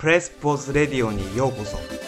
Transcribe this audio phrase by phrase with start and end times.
[0.00, 1.99] プレスポーズレディオにようこそ。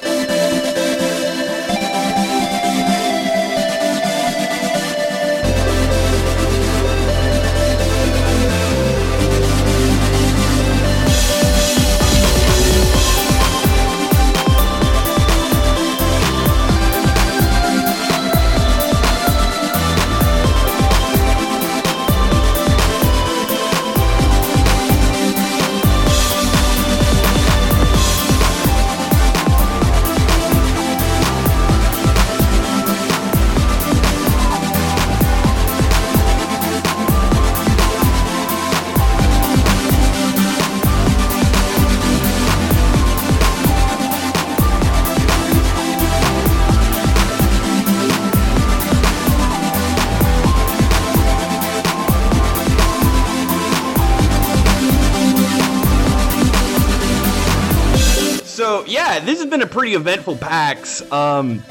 [59.72, 61.00] Pretty eventful PAX.
[61.10, 61.62] Um,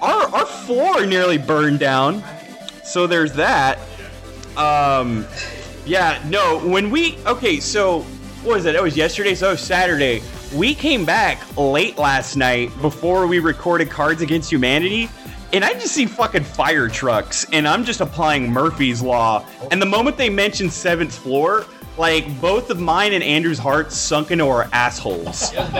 [0.00, 2.22] our our floor nearly burned down,
[2.84, 3.78] so there's that.
[4.56, 5.26] Um,
[5.84, 8.02] yeah, no, when we okay, so
[8.44, 8.76] what was it?
[8.76, 10.22] It was yesterday, so was Saturday.
[10.54, 15.10] We came back late last night before we recorded Cards Against Humanity.
[15.52, 19.46] And I just see fucking fire trucks, and I'm just applying Murphy's Law.
[19.70, 21.64] And the moment they mentioned seventh floor,
[21.98, 25.52] like both of mine and Andrew's hearts sunk into our assholes.
[25.54, 25.74] like,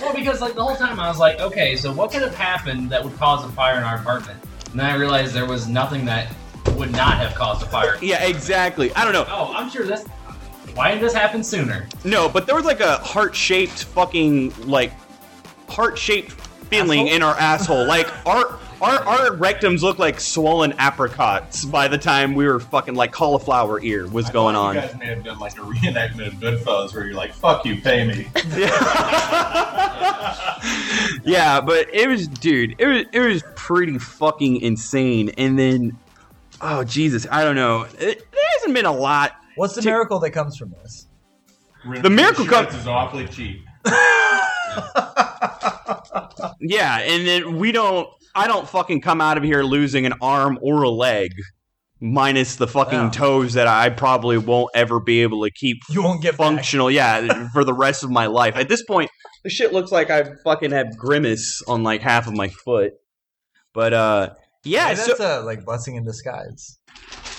[0.00, 2.90] Well, because like the whole time I was like, okay, so what could have happened
[2.90, 4.38] that would cause a fire in our apartment?
[4.70, 6.34] And then I realized there was nothing that
[6.76, 7.98] would not have caused a fire.
[8.02, 8.92] yeah, exactly.
[8.94, 9.26] I don't know.
[9.28, 10.04] Oh, I'm sure this.
[10.74, 11.86] Why didn't this happen sooner?
[12.04, 14.92] No, but there was like a heart-shaped fucking like
[15.68, 17.14] heart-shaped feeling Asshole?
[17.16, 17.86] in our asshole.
[17.86, 22.94] Like our our our rectums look like swollen apricots by the time we were fucking
[22.94, 24.74] like cauliflower ear was I going on.
[24.74, 27.80] You guys may have done like a reenactment of Goodfellas where you're like, "Fuck you,
[27.80, 28.26] pay me."
[31.24, 35.30] yeah, but it was, dude, it was it was pretty fucking insane.
[35.38, 35.96] And then,
[36.60, 37.82] oh Jesus, I don't know.
[37.82, 39.32] It, there hasn't been a lot.
[39.56, 41.06] What's the Ti- miracle that comes from this?
[42.02, 43.64] The miracle Insurance comes- is awfully cheap.
[46.64, 48.08] Yeah, and then we don't.
[48.34, 51.32] I don't fucking come out of here losing an arm or a leg,
[52.00, 53.10] minus the fucking Yeah.
[53.10, 56.46] toes that I probably won't ever be able to keep You won't get back.
[56.46, 56.90] functional.
[56.90, 58.56] Yeah, for the rest of my life.
[58.56, 59.10] At this point,
[59.44, 62.92] the shit looks like I fucking have grimace on like half of my foot.
[63.74, 64.30] But uh,
[64.64, 64.86] yeah.
[64.88, 66.78] Maybe So, that's a like blessing in disguise.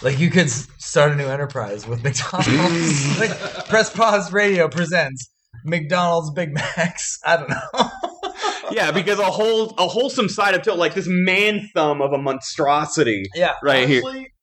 [0.02, 3.20] Like you could start a new enterprise with McDonald's.
[3.20, 3.32] like
[3.70, 5.30] Press Pause Radio presents
[5.64, 7.20] McDonald's Big Macs.
[7.26, 7.90] I don't know.
[8.72, 12.18] yeah, because a whole a wholesome side of toe, like this man thumb of a
[12.18, 13.54] monstrosity, yeah.
[13.64, 14.02] right here.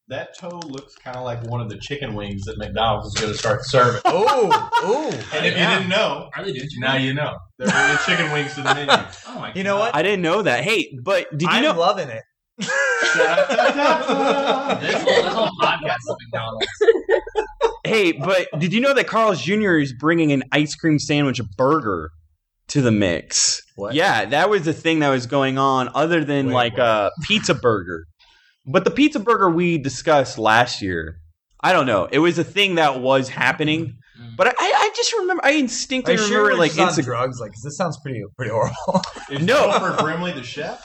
[0.09, 3.33] That toe looks kind of like one of the chicken wings that McDonald's is going
[3.33, 4.00] to start serving.
[4.05, 5.06] Oh, oh.
[5.33, 5.71] And if yeah.
[5.71, 7.37] you didn't know, Are they doing now you know.
[7.59, 8.93] They're bringing chicken wings to the menu.
[9.28, 9.94] Oh my You know what?
[9.94, 10.65] I didn't know that.
[10.65, 11.78] Hey, but did you I'm know?
[11.78, 12.22] loving it.
[12.59, 12.69] This
[15.03, 16.67] whole, this whole podcast is McDonald's.
[17.84, 19.78] Hey, but did you know that Carl's Jr.
[19.78, 22.11] is bringing an ice cream sandwich burger
[22.70, 23.62] to the mix?
[23.76, 23.94] What?
[23.94, 26.82] Yeah, that was the thing that was going on, other than Wait, like what?
[26.86, 28.06] a pizza burger.
[28.66, 31.19] But the pizza burger we discussed last year,
[31.60, 32.08] I don't know.
[32.10, 33.97] It was a thing that was happening.
[34.20, 34.36] Mm.
[34.36, 37.04] But I, I just remember, I Are instinctively you sure remember, we're like, just on
[37.04, 37.41] Insta- drugs?
[37.41, 39.02] Like, 'cause this sounds pretty pretty horrible.
[39.31, 39.69] Is No.
[39.69, 40.82] Wilford Brimley the chef?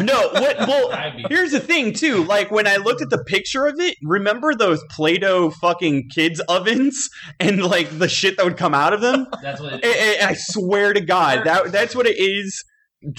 [0.00, 0.58] No, what?
[0.66, 2.24] Well, Here's the thing, too.
[2.24, 7.08] Like when I looked at the picture of it, remember those Play-Doh fucking kids ovens
[7.40, 9.26] and like the shit that would come out of them?
[9.42, 12.64] That's what it I, I- I swear to God, that that's what it is.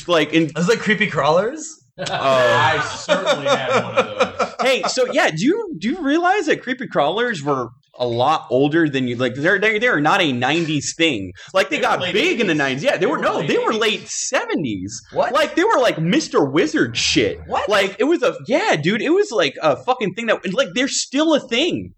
[0.08, 1.69] Like in Those like creepy crawlers.
[2.00, 2.03] oh.
[2.09, 4.53] I certainly had one of those.
[4.62, 8.89] hey, so yeah, do you do you realize that creepy crawlers were a lot older
[8.89, 9.16] than you?
[9.16, 11.33] Like they're they're, they're not a '90s thing.
[11.53, 12.81] Like they, They got big in the '90s.
[12.81, 14.91] Yeah, they, They were, were no, they were late '70s.
[15.13, 15.33] What?
[15.33, 16.50] Like they were like Mr.
[16.51, 17.39] Wizard shit.
[17.47, 17.69] What?
[17.69, 19.01] Like it was a yeah, dude.
[19.01, 21.94] It was like a fucking thing that like they're still a thing.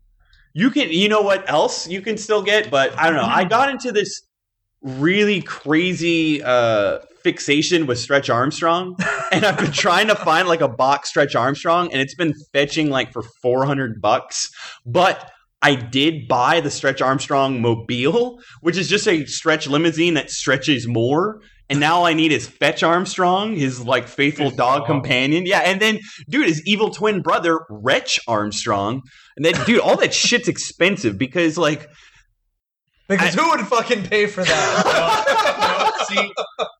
[0.53, 3.23] You can you know what else you can still get, but I don't know.
[3.23, 4.21] I got into this
[4.81, 8.95] really crazy uh fixation with Stretch Armstrong,
[9.31, 12.89] and I've been trying to find like a box Stretch Armstrong, and it's been fetching
[12.89, 14.49] like for four hundred bucks.
[14.85, 15.29] But
[15.61, 20.87] I did buy the Stretch Armstrong Mobile, which is just a stretch limousine that stretches
[20.87, 21.41] more.
[21.69, 24.87] And now all I need is Fetch Armstrong, his like faithful His dog dog.
[24.87, 25.45] companion.
[25.45, 25.99] Yeah, and then
[26.29, 29.01] dude, his evil twin brother, Wretch Armstrong.
[29.35, 31.89] And then dude, all that shit's expensive because like
[33.09, 35.33] Because who would fucking pay for that?
[35.67, 36.31] No, see,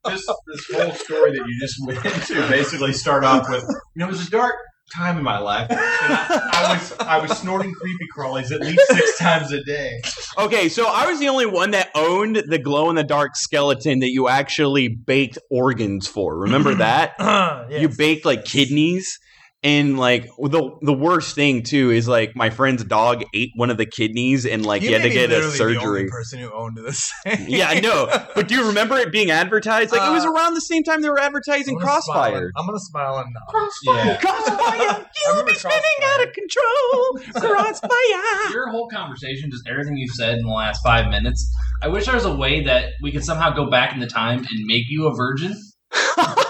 [0.06, 4.06] this this whole story that you just went into basically start off with, you know,
[4.06, 4.54] it was a dark
[4.96, 5.70] time in my life.
[5.70, 10.02] And I, I was I was snorting creepy crawlies at least six times a day.
[10.38, 14.00] Okay, so I was the only one that owned the glow in the dark skeleton
[14.00, 16.38] that you actually baked organs for.
[16.38, 17.16] Remember that?
[17.20, 17.82] Uh, yes.
[17.82, 19.20] You baked like kidneys.
[19.68, 23.78] And like the the worst thing too is like my friend's dog ate one of
[23.78, 26.10] the kidneys and like You he had to get a literally The only surgery.
[26.10, 27.12] person who owned this.
[27.48, 28.08] Yeah, I know.
[28.36, 29.92] But do you remember it being advertised?
[29.92, 32.44] Like it was Uh, around the same time they were advertising I'm gonna smile Crossfire.
[32.46, 33.70] and- I'm gonna smile and nod.
[33.84, 34.18] Yeah.
[34.18, 37.52] Crossfire, I you'll remember be spinning out of control.
[37.54, 38.54] Crossfire.
[38.54, 41.52] Your whole conversation, just everything you've said in the last five minutes.
[41.84, 44.40] I wish there was a way that we could somehow go back in the time
[44.40, 45.56] and make you a virgin.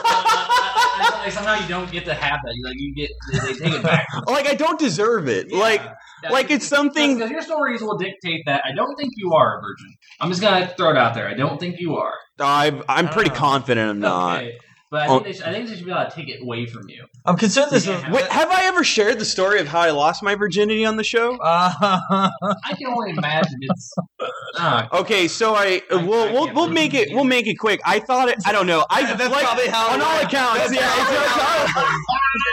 [1.27, 2.53] like somehow you don't get to have that.
[2.55, 4.07] You like you get they take it back.
[4.27, 5.51] Like I don't deserve it.
[5.51, 5.81] Like
[6.23, 6.29] Yeah.
[6.31, 7.15] like it's something.
[7.15, 8.61] because your stories will dictate that.
[8.65, 9.93] I don't think you are a virgin.
[10.19, 11.27] I'm just gonna throw it out there.
[11.27, 12.13] I don't think you are.
[12.39, 13.35] I've, I'm pretty Ah.
[13.35, 14.37] confident I'm not.
[14.43, 14.57] Okay.
[14.89, 15.19] But I Oh.
[15.19, 17.03] think, they should, I think they should be able to take it away from you.
[17.25, 18.05] I'm concerned this Yeah.
[18.07, 18.13] is.
[18.13, 21.03] Wait, have I ever shared the story of how I lost my virginity on the
[21.03, 21.35] show?
[21.37, 21.71] Uh,
[22.41, 23.93] I can only imagine it's.
[24.57, 27.81] Ah, Okay, so I I- we'll I we'll, we'll make it we'll make it quick.
[27.85, 28.37] I thought it.
[28.45, 28.85] I don't know.
[28.89, 30.59] I That's like probably how on it all accounts.
[30.69, 32.01] That's Yeah, probably it's, how it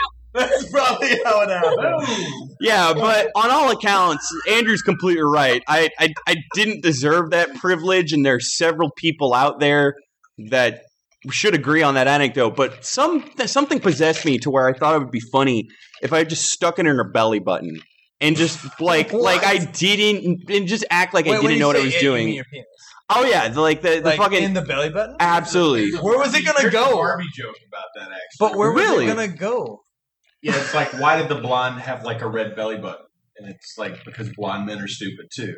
[0.35, 2.49] That's probably how it happened.
[2.59, 5.63] yeah, but on all accounts, Andrew's completely right.
[5.69, 9.95] I, I I didn't deserve that privilege, and there are several people out there
[10.49, 10.81] that
[11.31, 12.55] should agree on that anecdote.
[12.55, 15.67] But some something possessed me to where I thought it would be funny
[16.01, 17.79] if I just stuck it in her belly button.
[18.21, 21.67] And just like like I didn't and just act like I Wait, when didn't know
[21.67, 22.41] what I was it, doing.
[23.09, 25.15] Oh yeah, the, like the, the Like fucking in the belly button.
[25.19, 25.99] absolutely.
[25.99, 26.93] Where was it gonna There's a go?
[26.95, 28.17] Barbie joke about that actually.
[28.39, 29.05] But where was Really?
[29.05, 29.81] it gonna go?
[30.41, 33.05] yeah, it's like why did the blonde have like a red belly button?
[33.37, 35.55] And it's like because blonde men are stupid too.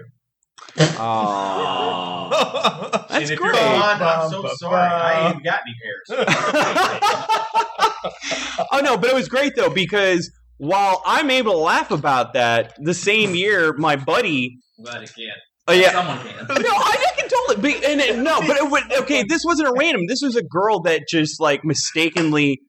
[0.79, 2.29] Oh.
[2.31, 3.53] That's That's and if great.
[3.53, 4.89] you're blonde, I'm so sorry.
[4.89, 6.27] bum, I ain't got any hairs.
[8.71, 12.73] oh no, but it was great though because while I'm able to laugh about that,
[12.79, 15.27] the same year my buddy, I'm glad it can.
[15.67, 16.35] oh yeah, Someone can.
[16.61, 19.23] no, I, I can totally be, and it, no, but it would okay.
[19.27, 20.03] This wasn't a random.
[20.07, 22.61] This was a girl that just like mistakenly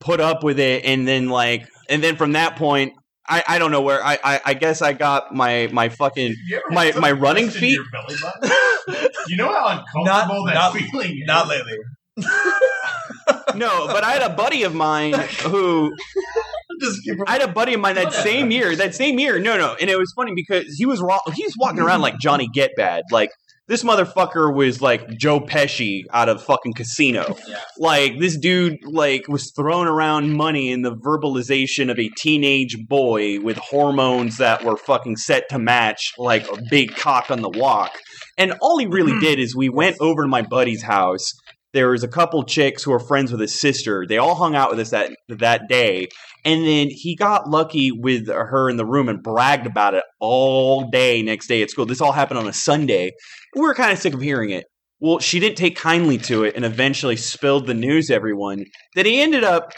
[0.00, 2.92] put up with it, and then like, and then from that point,
[3.28, 6.34] I I don't know where I I, I guess I got my my fucking
[6.70, 7.72] My- my running feet?
[7.72, 9.08] your belly button?
[9.28, 11.22] you know how uncomfortable that not- feeling is.
[11.26, 11.78] Not lately.
[13.54, 15.94] no, but I had a buddy of mine who
[16.80, 18.76] Just I had a buddy of mine that same year.
[18.76, 21.54] That same year, no, no, and it was funny because he was wa- he was
[21.58, 23.30] walking around like Johnny Get Bad, like
[23.68, 27.36] this motherfucker was like Joe Pesci out of fucking Casino.
[27.48, 27.60] Yeah.
[27.78, 33.40] Like this dude, like was throwing around money in the verbalization of a teenage boy
[33.40, 37.92] with hormones that were fucking set to match like a big cock on the walk.
[38.36, 39.20] And all he really hmm.
[39.20, 41.32] did is we went over to my buddy's house.
[41.74, 44.06] There was a couple chicks who were friends with his sister.
[44.06, 46.08] They all hung out with us that that day.
[46.44, 50.88] And then he got lucky with her in the room and bragged about it all
[50.90, 51.84] day next day at school.
[51.84, 53.12] This all happened on a Sunday.
[53.54, 54.64] We were kind of sick of hearing it.
[55.00, 58.64] Well, she didn't take kindly to it and eventually spilled the news everyone
[58.96, 59.72] that he ended up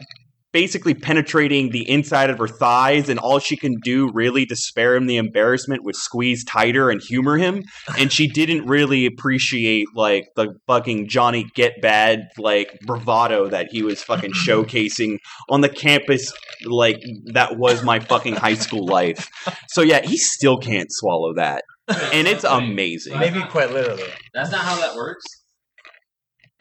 [0.53, 4.97] basically penetrating the inside of her thighs and all she can do really to spare
[4.97, 7.63] him the embarrassment was squeeze tighter and humor him
[7.99, 13.83] and she didn't really appreciate like the fucking Johnny Get Bad like bravado that he
[13.83, 15.19] was fucking showcasing
[15.49, 16.33] on the campus
[16.65, 17.01] like
[17.33, 19.29] that was my fucking high school life.
[19.69, 21.65] So yeah, he still can't swallow that.
[22.13, 23.19] And it's amazing.
[23.19, 24.05] Maybe quite literally.
[24.33, 25.25] That's not how that works.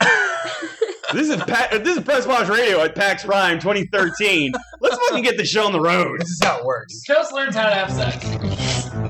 [1.13, 4.53] This is pa- this is Press Watch Radio at PAX Prime 2013.
[4.79, 6.21] Let's fucking get the show on the road.
[6.21, 7.01] This is how it works.
[7.01, 9.08] Just learns how to have sex.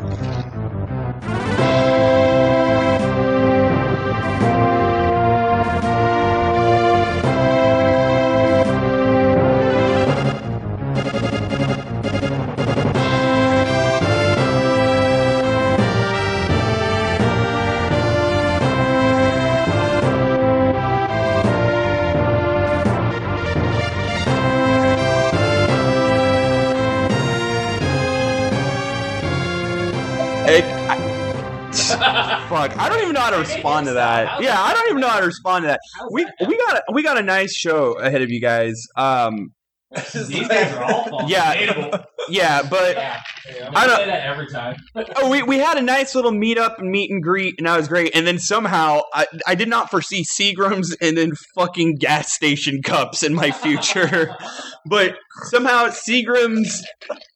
[32.69, 34.41] Fuck, I don't even know how to respond to that.
[34.41, 35.79] Yeah, I don't even know how to respond to that.
[36.11, 38.75] We we got a, we got a nice show ahead of you guys.
[38.95, 39.53] Um.
[40.13, 41.23] These guys are all false.
[41.31, 42.03] Yeah.
[42.29, 43.19] Yeah, but Yeah.
[43.57, 44.75] yeah I'm gonna don't- say that every time.
[45.15, 47.75] oh, we, we had a nice little meet up and meet and greet, and that
[47.75, 48.15] was great.
[48.15, 53.23] And then somehow I, I did not foresee Seagrams and then fucking gas station cups
[53.23, 54.35] in my future.
[54.85, 56.85] but somehow Seagram's,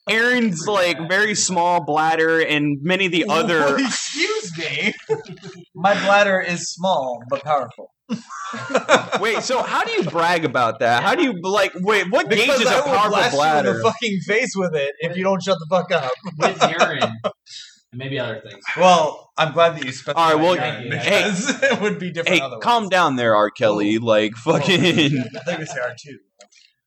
[0.10, 4.94] Aaron's like very small bladder, and many of the other Excuse me.
[5.76, 7.92] My bladder is small but powerful.
[9.22, 11.04] Wait, so how do you brag about that?
[11.04, 11.72] How do you like?
[11.76, 13.74] Wait, what gauge Because is I a will powerful blast you in bladder?
[13.74, 16.12] the fucking face with it if you don't shut the fuck up.
[16.38, 17.34] with urine and
[17.94, 18.64] maybe other things.
[18.78, 20.22] Well, I'm glad that you specified.
[20.22, 22.38] All right, well, urine hey- it would be different.
[22.40, 22.64] Hey, otherwise.
[22.64, 23.50] calm down there, R.
[23.50, 23.98] Kelly.
[24.02, 24.06] Oh.
[24.06, 24.80] Like oh, fucking.
[24.80, 26.18] I think we say R two.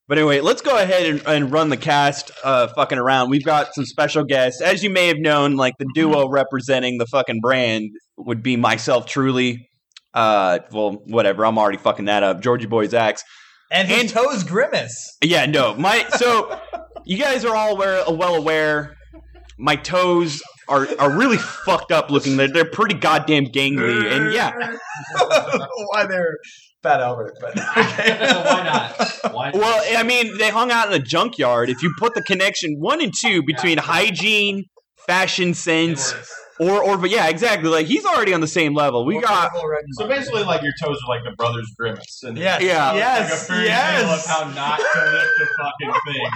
[0.08, 3.28] But anyway, let's go ahead and, and run the cast uh, fucking around.
[3.30, 4.62] We've got some special guests.
[4.62, 9.06] As you may have known, like the duo representing the fucking brand would be myself
[9.06, 9.68] truly.
[10.14, 11.44] Uh, well, whatever.
[11.44, 12.40] I'm already fucking that up.
[12.40, 13.22] Georgie Boy's axe.
[13.72, 15.16] And his And- toes grimace.
[15.25, 15.75] Yeah, no.
[15.75, 16.56] My so
[17.04, 18.94] you guys are all aware, well aware.
[19.58, 22.36] My toes are are really fucked up looking.
[22.36, 24.52] They're, they're pretty goddamn gangly, and yeah,
[25.92, 26.36] Why they're
[26.87, 28.16] Fat Albert, but okay.
[28.21, 29.33] Why not?
[29.35, 29.50] Why?
[29.52, 31.69] Well, I mean, they hung out in a junkyard.
[31.69, 34.64] If you put the connection one and two between hygiene,
[35.07, 36.14] fashion sense,
[36.61, 37.69] or or but yeah, exactly.
[37.69, 39.05] Like he's already on the same level.
[39.05, 39.50] We got
[39.99, 42.21] So basically, like your toes are like the brothers grimace.
[42.23, 42.62] And Yes.
[42.62, 42.87] Yeah.
[42.87, 43.47] like a Yes.
[43.49, 44.25] fairy tale yes.
[44.25, 46.31] of how not to lift a fucking thing.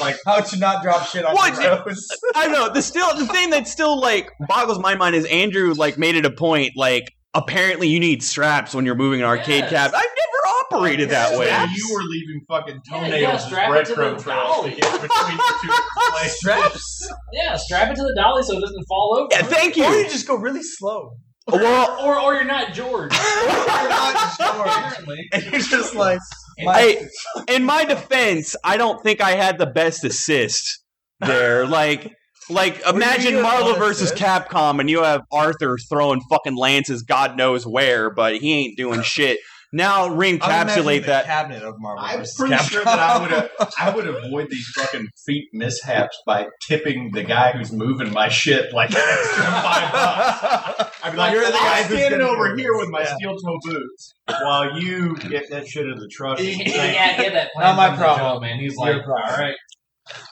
[0.00, 1.60] Like How to not drop shit on What?
[1.62, 2.06] your toes.
[2.34, 5.98] I know the still the thing that still like boggles my mind is Andrew like
[5.98, 9.70] made it a point like apparently you need straps when you're moving an arcade Yes.
[9.70, 9.90] cab.
[9.94, 11.46] I've never operated that way.
[11.46, 14.70] Yeah, you were leaving fucking toenails yeah, as strap it to the breadcrumb trails to
[14.70, 15.72] get between the two
[16.12, 16.38] places.
[16.38, 17.08] Straps.
[17.32, 19.28] Yeah, strap it to the dolly so it doesn't fall over.
[19.30, 19.84] Yeah, thank you.
[19.84, 20.08] Or you you.
[20.08, 21.12] just go really slow.
[21.48, 23.12] Well, Or, or you're not George.
[23.46, 25.16] You're not George.
[25.32, 26.18] And you're just like,
[26.58, 27.06] Hey,
[27.48, 30.82] in my defense, I don't think I had the best assist
[31.20, 31.64] there.
[31.64, 32.12] Like,
[32.48, 34.22] like imagine Marvel versus assist?
[34.22, 39.02] Capcom, and you have Arthur throwing fucking lances, God knows where, but he ain't doing
[39.04, 39.38] shit.
[39.72, 41.24] Now I'm re-encapsulate the that.
[41.26, 42.02] cabinet of Marvel.
[42.04, 42.70] I'm pretty Capcom.
[42.70, 43.48] sure that I would uh,
[43.78, 48.72] I would avoid these fucking feet mishaps by tipping the guy who's moving my shit
[48.72, 50.96] like extra five bucks.
[51.02, 53.16] I'd be like, You're the guy I'm who's standing over here with my Yeah.
[53.16, 56.38] steel toe boots while you get that shit in the truck.
[56.38, 58.42] He, he, Thank had, he had that Not my problem.
[58.42, 58.58] man.
[58.60, 59.40] He's like, all problem.
[59.40, 59.54] right.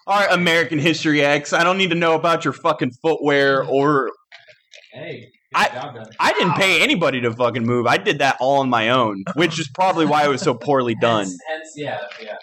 [0.07, 1.53] All right, American History X.
[1.53, 4.11] I don't need to know about your fucking footwear or.
[4.93, 6.07] Hey, I- good job done.
[6.21, 7.87] I didn't pay anybody to fucking move.
[7.87, 10.95] I did that all on my own, which is probably why it was so poorly
[10.95, 11.25] done.
[11.27, 12.37] Hence, hence, yeah, yeah.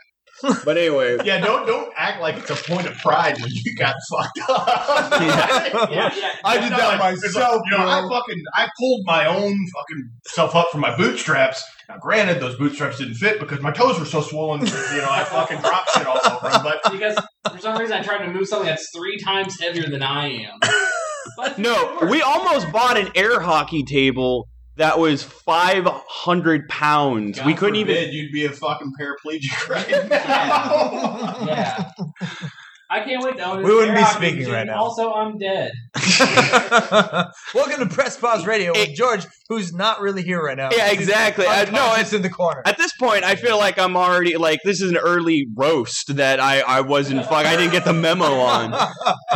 [0.64, 3.96] But anyway, Yeah, don't don't act like it's a point of pride when you got
[4.10, 5.12] fucked up.
[5.22, 5.88] Yeah.
[5.92, 6.32] Yeah, yeah.
[6.44, 10.10] I did that like- myself, like, you know, I fucking I pulled my own fucking
[10.28, 11.64] self up from my bootstraps.
[11.90, 14.62] Now, granted, those bootstraps didn't fit because my toes were so swollen.
[14.62, 16.64] You know, I fucking dropped shit all over them.
[16.64, 17.18] But Because
[17.52, 20.60] for some reason I tried to move something that's three times heavier than I am.
[21.38, 24.48] But no, we almost bought an air hockey table
[24.82, 27.38] that was 500 pounds.
[27.38, 27.94] God we couldn't even.
[27.94, 31.38] forbid you'd be a fucking paraplegic right now.
[31.46, 31.92] Yeah.
[32.94, 34.84] I can't wait to own We wouldn't be speaking right now.
[34.84, 35.72] Also, I'm dead.
[37.56, 40.70] Welcome to Press Pause Radio with George, who's not really here right now.
[40.76, 41.46] Yeah, exactly.
[41.48, 42.62] I, no, it's, in the corner.
[42.66, 46.42] at this point, I feel like I'm already like this is an early roast that
[46.42, 47.46] I I wasn't fuck.
[47.46, 48.72] I didn't get the memo on.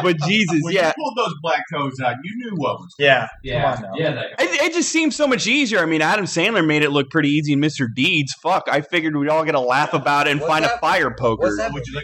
[0.03, 0.87] But Jesus, When yeah.
[0.89, 2.93] you pulled those black toes out, you knew what was.
[2.99, 3.27] yeah.
[3.43, 3.91] Yeah, on now.
[3.95, 4.11] yeah.
[4.13, 5.79] That, It, it just seems so much easier.
[5.79, 7.87] I mean, Adam Sandler made it look pretty easy in Mr.
[7.95, 8.33] Deeds.
[8.43, 10.81] Fuck, I figured we'd all get a laugh about it and What's find a that-
[10.81, 11.43] fire poker.
[11.43, 11.71] what's that?
[11.73, 12.03] Would you like?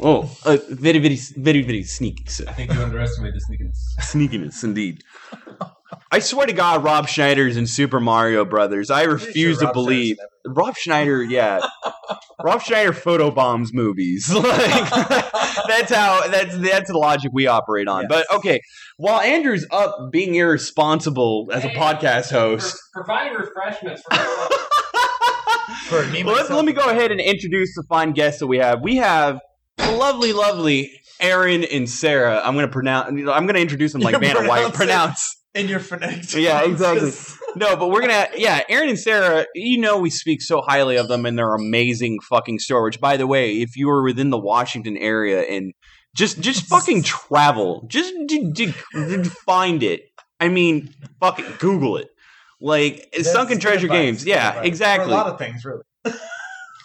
[0.00, 2.24] Oh, uh, very, very, very, very sneaky.
[2.26, 2.44] sir.
[2.48, 4.00] I think you underestimated the sneakiness.
[4.00, 5.02] Sneakiness, indeed.
[6.10, 8.90] I swear to God, Rob Schneider's in Super Mario Brothers.
[8.90, 11.22] I refuse to believe Rob Schneider.
[11.22, 11.60] Yeah,
[12.42, 14.30] Rob Schneider photobombs movies.
[14.34, 14.44] like
[15.68, 18.02] that's how that's that's the logic we operate on.
[18.02, 18.08] Yes.
[18.08, 18.60] But okay,
[18.96, 24.16] while Andrew's up being irresponsible as a podcast host, Pro- providing refreshments for.
[25.86, 28.58] For me, well, let, let me go ahead and introduce the fine guests that we
[28.58, 28.80] have.
[28.82, 29.40] We have
[29.90, 32.40] lovely, lovely Aaron and Sarah.
[32.44, 33.08] I'm going to pronounce.
[33.08, 34.72] I'm to introduce them like You Vanna White.
[34.74, 36.34] pronounce in your phonetic.
[36.34, 37.10] Yeah, exactly.
[37.54, 41.08] No, but we're gonna yeah, Aaron and Sarah, you know we speak so highly of
[41.08, 44.38] them and their amazing fucking store, which by the way, if you are within the
[44.38, 45.74] Washington area and
[46.16, 50.02] just just fucking travel, just d- d- d- find it.
[50.40, 52.08] I mean, fucking Google it.
[52.58, 54.24] Like That's Sunken Treasure Games.
[54.24, 55.08] Yeah, exactly.
[55.10, 55.82] For a lot of things, really.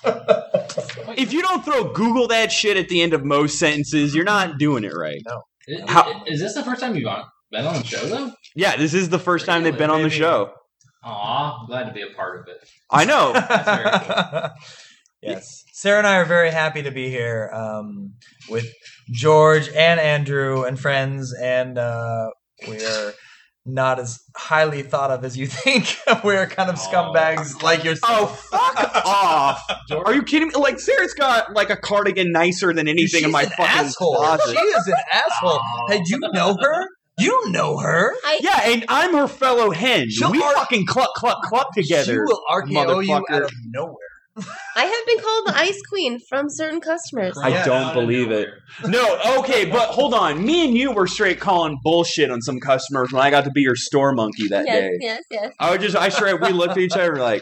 [1.18, 4.58] if you don't throw Google that shit at the end of most sentences, you're not
[4.58, 5.22] doing it right.
[5.28, 5.42] No.
[5.68, 8.32] Is, How- is this the first time you've on, been on the show, though?
[8.56, 10.52] Yeah, this is the first time they've been on the show.
[11.04, 12.68] Aw, I'm glad to be a part of it.
[12.92, 13.34] I know.
[13.66, 14.50] very
[15.22, 15.64] yes.
[15.74, 18.14] Sarah and I are very happy to be here um,
[18.50, 18.66] with
[19.12, 22.30] George and Andrew and friends, and uh,
[22.68, 23.14] we are
[23.68, 25.98] not as highly thought of as you think.
[26.24, 26.80] We're kind of Aw.
[26.80, 28.48] scumbags like yourself.
[28.52, 28.76] Oh, yourself.
[28.76, 29.62] fuck off.
[30.06, 30.56] Are you kidding me?
[30.56, 34.16] Like, Sarah's got like a cardigan nicer than anything She's in my an fucking asshole.
[34.16, 34.58] closet.
[34.58, 35.60] She is an asshole.
[35.62, 35.86] Oh.
[35.90, 36.86] Hey, do you know her?
[37.20, 38.14] You know her.
[38.24, 40.10] I, Yeah, and I'm her fellow hen.
[40.12, 42.14] She'll we ar- fucking cluck cluck cluck together.
[42.14, 43.24] She will RKO you motherfucker.
[43.32, 43.96] out of nowhere.
[44.76, 47.38] I have been called the Ice Queen from certain customers.
[47.42, 48.50] I don't believe it.
[48.86, 50.46] No, okay, but hold on.
[50.46, 53.62] Me and you were straight calling bullshit on some customers when I got to be
[53.62, 54.98] your store monkey that yes, day.
[55.00, 55.54] yes, yes.
[55.60, 57.42] I was just, I straight, we looked at each other like,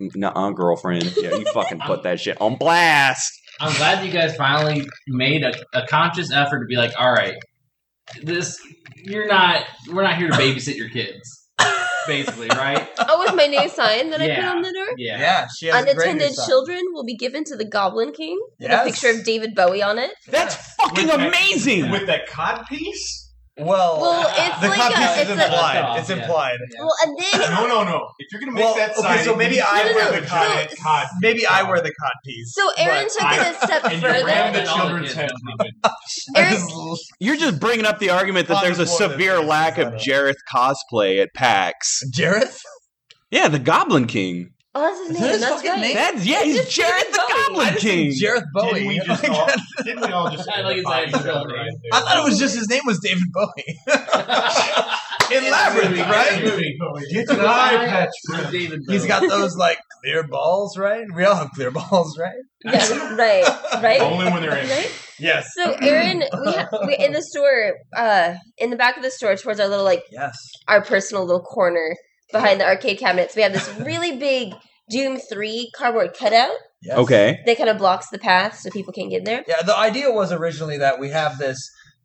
[0.00, 1.14] nah, girlfriend.
[1.16, 3.32] Yeah, you fucking put that shit on blast.
[3.60, 7.36] I'm glad you guys finally made a, a conscious effort to be like, all right,
[8.22, 8.60] this
[8.96, 9.64] you're not.
[9.90, 11.43] We're not here to babysit your kids,
[12.06, 12.88] basically, right?
[13.06, 14.86] Oh, with my new sign that I put on the door.
[14.96, 15.18] Yeah.
[15.20, 18.40] Yeah, she has a great Unattended new children will be given to the Goblin King
[18.58, 18.82] with Yes.
[18.86, 20.12] a picture of David Bowie on it.
[20.28, 21.90] That's fucking With that- amazing.
[21.90, 23.23] With that cod piece?
[23.56, 25.76] Well, Well, it's the like copy a, is it's a, implied.
[25.96, 26.16] a- it's yeah.
[26.16, 26.58] implied.
[26.78, 28.08] well, and then No, no, no.
[28.18, 30.22] If you're gonna make Well, that okay, so maybe I need to wear have the
[30.22, 31.06] a cod- giant cod.
[31.20, 32.52] Maybe I wear the cod piece.
[32.52, 34.52] so Aaron took I- it a step and you ram further.
[34.52, 35.30] the the children's kids head.
[35.84, 36.36] have sleeping.
[36.36, 39.92] I Aaron, You're just bringing up the argument that there's a Positive severe lack of
[39.92, 42.02] makes Jareth cosplay at PAX.
[42.12, 42.60] Jareth?
[43.30, 44.50] Yeah, the Goblin King.
[44.74, 45.30] Oh, that's his Is that name.
[45.32, 45.80] his That's fucking right.
[45.80, 45.94] name?
[45.94, 47.42] That's yeah, It's he's just Jareth the Bowie.
[47.46, 48.10] Goblin King.
[48.10, 48.72] think Jareth Bowie.
[48.72, 49.50] Didn't we just all,
[49.84, 51.90] didn't we all just I like his identify each other right there?
[51.92, 53.78] I thought it was just his name was David Bowie.
[55.32, 56.38] In Labyrinth, right?
[57.10, 58.10] Get an eye patch.
[58.28, 59.08] Where's David He's Bowie?
[59.08, 61.06] got those like clear balls, right?
[61.14, 62.34] We all have clear balls, right?
[62.62, 63.44] Yeah, right,
[63.82, 64.00] right.
[64.02, 64.68] Only when they're in.
[64.68, 64.92] Right?
[65.18, 65.48] Yes.
[65.56, 69.34] So Aaron, we, ha- we in the store, uh, in the back of the store,
[69.36, 70.36] towards our little like Yes.
[70.68, 71.96] our personal little corner
[72.34, 74.52] behind the arcade cabinets, we have this really big
[74.90, 76.50] Doom Three cardboard cutout
[76.82, 76.98] yes.
[76.98, 77.38] Okay.
[77.46, 79.44] that kind of blocks the path so people can't get in there.
[79.48, 81.58] Yeah, the idea was originally that we have this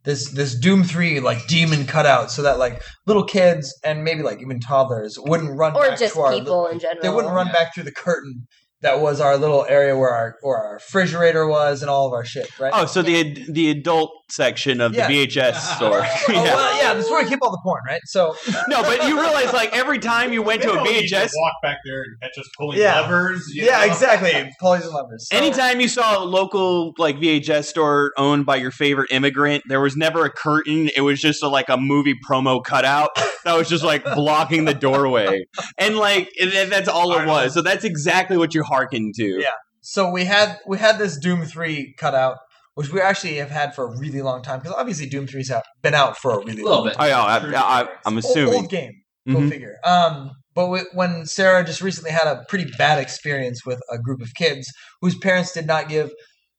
[0.05, 4.39] this this Doom Three like demon cutout, so that like little kids and maybe like
[4.41, 7.01] even toddlers wouldn't run Or back just to our people in general.
[7.01, 7.53] they wouldn't run Yeah.
[7.53, 8.47] back through the curtain
[8.81, 12.23] that was our little area where our or our refrigerator was and all of our
[12.23, 12.71] shit, right?
[12.73, 15.07] Oh, so the the adult section of Yeah.
[15.07, 16.01] the VHS oh, store.
[16.03, 16.43] Oh, yeah.
[16.43, 18.01] well, yeah, that's where we keep all the porn, right?
[18.05, 18.35] So
[18.67, 21.53] No, but you realize like every time you went to a don't to VHS, walk
[21.63, 23.01] back there and catch us pulling Yeah.
[23.01, 23.49] levers.
[23.53, 23.85] yeah, know?
[23.85, 25.27] exactly, pulleys and levers.
[25.29, 29.81] So, anytime you saw a local like VHS store owned by your favorite immigrant, there
[29.81, 30.89] was never a curtain.
[30.95, 33.09] It was just a, like a movie promo cutout
[33.43, 35.45] that was just like blocking the doorway,
[35.77, 37.31] and like and that's all I it know.
[37.33, 37.53] was.
[37.53, 39.39] So that's exactly what you hearkened to.
[39.41, 39.49] Yeah.
[39.81, 42.37] so we had we had this Doom Three cutout,
[42.75, 45.63] which we actually have had for a really long time because obviously Doom Three's out
[45.81, 46.95] been out for a really A little long bit.
[46.99, 48.53] Oh, yeah, I, I, I'm Old, assuming.
[48.55, 48.93] old game.
[49.27, 49.49] Go Mhm.
[49.49, 49.75] figure.
[49.83, 54.21] Um, but w- when Sarah just recently had a pretty bad experience with a group
[54.21, 54.67] of kids
[55.01, 56.11] whose parents did not give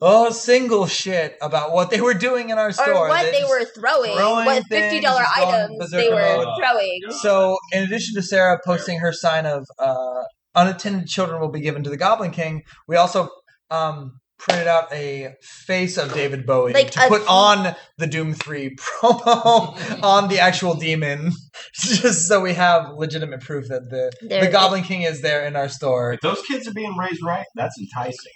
[0.03, 3.51] a single shit about what they were doing in our store, or what they, just-
[3.51, 6.49] were throwing, throwing what fifty dollar items they were mode.
[6.59, 7.01] throwing.
[7.21, 10.23] So, in addition to Sarah posting her sign of uh,
[10.55, 13.29] unattended children will be given to the Goblin King, we also
[13.71, 18.35] um, printed out a face of David Bowie Like to a- put on the Doom
[18.35, 21.31] 3 promo on the actual demon,
[21.75, 25.57] just so we have legitimate proof that the, There- the Goblin King is there in
[25.57, 26.15] our store.
[26.15, 28.33] If those kids are being raised right, that's enticing.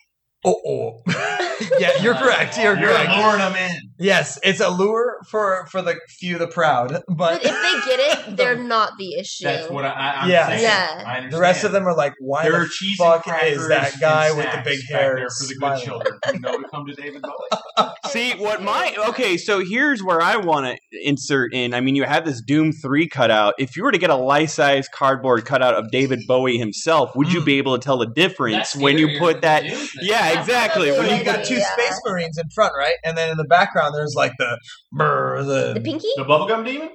[0.46, 1.02] Oh, oh.
[1.78, 2.59] yeah, you're correct.
[2.59, 3.11] You're You're correct.
[3.16, 3.70] luring them in.
[3.98, 8.00] Yes, it's a lure for for the few, the proud, but But if they get
[8.28, 9.44] it, they're not the issue.
[9.44, 10.46] That's what I, I, I'm Yeah.
[10.48, 10.62] saying.
[10.62, 10.88] Yeah.
[11.07, 11.33] I understand.
[11.33, 14.62] the rest of them are like, why there the fuck is that guy with the
[14.64, 17.88] big hair there for the good children who know to come to David Bowie?
[18.09, 19.37] See what my okay.
[19.37, 20.78] So here's where I want to
[21.09, 21.72] insert in.
[21.72, 23.54] I mean, you have this Doom Three cutout.
[23.59, 27.40] If you were to get a life-size cardboard cutout of David Bowie himself, would you
[27.40, 27.44] Mm.
[27.46, 29.62] be able to tell the difference That's when you put that?
[29.62, 30.07] the Doom thing.
[30.35, 30.90] Yeah, exactly.
[30.92, 31.66] When you you got two idea.
[31.73, 32.94] space marines in front, right?
[33.05, 34.59] And then in the background, there's like the
[34.92, 36.90] brr, the the, pinky, The bubblegum demon?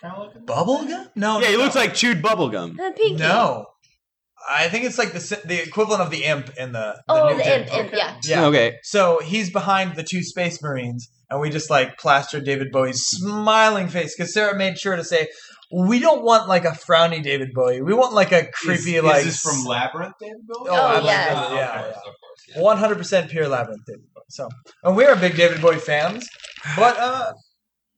[0.00, 0.44] Kind of looking.
[0.44, 1.08] bubble gun.
[1.14, 1.80] No, yeah, he no, looks no.
[1.80, 2.76] like chewed bubblegum.
[2.76, 3.16] the pinky.
[3.16, 3.66] no.
[4.48, 7.36] I think it's like the the equivalent of the imp in the, the Oh, new
[7.38, 8.16] the imp, imp, yeah.
[8.22, 8.44] Yeah.
[8.46, 8.74] Okay.
[8.84, 13.88] So he's behind the two space marines, and we just like plastered David Bowie's smiling
[13.88, 15.28] face because Sarah made sure to say.
[15.72, 17.82] We don't want like a frowny David Bowie.
[17.82, 20.68] We want like a creepy is, like Is this from Labyrinth, David Bowie?
[20.70, 21.34] Oh, Oh, yes.
[21.34, 21.52] like that.
[21.52, 21.82] yeah, yeah.
[21.82, 22.60] course, of course, yeah.
[22.62, 24.22] One hundred percent pure labyrinth David Bowie.
[24.28, 24.48] So,
[24.84, 26.28] and we are big David Bowie fans,
[26.76, 27.32] but uh,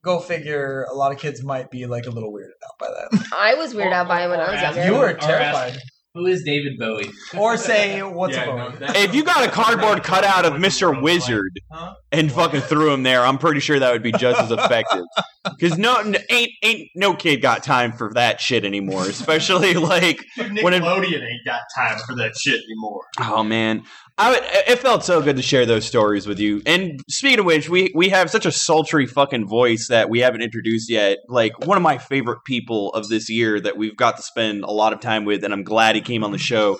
[0.04, 0.86] go figure.
[0.90, 3.26] A lot of kids might be like a little weirded out by that.
[3.38, 4.84] I was weirded out by him when I was younger.
[4.86, 5.78] You were terrified.
[6.14, 7.10] Who is David Bowie?
[7.36, 11.00] Or say, "What's Yeah, a Bowie?" that's If you got a cardboard cutout of Mr.
[11.00, 11.92] Wizard Huh?
[12.12, 15.04] And fucking threw him there, I'm pretty sure that would be just as effective.
[15.58, 15.96] Because no,
[16.28, 19.04] ain't ain't no kid got time for that shit anymore.
[19.04, 23.00] Especially like, Dude, When it- Nickelodeon ain't got time for that shit anymore.
[23.20, 23.82] oh man,
[24.18, 26.60] I would, it felt so good to share those stories with you.
[26.66, 30.42] And speaking of which, we we have such a sultry fucking voice that we haven't
[30.42, 31.16] introduced yet.
[31.30, 34.70] Like one of my favorite people of this year that we've got to spend a
[34.70, 36.78] lot of time with, and I'm glad he came on the show.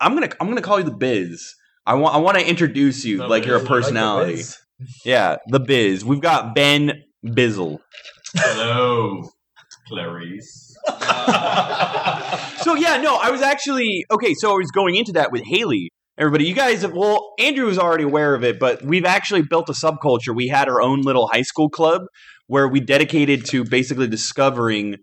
[0.00, 1.54] I'm gonna I'm gonna call you the Biz.
[1.84, 3.68] I want I want to introduce you The like you're a Biz.
[3.68, 4.32] Like personality.
[4.36, 4.56] Wiz.
[5.04, 6.04] Yeah, the Biz.
[6.04, 7.78] We've got Ben Bizzle.
[8.34, 9.22] Hello,
[9.88, 10.74] Clarice.
[12.66, 14.34] So yeah, no, I was actually okay.
[14.34, 15.88] So I was going into that with Haley.
[16.18, 19.68] Everybody, you guys, have, well, Andrew was already aware of it, but we've actually built
[19.68, 20.34] a subculture.
[20.34, 22.02] We had our own little high school club
[22.48, 24.96] where we dedicated to basically discovering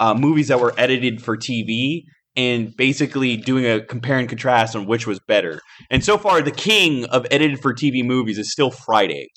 [0.00, 2.02] uh, movies that were edited for TV
[2.38, 5.60] and basically doing a compare and contrast on which was better.
[5.90, 9.28] And so far, the king of edited for TV movies is still Friday,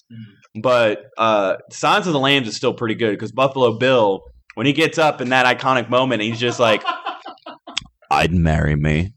[0.62, 4.22] but uh, Silence of the Lambs is still pretty good because Buffalo Bill,
[4.56, 6.84] when he gets up in that iconic moment, he's just like.
[8.12, 9.14] I'd marry me.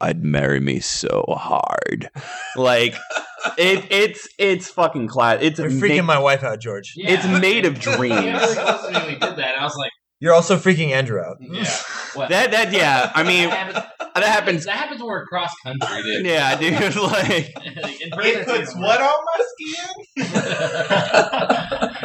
[0.00, 2.10] I'd marry me so hard.
[2.56, 2.94] Like
[3.58, 5.38] it, it's it's fucking class.
[5.40, 6.92] It's You're ma- freaking my wife out, George.
[6.96, 8.24] It's made of He was dreams.
[8.24, 9.56] really close to me when did that.
[9.58, 9.90] I was like,
[10.24, 11.36] You're also freaking Andrew out.
[11.40, 11.70] yeah.
[12.14, 12.28] What?
[12.30, 13.10] That that yeah.
[13.14, 13.84] I mean that happens,
[14.14, 14.64] that happens.
[14.64, 16.24] That happens when we're cross country, dude.
[16.32, 16.94] Yeah, dude.
[16.96, 19.44] Like It puts it's what on my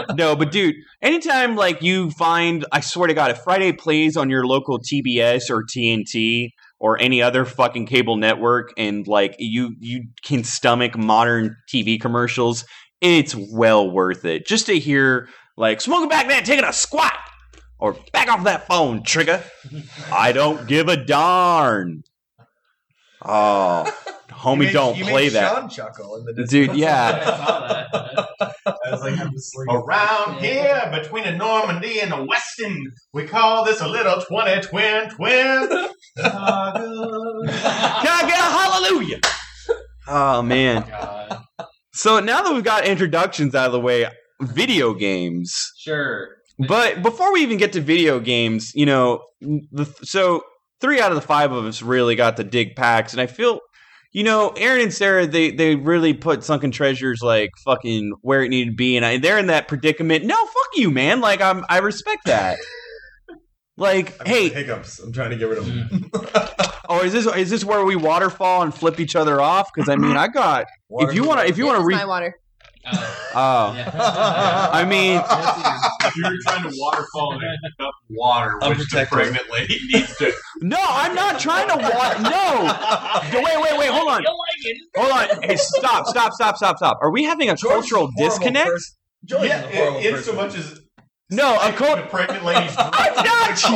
[0.07, 0.15] skin?
[0.17, 4.29] no, but dude, anytime like you find, I swear to God, if Friday plays on
[4.31, 10.05] your local TBS or TNT or any other fucking cable network, and like you you
[10.23, 12.65] can stomach modern TV commercials,
[12.99, 17.13] it's well worth it just to hear like smoking back that, taking a squat,
[17.79, 19.41] or back off that phone, trigger.
[20.11, 22.03] I don't give a darn.
[23.21, 23.91] Oh,
[24.29, 26.75] homie, made- don't you play made that, Sean chuckle in the dude.
[26.75, 27.85] Yeah.
[28.41, 33.25] I was like, I'm just like, Around here, between the Normandy and the Weston, we
[33.25, 35.67] call this a little 20 twin twin.
[35.69, 36.31] Can
[37.51, 39.19] I get a hallelujah?
[40.07, 40.83] Oh man.
[40.85, 41.43] Oh, God.
[41.93, 44.07] So now that we've got introductions out of the way,
[44.41, 45.71] video games.
[45.77, 46.29] Sure.
[46.67, 50.43] But before we even get to video games, you know, the, so
[50.81, 53.61] three out of the five of us really got to dig PAX, and I feel,
[54.11, 58.49] you know, Aaron and Sarah, they they really put Sunken Treasures like fucking where it
[58.49, 60.25] needed to be, and I, they're in that predicament.
[60.25, 61.21] No, fuck you, man.
[61.21, 62.59] Like I'm, I respect that.
[63.79, 64.99] Like, hey, hiccups.
[64.99, 65.89] I'm trying to get rid of mm.
[65.89, 66.11] them.
[66.89, 69.71] oh, is this is this where we waterfall and flip each other off?
[69.73, 71.95] Because I mean, I got if you want to if you want to is read.
[71.95, 72.35] my water.
[72.91, 73.91] Uh, Oh, yeah.
[74.73, 75.13] I mean,
[76.15, 80.33] you're trying to waterfall and pick up water, which the pregnant lady needs to.
[80.61, 82.21] no, I'm not trying to water.
[82.23, 84.23] No, wait, wait, wait, hold on,
[84.97, 85.43] hold on.
[85.43, 86.97] Hey, stop, stop, stop, stop, stop.
[87.03, 88.71] Are we having a cultural disconnect?
[89.27, 90.79] Yeah, it, it's so much as
[91.29, 92.09] No, a the cult.
[92.09, 92.73] pregnant lady's.
[92.77, 93.25] I'm not-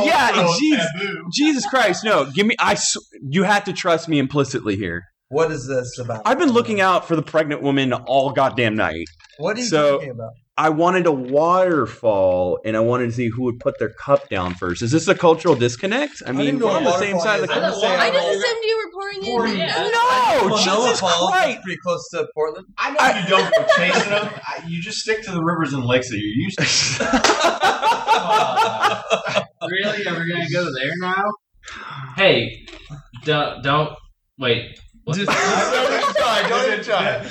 [0.04, 0.78] yeah, jeez.
[0.98, 1.28] taboo.
[1.32, 2.24] Jesus Christ, no!
[2.30, 2.56] Give me.
[2.58, 2.72] I.
[2.72, 5.04] s- You have to trust me implicitly here.
[5.28, 6.22] What is this about?
[6.24, 9.06] I've been looking out for the pregnant woman all goddamn night.
[9.38, 10.30] What are you So- talking about?
[10.56, 14.54] I wanted a waterfall, and I wanted to see who would put their cup down
[14.54, 14.82] first.
[14.82, 16.22] Is this a cultural disconnect?
[16.24, 17.54] I mean, didn't know we're on the same side of the.
[17.54, 17.60] is.
[17.60, 17.88] I country.
[17.88, 19.24] I just assumed you were pouring in.
[19.24, 19.66] Pouring in.
[19.66, 21.60] No, Well, Jesus is Christ!
[21.62, 22.68] pretty close to Portland.
[22.78, 24.30] I know you don't go chasing them.
[24.46, 26.64] I, you just stick to the rivers and lakes that you're used to.
[29.68, 30.06] really?
[30.06, 31.24] Are we gonna go there now?
[32.16, 32.64] Hey,
[33.24, 33.90] don't don't
[34.38, 34.78] wait.
[35.04, 35.16] What?
[35.16, 36.48] Just- don't even try.
[36.48, 37.26] Don't even try.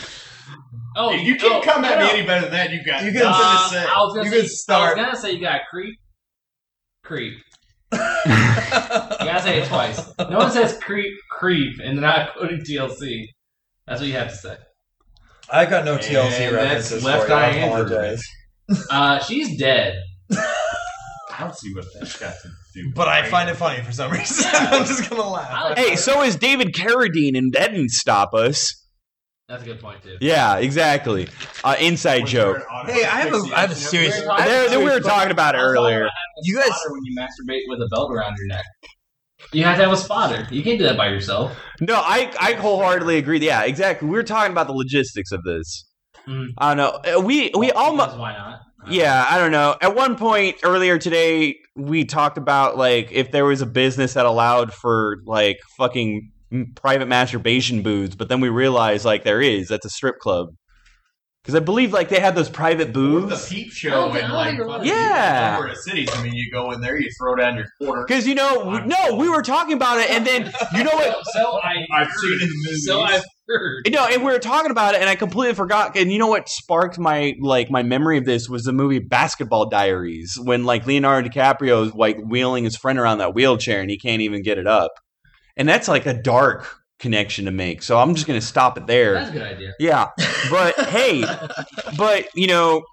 [0.96, 3.12] oh, If you can't oh, come at me any better than that, you got You
[3.12, 3.84] can- Uh, to say.
[3.84, 4.98] I was gonna You say, can start.
[4.98, 6.00] I was gonna say you got creep,
[7.04, 7.38] creep.
[7.94, 8.00] You
[9.30, 10.02] gotta say it twice.
[10.20, 13.26] No one says creep, creep, and then I quoting TLC.
[13.88, 14.58] That's what you have to say.
[15.50, 17.34] I got no TLC And that's references Left for you.
[17.36, 17.86] I Eye Andrew.
[17.96, 18.24] apologize.
[18.90, 19.96] Uh, she's dead.
[20.32, 22.92] I don't see what that's got to do.
[22.96, 24.46] But I find it funny for some reason.
[24.54, 25.78] I'm just gonna laugh.
[25.78, 28.80] Hey, so is David Carradine, and that didn't stop us.
[29.50, 30.18] That's a good point too.
[30.22, 31.28] Yeah, exactly.
[31.64, 32.58] Uh, inside Was there joke.
[32.58, 34.28] an auto Hey, I have a- have a serious- it?
[34.28, 36.02] I have a There, there we were serious talking about it I was talking earlier.
[36.04, 36.12] about
[36.44, 38.64] You guys- spotter when you masturbate with a belt around your neck.
[39.52, 40.48] You have to have a spotter.
[40.50, 41.56] You can't do that by yourself.
[41.82, 43.40] No, I, I wholeheartedly agree.
[43.40, 44.08] Yeah, exactly.
[44.08, 45.86] We were talking about the logistics of this.
[46.28, 46.54] Mhm.
[46.58, 47.18] I don't know.
[47.18, 48.62] Uh, We we almost Because why not?
[48.88, 49.28] yeah.
[49.30, 49.76] I don't know.
[49.82, 54.26] At one point earlier today, we talked about like if there was a business that
[54.26, 56.32] allowed for like fucking
[56.76, 59.70] private masturbation booths, but then we realized like there is.
[59.70, 60.50] That's a strip club.
[61.42, 63.50] Because I believe like they have those private booths.
[63.50, 64.76] the peep show don't and like think it was.
[64.78, 65.58] fucking Yeah.
[65.60, 66.10] over cities.
[66.14, 68.06] I mean, you go in there, you throw down your quarter.
[68.08, 71.18] Because you know, we- no, we were talking about it, and then you know what?
[71.34, 72.86] So I I've seen in the movies.
[72.86, 73.90] so I've heard.
[73.92, 75.98] No, and we were talking about it, and I completely forgot.
[75.98, 79.70] And you know what sparked my like my memory of this was the movie Basketball
[79.70, 83.98] Diaries, when like Leonardo DiCaprio is like wheeling his friend around that wheelchair, and he
[83.98, 84.92] can't even get it up.
[85.56, 86.68] And that's like a dark
[87.00, 87.84] connection to make.
[87.84, 89.14] So I'm just gonna stop it there.
[89.14, 89.74] That's a good idea.
[89.80, 90.10] Yeah,
[90.50, 91.24] but hey,
[91.98, 92.84] but you know,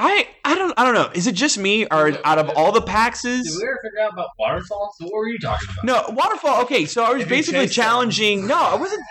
[0.00, 1.10] I I don't I don't know.
[1.14, 3.42] Is it just me, or out of all the Paxes?
[3.44, 4.94] Did we ever figure out about waterfalls?
[5.00, 5.84] What were you talking about?
[6.08, 6.62] No, waterfall.
[6.62, 7.82] Okay, so I was If basically chase them.
[7.84, 8.46] challenging.
[8.46, 9.02] No, I wasn't.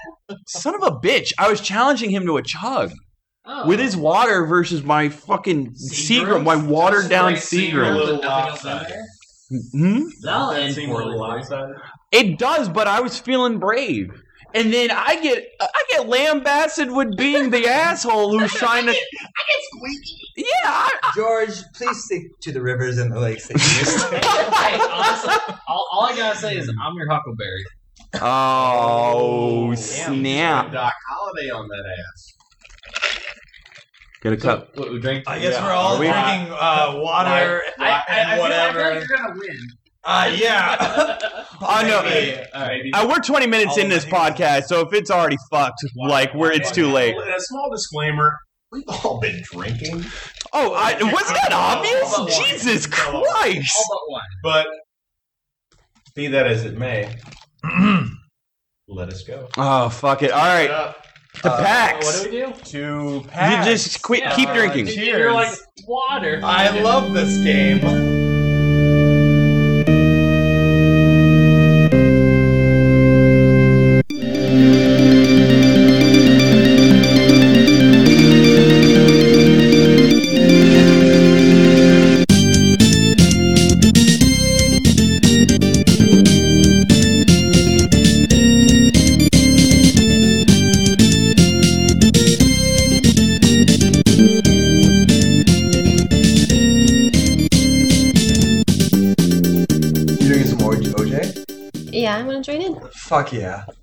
[0.48, 1.34] Son of a bitch!
[1.38, 2.92] I was challenging him to a chug.
[3.50, 3.66] Oh.
[3.66, 7.96] with his water versus my fucking Seagram, my watered down Straight Seagram.
[8.14, 9.06] with nothing else in there?
[9.72, 10.04] Hmm?
[10.22, 11.12] That'll That end seemed a poorly.
[11.12, 11.38] little for you.
[11.38, 11.76] lopsided.
[12.12, 14.12] It does, but I was feeling brave.
[14.54, 18.92] And then I get I get lambasted with being the asshole who's trying to.
[18.92, 20.18] I get squeaky.
[20.38, 24.18] Yeah, I, George, please stick to the rivers and the lakes that you used to.
[24.56, 27.66] Hey, honestly, all, all I gotta say is I'm your Huckleberry.
[28.22, 30.72] oh Damn, snap!
[30.72, 32.34] Doc Holliday on that ass.
[34.22, 34.76] Get a cup.
[34.78, 35.26] What we drink?
[35.28, 35.66] I guess Yeah.
[35.66, 38.80] we're all Are we- drinking uh, water I, I, I, and I whatever.
[38.80, 39.58] feel like you're gonna win.
[40.08, 41.20] Uh, yeah.
[41.60, 42.04] Oh no!
[42.04, 42.38] Maybe.
[42.54, 42.82] Alright.
[42.94, 46.52] Uh, we're 20 minutes All in this podcast, so if it's already fucked, like we're
[46.52, 47.16] it's too late.
[47.18, 48.32] A small disclaimer:
[48.72, 50.06] we've all been drinking,
[50.54, 52.18] Oh, I, was that All but obvious?
[52.20, 52.28] one.
[52.48, 53.86] Jesus All Christ!
[53.90, 54.22] but one.
[54.44, 54.68] but
[56.14, 57.12] be that as it may,
[58.88, 59.48] let us go.
[59.58, 60.30] Oh fuck it!
[60.30, 60.68] All right,
[61.42, 62.06] to Uh, PAX.
[62.06, 62.54] What do we do?
[62.66, 64.20] to You just quit.
[64.20, 64.36] Yeah.
[64.36, 64.86] keep Uh, drinking.
[64.88, 65.18] cheers.
[65.18, 66.40] You're like water.
[66.44, 68.37] I love this game.
[103.08, 103.64] Fuck yeah.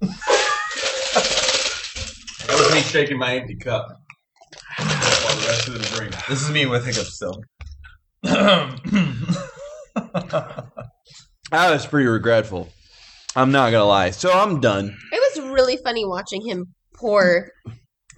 [2.47, 3.87] That was me shaking my empty cup
[4.79, 6.15] while the rest of them drink.
[6.29, 7.43] This is me with hiccups still.
[11.51, 12.69] I was pretty regretful.
[13.35, 14.11] I'm not gonna lie.
[14.11, 14.95] So I'm done.
[15.11, 17.51] It was really funny watching him pour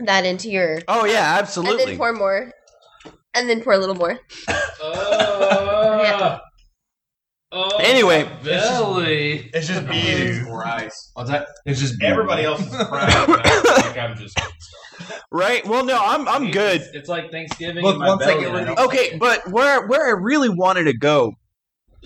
[0.01, 1.83] that into your, Oh yeah, absolutely.
[1.83, 2.51] and then pour more,
[3.33, 4.19] and then pour a little more.
[4.49, 5.36] Uh,
[7.57, 8.25] oh, Anyway.
[8.25, 9.51] my belly.
[9.55, 10.45] it's just me, dude.
[10.45, 11.11] More ice.
[11.14, 11.49] What's that?
[11.64, 13.11] It's just Everybody else is crying.
[13.11, 14.38] and I think I'm just.
[15.33, 15.66] Right?
[15.66, 16.81] Well, no, I'm I'm good.
[16.81, 17.83] It's, it's like Thanksgiving.
[17.83, 20.19] Look, in my I belly get and rid of- don't- Okay, but where where I
[20.21, 21.33] really wanted to go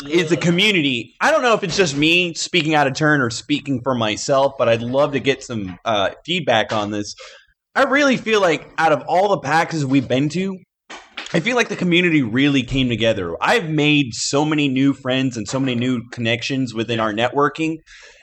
[0.08, 1.14] is the community.
[1.20, 4.54] I don't know if it's just me speaking out of turn or speaking for myself,
[4.58, 7.14] but I'd love to get some uh, feedback on this.
[7.74, 10.56] I really feel like out of all the PAX we've been to,
[11.32, 13.36] I feel like the community really came together.
[13.40, 17.76] I've made so many new friends and so many new connections within our networking,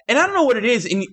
[0.07, 0.85] and I don't know what it is.
[0.85, 1.05] And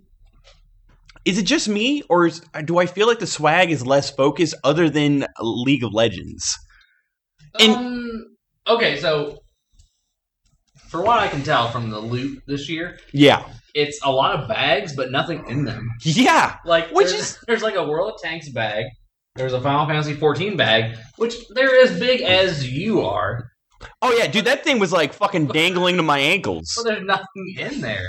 [1.24, 4.54] is it just me, or is, do I feel like the swag is less focused,
[4.64, 6.58] other than League of Legends?
[7.60, 8.24] And- um,
[8.66, 9.38] okay, so
[10.88, 14.48] for what I can tell from the loot this year, Yeah, it's a lot of
[14.48, 15.88] bags, but nothing in them.
[16.02, 16.56] yeah.
[16.64, 18.84] Like, Which there's, is- there's like a World of Tanks bag.
[19.36, 23.50] There's a Final Fantasy 14 bag, which they're as big as you are,
[24.02, 27.54] Oh yeah, dude, that thing was like fucking dangling to my ankles, but there's nothing
[27.58, 28.06] in there.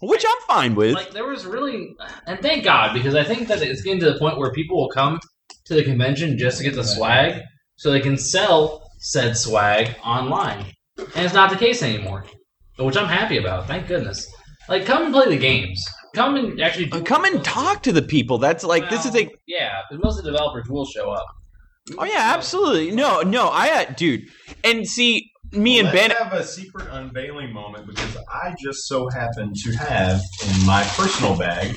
[0.00, 0.94] which I'm fine with.
[0.94, 1.94] Like, there was really,
[2.26, 4.90] and thank God, because I think that it's getting to the point where people will
[4.90, 5.20] come
[5.64, 7.40] to the convention just to get the swag,
[7.76, 10.66] so they can sell said swag online,
[10.98, 12.24] and it's not the case anymore,
[12.78, 13.66] which I'm happy about.
[13.66, 14.32] Thank goodness.
[14.68, 15.84] Like, come and play the games.
[16.14, 18.38] Come and actually do Uh, Come and talk to the people.
[18.38, 19.28] That's like this is a.
[19.46, 21.26] Yeah, because most of the developers will show up.
[21.98, 22.90] Oh yeah, absolutely.
[22.92, 24.28] No, no, I, uh, dude,
[24.62, 26.10] and see me and Ben.
[26.10, 30.84] Let's have a secret unveiling moment because I just so happen to have in my
[30.96, 31.76] personal bag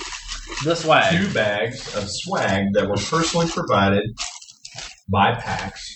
[0.63, 1.12] The swag.
[1.17, 4.04] two bags of swag that were personally provided
[5.10, 5.91] by PAX.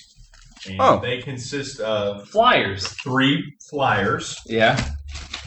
[0.68, 1.00] And Oh.
[1.00, 2.88] they consist of Flyers.
[3.04, 4.36] three flyers.
[4.46, 4.78] Yeah.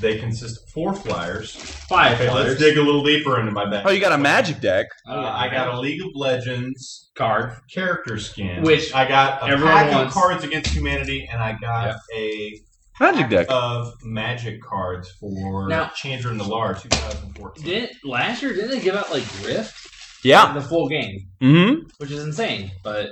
[0.02, 1.54] They consist of four flyers.
[1.54, 2.48] Five Okay, flyers.
[2.48, 3.84] let's dig a little deeper into my bag.
[3.86, 4.88] Oh, you got a magic deck.
[5.08, 7.52] Uh, I got a League of Legends card.
[7.72, 10.16] character skin, Which I got a everyone pack wants.
[10.16, 11.96] of Cards Against Humanity, and I got Yep.
[12.16, 12.60] a
[13.00, 13.46] Magic deck.
[13.48, 17.64] of Magic cards for Now- Chandra and the Lar 2014.
[17.64, 19.88] Didn't last year didn't they give out like Rift?
[20.24, 20.52] Yeah.
[20.52, 21.86] The full game, Mm-hmm.
[21.98, 22.70] which is insane.
[22.84, 23.08] But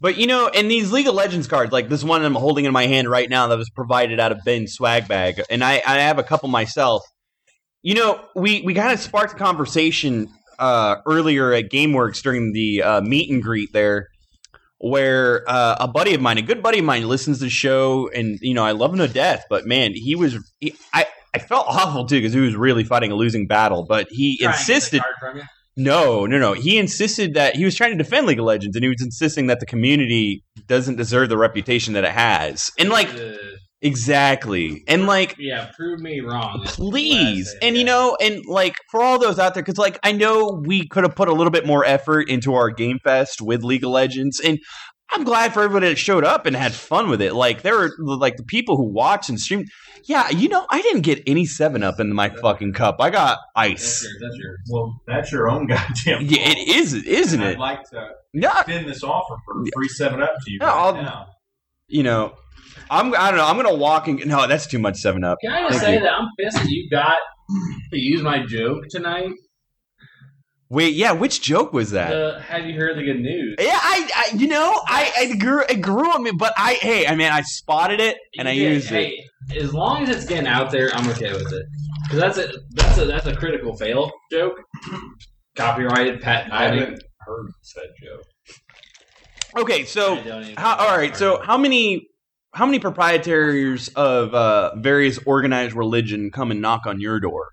[0.00, 2.72] But you know, in these League of Legends cards, like this one I'm holding in
[2.72, 5.98] my hand right now, that was provided out of Ben's swag bag, and I, I
[6.00, 7.02] have a couple myself.
[7.82, 12.82] You know, we we kind of sparked a conversation uh, earlier at GameWorks during the
[12.82, 14.08] uh, meet and greet there,
[14.78, 18.08] where uh, a buddy of mine, a good buddy of mine, listens to the show,
[18.14, 19.44] and you know, I love him to death.
[19.50, 23.10] But man, he was, he, I I felt awful too because he was really fighting
[23.10, 25.02] a losing battle, but he Trying insisted.
[25.76, 25.90] Card from you.
[25.90, 26.52] No, no, no.
[26.54, 29.46] He insisted that he was trying to defend League of Legends, and he was insisting
[29.46, 32.70] that the community doesn't deserve the reputation that it has.
[32.78, 33.34] And like, Uh,
[33.80, 34.82] exactly.
[34.88, 36.62] And like Yeah, prove me wrong.
[36.64, 40.62] please and you know and like for all those out there because like i know
[40.64, 43.84] we could have put a little bit more effort into our game fest with league
[43.84, 44.58] of legends and
[45.10, 47.90] i'm glad for everybody that showed up and had fun with it like there were
[47.98, 49.66] like the people who watched and streamed
[50.08, 53.38] yeah you know i didn't get any 7 up in my fucking cup i got
[53.54, 54.00] That's ice.
[54.20, 54.58] That's yours.
[54.70, 56.22] Well, that's your own goddamn.
[56.22, 56.68] yeah it fault.
[56.78, 60.30] is isn't And it I'd like to yeah extend this offer for free seven up
[60.44, 61.26] to you Yeah, right I'll- now.
[61.88, 62.34] you know
[62.90, 65.52] i'm i don't know i'm gonna walk and no that's too much 7 up Can
[65.52, 66.00] I just Thank say you.
[66.00, 67.14] that I'm pissed that you got
[67.92, 69.30] to use my joke tonight?
[70.72, 73.56] Wait yeah which joke was that The, have you heard the good news?
[73.60, 77.06] Yeah, I, I, you know, I, I grew, it grew on me, but I, hey,
[77.06, 79.14] I mean, I spotted it and I You get- used it.
[79.50, 81.66] hey, As long as it's getting out there, I'm okay with it.
[82.04, 84.60] Because that's a that's a that's a critical fail joke.
[85.56, 86.52] Copyrighted, patent.
[86.52, 88.24] I haven't heard said joke.
[89.62, 92.06] Okay, so, I don't even- how, all right, so how many,
[92.54, 97.50] how many proprietors of uh, various organized religion come and knock on your door?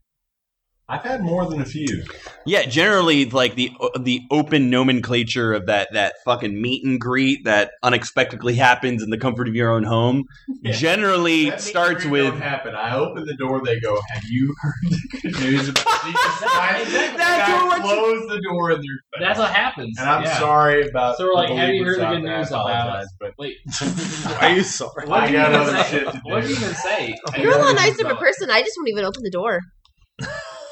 [0.92, 2.04] I've had more than a few.
[2.48, 7.46] Yeah, generally, like the uh, the open nomenclature of that that fucking meet and greet
[7.46, 10.26] that unexpectedly happens in the comfort of your own home.
[10.62, 10.72] Yeah.
[10.74, 12.76] Generally, That meet starts and greet with don't happen.
[12.76, 13.62] I open the door.
[13.64, 16.92] They go, "Have you heard the good news about Jesus Exactly.
[16.92, 19.20] That's And I what you- close the door in their face.
[19.22, 19.98] That's what happens.
[20.00, 20.40] And I'm Yeah.
[20.40, 21.18] sorry about.
[21.18, 22.34] So we're like, the have you heard the good there.
[22.36, 23.58] I news about- apologize, But Wait,
[24.42, 25.08] Are you sorry?
[25.08, 25.90] what I did you got even other say?
[25.92, 26.20] shit to do.
[26.24, 27.16] What did you even say?
[27.38, 28.50] You're a lot What nicer of a person.
[28.52, 29.60] I just won't even open the door.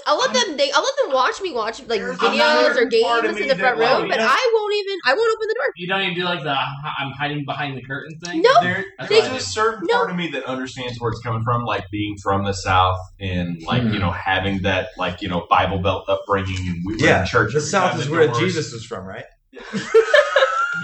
[0.07, 0.57] I'll let them.
[0.57, 3.77] They, I'll let them watch me watch like There's videos or games in the front
[3.77, 4.97] that- room, but I won't even.
[5.05, 5.73] I won't open the door.
[5.75, 8.41] You don't even do like the I'm hiding behind the curtain thing.
[8.41, 8.49] No.
[8.61, 9.39] There, there's what I a do.
[9.39, 9.97] certain No.
[9.97, 13.61] part of me that understands where it's coming from, like being from the South and
[13.63, 13.93] like Hmm.
[13.93, 17.53] you know having that like you know Bible Belt upbringing, and we Yeah, in church.
[17.53, 19.25] the South is the where doors- Jesus was from, right?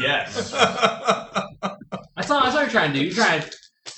[0.02, 0.52] Yes.
[0.56, 2.40] I saw.
[2.40, 3.06] I saw you trying to do.
[3.06, 3.52] You trying to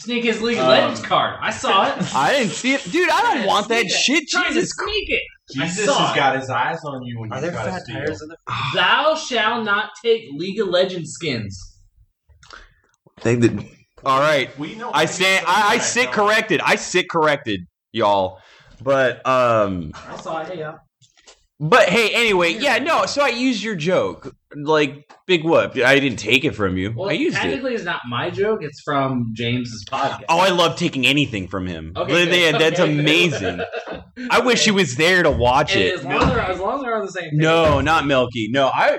[0.06, 1.38] sneak his League of Um, Legends card.
[1.41, 2.15] I saw it.
[2.15, 3.10] I didn't see it, dude.
[3.10, 3.89] I don't Yeah, want that it.
[3.91, 4.28] shit.
[4.30, 5.22] Trying to Jesus sneak it.
[5.54, 6.15] Jesus has it.
[6.15, 7.96] got his eyes on you when Are you there try to fat steal.
[7.98, 8.38] tires in the
[8.74, 11.78] Thou shall not take League of Legends skins.
[13.22, 13.65] They did.
[14.04, 14.58] All right.
[14.60, 14.91] We know.
[14.94, 15.46] I stand.
[15.48, 16.62] I, I sit corrected.
[16.63, 18.39] I sit corrected, y'all.
[18.82, 19.91] But um.
[20.08, 20.58] I saw it.
[20.58, 20.76] Yeah.
[21.60, 23.06] But hey, anyway, yeah, no.
[23.06, 25.76] So I use your joke, like big whoop.
[25.78, 26.94] I didn't take it from you.
[26.96, 27.41] Well, I used it.
[27.41, 28.60] technically, it's not my joke.
[28.63, 30.24] It's from James's podcast.
[30.30, 31.94] Oh, I love taking anything from him.
[31.96, 32.62] Okay, Yeah, good.
[32.62, 33.62] that's Okay, amazing.
[34.32, 36.00] I wish he was there to watch Hey, it.
[36.00, 37.39] As long as, they're, as long as they're on the same page.
[37.39, 38.48] No, not Milky.
[38.52, 38.98] No, I.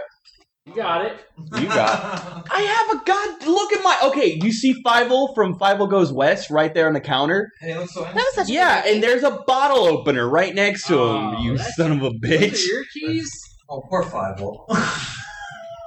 [0.67, 1.17] You got it.
[1.61, 2.45] You got.
[2.53, 3.47] I have a god.
[3.47, 3.99] Look at my.
[4.11, 7.49] Okay, you see Five oh from Five oh Goes West right there on the counter.
[7.61, 10.89] Hey, looks so That was such a Yeah, and there's a bottle opener right next
[10.89, 11.01] to him.
[11.37, 12.67] Oh, you son of a bitch.
[12.67, 13.31] your keys.
[13.71, 14.67] Oh, poor Five oh.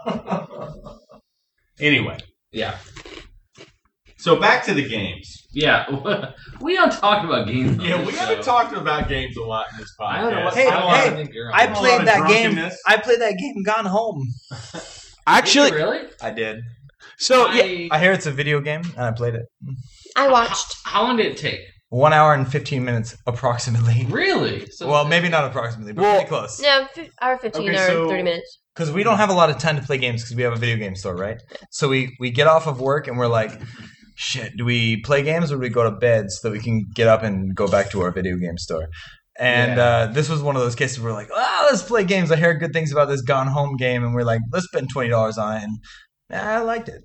[1.80, 2.18] Anyway,
[2.52, 2.78] Yeah.
[4.18, 5.48] so back to the games.
[5.54, 5.90] Yeah.
[6.62, 7.80] we don't talk about games.
[7.80, 8.20] on Yeah, this we show.
[8.20, 10.08] haven't talked about games a lot in this podcast.
[10.10, 10.54] I don't know what.
[10.56, 11.58] Hey, I don't hey, think you're on.
[11.58, 12.52] I A lot played of that game.
[12.54, 12.82] drunkenness.
[12.86, 14.28] I played that game Gone Home.
[15.26, 16.02] Actually, really?
[16.22, 16.60] I did.
[17.18, 19.46] so yeah, I- I hear it's a video game, and I played it.
[20.18, 20.76] I watched.
[20.84, 21.62] How long did it take?
[21.92, 24.06] One hour and 15 minutes, approximately.
[24.10, 24.68] Really?
[24.72, 26.60] So Well, maybe not approximately, but Well- pretty close.
[26.60, 28.60] No, fi- hour fifteen Okay, or so- thirty minutes.
[28.80, 30.56] Because we don't have a lot of time to play games because we have a
[30.56, 31.42] video game store, right?
[31.70, 33.52] So we, we get off of work and we're like,
[34.16, 36.86] shit, do we play games or do we go to bed so that we can
[36.94, 38.88] get up and go back to our video game store?
[39.38, 39.84] And Yeah.
[39.86, 42.32] uh, this was one of those cases where we're like, ah, let's play games.
[42.32, 45.10] I heard good things about this Gone Home game, and we're like, let's spend twenty
[45.10, 45.64] dollars on it.
[45.64, 45.80] And
[46.32, 47.04] I liked it,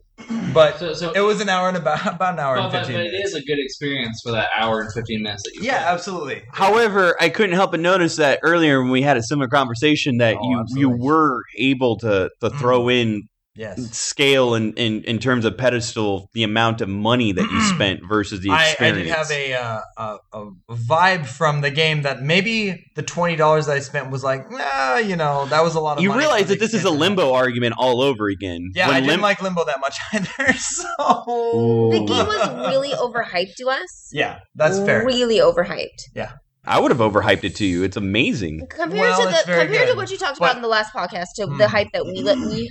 [0.52, 2.96] but So, so it was an hour and about about an hour Well, and fifteen
[2.96, 3.30] but it minutes.
[3.30, 5.62] is a good experience for that hour and fifteen minutes that you.
[5.62, 5.92] yeah, played.
[5.94, 6.42] absolutely.
[6.52, 10.36] However, I couldn't help but notice that earlier when we had a similar conversation that
[10.40, 12.90] Oh, you you were able to to throw mm-hmm.
[13.10, 13.96] in Yes.
[13.96, 18.40] scale in, in in terms of pedestal the amount of money that you spent versus
[18.40, 22.84] the I, I did have a, uh, a a vibe from the game that maybe
[22.96, 25.98] the twenty dollars that I spent was like, ah, you know, that was a lot
[25.98, 26.02] of.
[26.02, 26.98] you money realize that this is a expansion.
[27.00, 28.72] limbo argument all over again.
[28.74, 30.52] Yeah, When I didn't like Limbo that much either.
[30.54, 34.10] So The game was really overhyped to us.
[34.12, 35.04] yeah, that's fair.
[35.06, 36.32] Really overhyped Yeah.
[36.66, 37.82] I would have overhyped it to you.
[37.82, 38.66] It's amazing.
[38.70, 40.94] compared Well, to the very compared to what you talked But- about in the last
[40.94, 41.58] podcast to Hmm.
[41.58, 42.70] the hype that we let we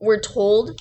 [0.00, 0.80] were told.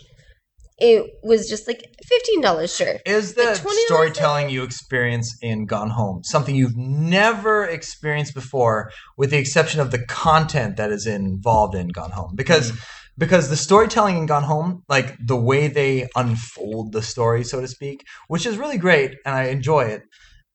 [0.79, 2.97] It was just like fifteen dollars, sure.
[3.03, 8.91] Is The the $20 storytelling you experience in Gone Home something you've never experienced before,
[9.17, 12.33] with the exception of the content that is involved in Gone Home?
[12.35, 12.79] Because mm.
[13.17, 17.67] because the storytelling in Gone Home, like the way they unfold the story, so to
[17.67, 20.03] speak, which is really great, and I enjoy it.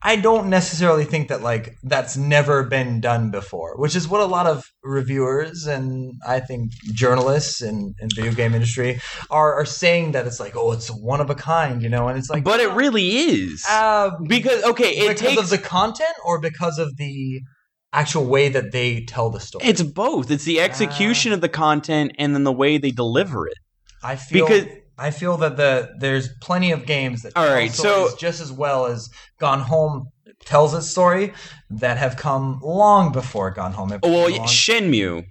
[0.05, 4.25] I don't necessarily think that like that's never been done before, which is what a
[4.25, 9.01] lot of reviewers and I think journalists in, in video game industry
[9.31, 12.19] are, are saying that it's like, oh, it's one of a kind, you know, and
[12.19, 16.15] it's like, but it really is uh, because okay, it because takes of the content
[16.25, 17.41] or because of the
[17.93, 19.65] actual way that they tell the story.
[19.65, 20.31] it's both.
[20.31, 23.59] It's the execution of the content and then the way they deliver it.
[24.03, 24.67] I feel because-
[25.03, 28.87] I feel that the there's plenty of games that All tell so- just as well
[28.87, 29.09] as
[29.41, 30.09] Gone Home
[30.45, 31.33] tells its story
[31.71, 33.89] that have come long before Gone Home.
[34.03, 34.47] Well, came along.
[34.49, 35.25] Shenmue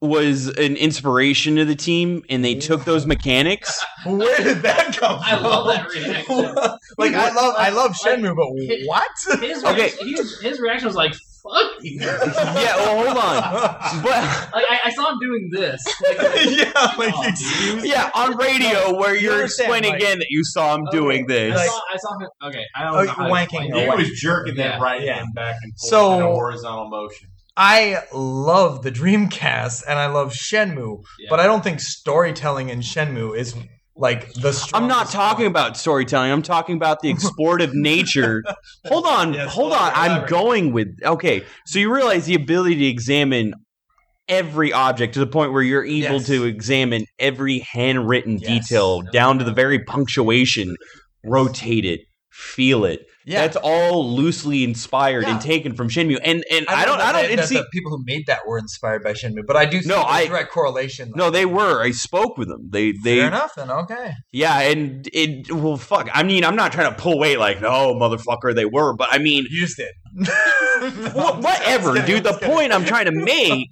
[0.00, 3.84] was an inspiration to the team, and they took those mechanics.
[4.06, 5.22] Where did that come from?
[5.24, 6.54] I love that reaction.
[6.98, 8.48] like I love I love Like- Shenmue, but
[8.86, 9.40] what?
[9.42, 9.74] His, Okay.
[9.82, 10.14] reaction, he
[10.48, 14.22] his reaction was like, "Fuck you!" yeah, well, hold on, but
[14.52, 15.80] Like I, I saw him doing this.
[16.06, 16.16] Like,
[16.50, 20.26] yeah, like Oh, excuse yeah, on radio where You you're understand, explaining like- again that
[20.30, 21.66] you saw him doing I this.
[21.66, 22.28] saw, I saw him.
[22.44, 23.82] Okay, I don't Oh, know how to wanking explain away.
[23.84, 23.90] it.
[23.90, 24.68] He was jerking Yeah.
[24.68, 25.14] that right Yeah.
[25.16, 27.28] hand back and forth So- in a horizontal motion.
[27.60, 31.26] I love the Dreamcast and I love Shenmue, Yeah.
[31.28, 33.56] but I don't think storytelling in Shenmue is
[33.98, 34.70] like the.
[34.72, 35.50] I'm not talking part.
[35.50, 36.30] about storytelling.
[36.32, 38.42] I'm talking about the explorative nature.
[38.86, 39.92] Hold on, Yes, hold on.
[39.94, 41.44] I'm going with okay.
[41.66, 43.52] So you realize the ability to examine
[44.28, 46.26] every object to the point where you're able Yes.
[46.26, 48.68] to examine every handwritten Yes.
[48.68, 50.76] detail down to the very punctuation,
[51.24, 53.00] rotate it, feel it.
[53.28, 53.42] Yeah.
[53.42, 56.18] That's all loosely inspired and taken from Shenmue.
[56.24, 58.56] And and I, don't I don't and that see the people who made that were
[58.58, 61.12] inspired by Shenmue, but I do see No, a I- direct correlation.
[61.14, 61.82] no, they were.
[61.82, 62.70] I spoke with them.
[62.70, 64.12] They they Fair enough, then okay.
[64.32, 66.08] Yeah, and it well, fuck.
[66.14, 69.18] I mean, I'm not trying to pull weight like, no, motherfucker, they were, but I
[69.18, 69.92] mean, You just did.
[71.14, 72.24] wha- whatever, kidding, dude.
[72.24, 73.68] The point I'm trying to make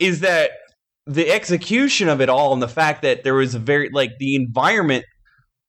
[0.00, 0.52] is that
[1.06, 4.36] the execution of it all, and the fact that there was a very like the
[4.36, 5.04] environment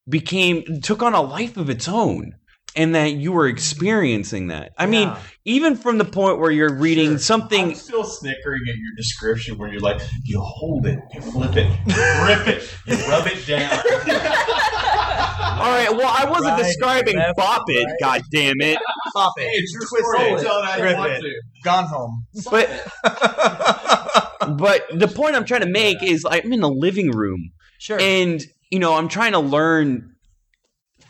[0.09, 2.34] became took on a life of its own,
[2.76, 4.72] and that you were experiencing that.
[4.78, 5.12] I mean,
[5.46, 7.18] even from the point where you're reading Sure.
[7.20, 7.70] something.
[7.70, 11.68] I'm still snickering at your description where you're like, you hold it, you flip it,
[11.86, 13.72] you grip it, you rub it down.
[15.62, 17.96] All right, well, I wasn't Right, describing left, Bop It, right.
[18.00, 18.80] god damn it.
[19.14, 19.44] Pop it.
[19.54, 20.32] it's your Twist story.
[20.32, 20.42] it.
[20.42, 21.22] Tell it Rip it.
[21.22, 21.42] to.
[21.64, 22.26] Gone home.
[22.50, 22.68] But
[24.58, 28.00] but the point I'm trying to make is I'm in a living room Sure.
[28.00, 30.11] and you know I'm trying to learn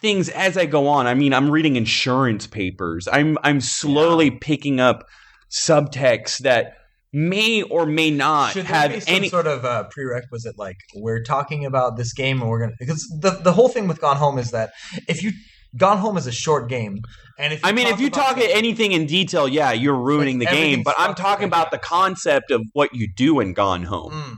[0.01, 1.07] things as I go on.
[1.07, 3.07] I mean, I'm reading insurance papers.
[3.11, 5.07] I'm I'm slowly picking up
[5.49, 6.77] subtext that
[7.13, 11.65] may or may not Should have some any sort of uh, prerequisite like we're talking
[11.65, 14.51] about this game and we're gonna because the the whole thing with Gone Home is
[14.51, 14.71] that
[15.09, 15.31] if you
[15.75, 17.01] Gone Home is a short game
[17.37, 20.49] and if I mean, if you talk the- anything in detail, yeah, you're ruining Like,
[20.49, 20.83] the game.
[20.83, 24.11] But I'm talking about the concept of what you do in Gone Home.
[24.11, 24.37] Mm,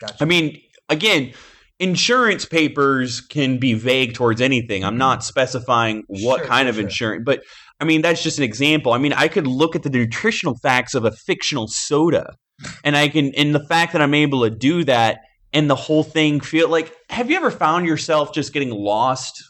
[0.00, 0.16] gotcha.
[0.20, 1.32] I mean, again,
[1.78, 4.84] insurance papers can be vague towards anything.
[4.84, 5.24] I'm not mm-hmm.
[5.24, 6.84] specifying what Sure, kind of sure.
[6.84, 7.42] insurance, but
[7.80, 8.92] I mean, that's just an example.
[8.92, 12.34] I mean, I could look at the nutritional facts of a fictional soda,
[12.84, 15.20] and I can, and the fact that I'm able to do that
[15.52, 19.42] and the whole thing feel like, have you ever found yourself just getting lost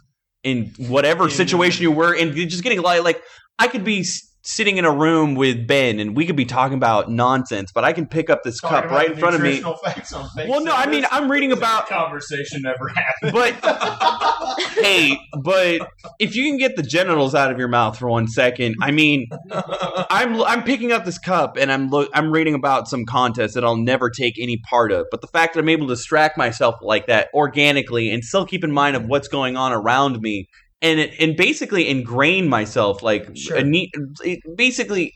[0.43, 3.23] in whatever situation you were in, just getting like, like
[3.59, 4.05] I could be
[4.47, 7.93] sitting in a room with Ben and we could be talking about nonsense, but I
[7.93, 9.61] can pick up this Talking cup right in front of me.
[10.49, 11.05] Well, no, I mean.
[11.11, 13.33] I'm reading about conversation never happened.
[13.33, 13.55] but
[14.75, 15.91] hey, but
[16.21, 19.27] if you can get the genitals out of your mouth for one second, I mean,
[19.51, 23.65] I'm I'm picking up this cup and I'm look I'm reading about some contest that
[23.65, 25.07] I'll never take any part of.
[25.11, 28.63] But the fact that I'm able to distract myself like that organically and still keep
[28.63, 30.49] in mind of what's going on around me
[30.83, 33.57] and it, and basically ingrain myself like Sure.
[33.57, 33.91] a neat,
[34.57, 35.15] basically.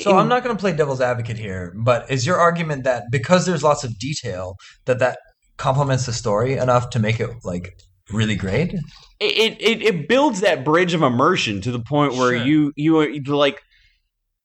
[0.00, 3.46] So I'm not going to play devil's advocate here, but is your argument that because
[3.46, 4.56] there's lots of detail
[4.86, 5.18] that that
[5.56, 7.74] complements the story enough to make it like
[8.12, 8.74] really great?
[9.20, 12.44] it, it it builds that bridge of immersion to the point where Sure.
[12.44, 13.60] you you like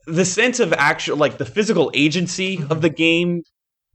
[0.05, 2.71] the sense of actual like the physical agency Mm-hmm.
[2.71, 3.41] of the game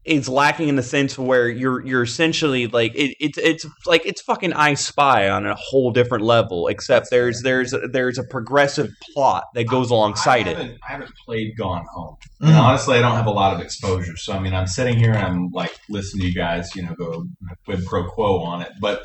[0.08, 4.20] is lacking in the sense where you're you're essentially like it, it's it's like it's
[4.20, 6.68] fucking I Spy on a whole different level.
[6.68, 10.78] Except there's there's there's a progressive plot that goes alongside I it.
[10.88, 12.16] I haven't played Gone Home.
[12.42, 12.48] Mm.
[12.48, 14.16] And honestly, I don't have a lot of exposure.
[14.16, 16.94] So, I mean, I'm sitting here and I'm like listening to you guys, you know,
[16.94, 17.26] go
[17.64, 18.72] quid pro quo on it.
[18.80, 19.02] But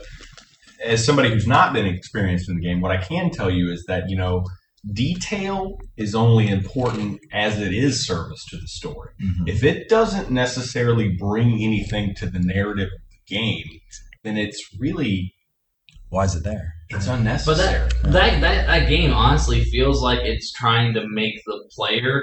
[0.83, 3.85] as somebody who's not been experienced in the game, what I can tell you is
[3.87, 4.45] that, you know,
[4.91, 9.11] detail is only important as it is service to the story.
[9.21, 9.47] Mhm.
[9.47, 13.65] If it doesn't necessarily bring anything to the narrative of the game,
[14.23, 15.33] then it's really
[16.09, 16.73] Why is it there?
[16.89, 17.89] it's But unnecessary.
[18.03, 22.21] that, that that that game honestly feels like it's trying to make the player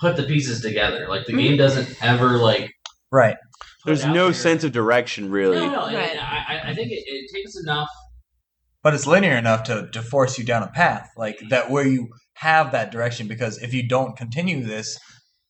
[0.00, 1.06] put the pieces together.
[1.08, 2.70] Like the game doesn't ever like.
[3.10, 3.36] Right.
[3.84, 5.56] There's no there- sense of direction really.
[5.56, 5.86] No, no.
[5.86, 6.16] Right.
[6.16, 7.88] I, I- I think it, it takes enough
[8.82, 12.08] but it's linear enough to, to force you down a path like that where you
[12.34, 14.98] have that direction because if you don't continue this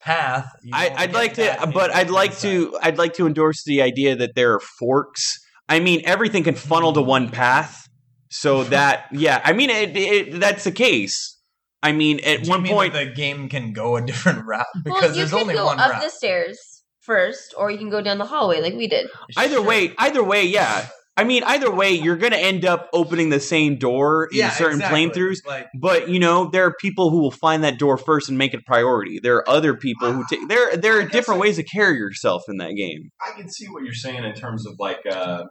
[0.01, 2.49] path you I, i'd like to, but I'd like inside.
[2.49, 5.39] to, I'd like to endorse the idea that there are forks.
[5.69, 7.87] I mean, everything can funnel to one path,
[8.31, 9.41] so that yeah.
[9.45, 11.37] I mean, it, it, that's the case.
[11.83, 15.03] I mean, at Do one mean point, the game can go a different route because
[15.03, 18.19] well, there's only go one up route the stairs first, or you can go down
[18.19, 19.09] the hallway like we did.
[19.37, 19.63] either Sure.
[19.63, 20.87] way, either way, yeah.
[21.19, 24.51] I mean, either way, you're going to end up opening the same door in yeah,
[24.51, 25.09] certain exactly.
[25.11, 25.45] playthroughs.
[25.45, 28.55] like But you know, there are people who will find that door first and make
[28.55, 29.19] it a priority.
[29.21, 30.77] There are other people who take there.
[30.77, 33.11] There are different I- ways to carry yourself in that game.
[33.21, 35.01] I can see what you're saying in terms of like.
[35.11, 35.47] Uh,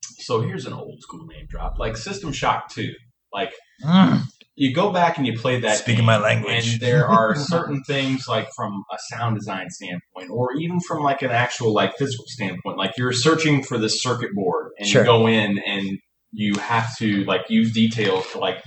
[0.00, 2.94] so here's an old school name drop, like System Shock Two.
[3.30, 3.52] Like
[3.84, 4.22] mm,
[4.56, 5.78] you go back and you play that.
[5.78, 6.72] Speaking my language.
[6.74, 11.22] and there are certain things like from a sound design standpoint, or even from like
[11.22, 12.78] an actual like physical standpoint.
[12.78, 15.02] Like you're searching for this circuit board, and Sure.
[15.02, 15.98] you go in and
[16.32, 18.62] you have to like use details to like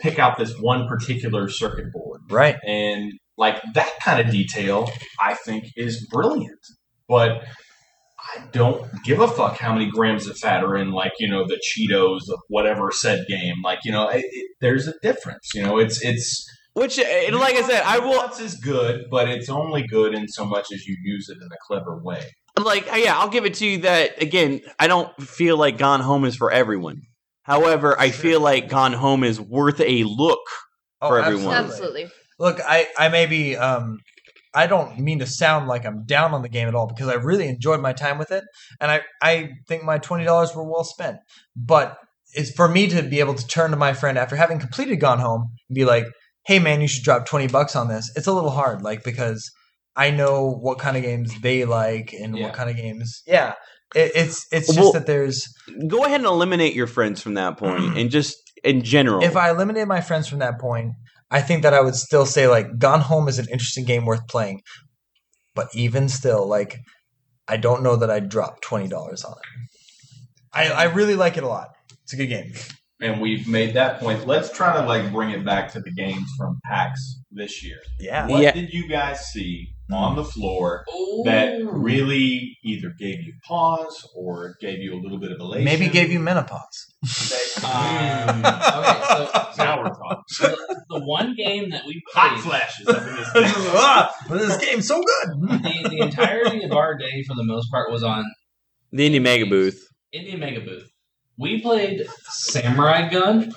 [0.00, 4.88] pick out this one particular circuit board right and like that kind of detail
[5.20, 6.60] i think is brilliant
[7.08, 7.42] but
[8.36, 11.46] i don't give a fuck how many grams of fat are in like you know
[11.46, 15.62] the cheetos of whatever said game like you know it, it, there's a difference you
[15.62, 17.02] know it's it's Which, uh,
[17.38, 20.72] like I said, I will nuance is good but it's only good in so much
[20.72, 22.22] as you use it in a clever way
[22.64, 24.60] like uh, yeah, I'll give it to you that again.
[24.78, 27.02] I don't feel like Gone Home is for everyone.
[27.42, 30.40] However, I feel like Gone Home is worth a look.
[31.00, 31.54] Oh, For everyone.
[31.54, 32.10] Absolutely.
[32.38, 33.98] Look, I I may be um
[34.62, 37.14] I don't mean to sound like I'm down on the game at all because I
[37.14, 38.44] really enjoyed my time with it
[38.80, 39.32] and I I
[39.68, 41.18] think my twenty dollars were well spent.
[41.54, 41.96] But
[42.34, 45.20] it's for me to be able to turn to my friend after having completed Gone
[45.20, 46.06] Home and be like,
[46.44, 49.40] "Hey man, you should drop twenty bucks on this." It's a little hard, like because
[49.96, 52.44] I know what kind of games they like and Yeah.
[52.44, 53.22] what kind of games.
[53.26, 53.54] Yeah,
[53.94, 55.46] it, it's it's just Well- that there's
[55.86, 59.22] Go ahead and eliminate your friends from that point, and just in general.
[59.22, 60.92] if I eliminate my friends from that point,
[61.30, 64.26] I think that I would still say like Gone Home is an interesting game worth
[64.28, 64.62] playing.
[65.54, 66.78] But even still, like
[67.48, 69.68] I don't know that I'd drop twenty dollars on it.
[70.52, 71.68] I, I really like it a lot.
[72.04, 72.52] It's a good game.
[73.00, 76.26] and we've made that point let's try to like bring it back to the games
[76.36, 78.26] from PAX this year Yeah.
[78.26, 78.50] what Yeah.
[78.52, 80.84] did you guys see on the floor
[81.24, 85.88] that really either gave you pause or gave you a little bit of elation Maybe
[85.88, 86.86] gave you menopause.
[87.58, 90.22] Um, okay, so, so now we're talking.
[90.38, 95.02] the, the one game that we Hot flashes up in this ah, this game's so
[95.02, 95.62] good.
[95.62, 98.24] the, the entirety of our day for the most part was on
[98.92, 99.84] the Indie Mega Booth.
[100.12, 100.88] Indian Mega Booth.
[101.36, 103.52] We played Samurai Gunn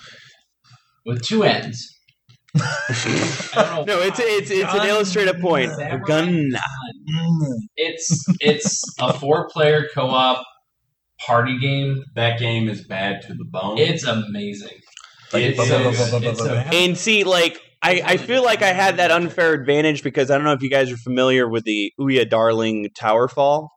[1.06, 1.88] with two ends.
[2.58, 4.26] I don't know No, it's why.
[4.28, 4.90] it's it's an Gun.
[4.90, 5.72] illustrative point.
[5.72, 6.50] Samurai Gunn.
[7.10, 7.54] Mm.
[7.78, 10.44] It's it's a four player co op
[11.26, 12.04] party game.
[12.16, 13.78] That game is bad to the bone.
[13.78, 14.78] It's amazing.
[15.34, 16.38] It's It's so so good.
[16.38, 16.52] good.
[16.68, 16.76] It's.
[16.76, 20.44] And see, like I, I feel like I had that unfair advantage because I don't
[20.44, 23.70] know if you guys are familiar with the Ouya Darling Towerfall,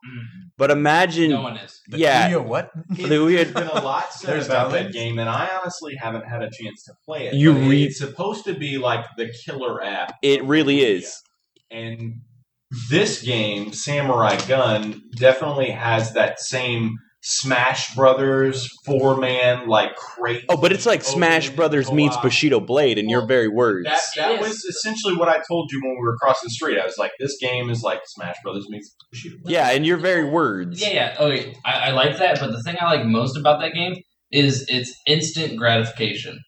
[0.59, 1.81] but imagine, No one is.
[1.89, 2.71] The yeah, Ouya what?
[2.99, 5.95] It- The weird- There's been a lot said There's about that game, and I honestly
[5.97, 7.35] haven't had a chance to play it.
[7.35, 11.21] You but read- it's supposed to be like the killer app, it really is.
[11.71, 12.21] and
[12.91, 16.97] this game, Samurai Gunn, definitely has that same
[17.27, 20.45] Smash Brothers four man like crate.
[20.51, 22.19] Oh, but it's like Smash open Brothers meets.
[22.19, 23.87] Bushido Blade in your Well, very words.
[23.87, 26.79] That, that was essentially what I told you when we were across the street.
[26.79, 29.53] I was like, "This game is like Smash Brothers meets Bushido." Blade.
[29.53, 30.83] yeah, in your very words.
[30.83, 31.17] Yeah, yeah.
[31.19, 33.97] Okay, I, I like that, but the thing I like most about that game
[34.31, 36.39] is it's instant gratification.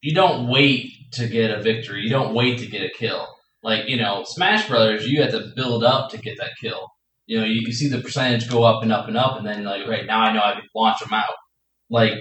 [0.00, 2.00] You don't wait to get a victory.
[2.00, 3.28] You don't wait to get a kill.
[3.62, 6.88] Like you know, Smash Brothers, you have to build up to get that kill.
[7.28, 9.62] You know, you, you see the percentage go up and up and up, and then
[9.62, 11.34] like, right now I know I can launch them out.
[11.90, 12.14] Like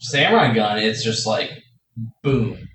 [0.00, 1.50] Samurai Gunn, it's just like
[2.22, 2.66] boom.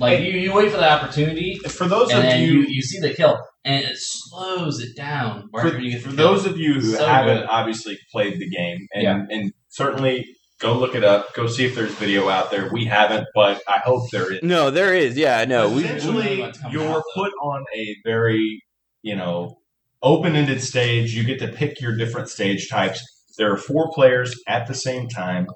[0.00, 2.82] Like you, you wait for the opportunity, For those and of then you you, you
[2.82, 5.48] see the kill, and it slows it down.
[5.52, 7.46] for, you get for those of you who So haven't good.
[7.48, 9.22] obviously played the game, and, Yeah.
[9.30, 10.26] and certainly
[10.58, 12.70] go look it up, go see if there's video out there.
[12.72, 14.42] We haven't, but I hope there is.
[14.42, 15.16] No, there is.
[15.16, 15.68] Yeah, no.
[15.68, 18.62] We, Essentially, what's coming you're out, put on a very,
[19.02, 19.58] you know,
[20.04, 21.14] open-ended stage.
[21.14, 23.02] You get to pick your different stage types.
[23.36, 25.48] There are four players at the same time.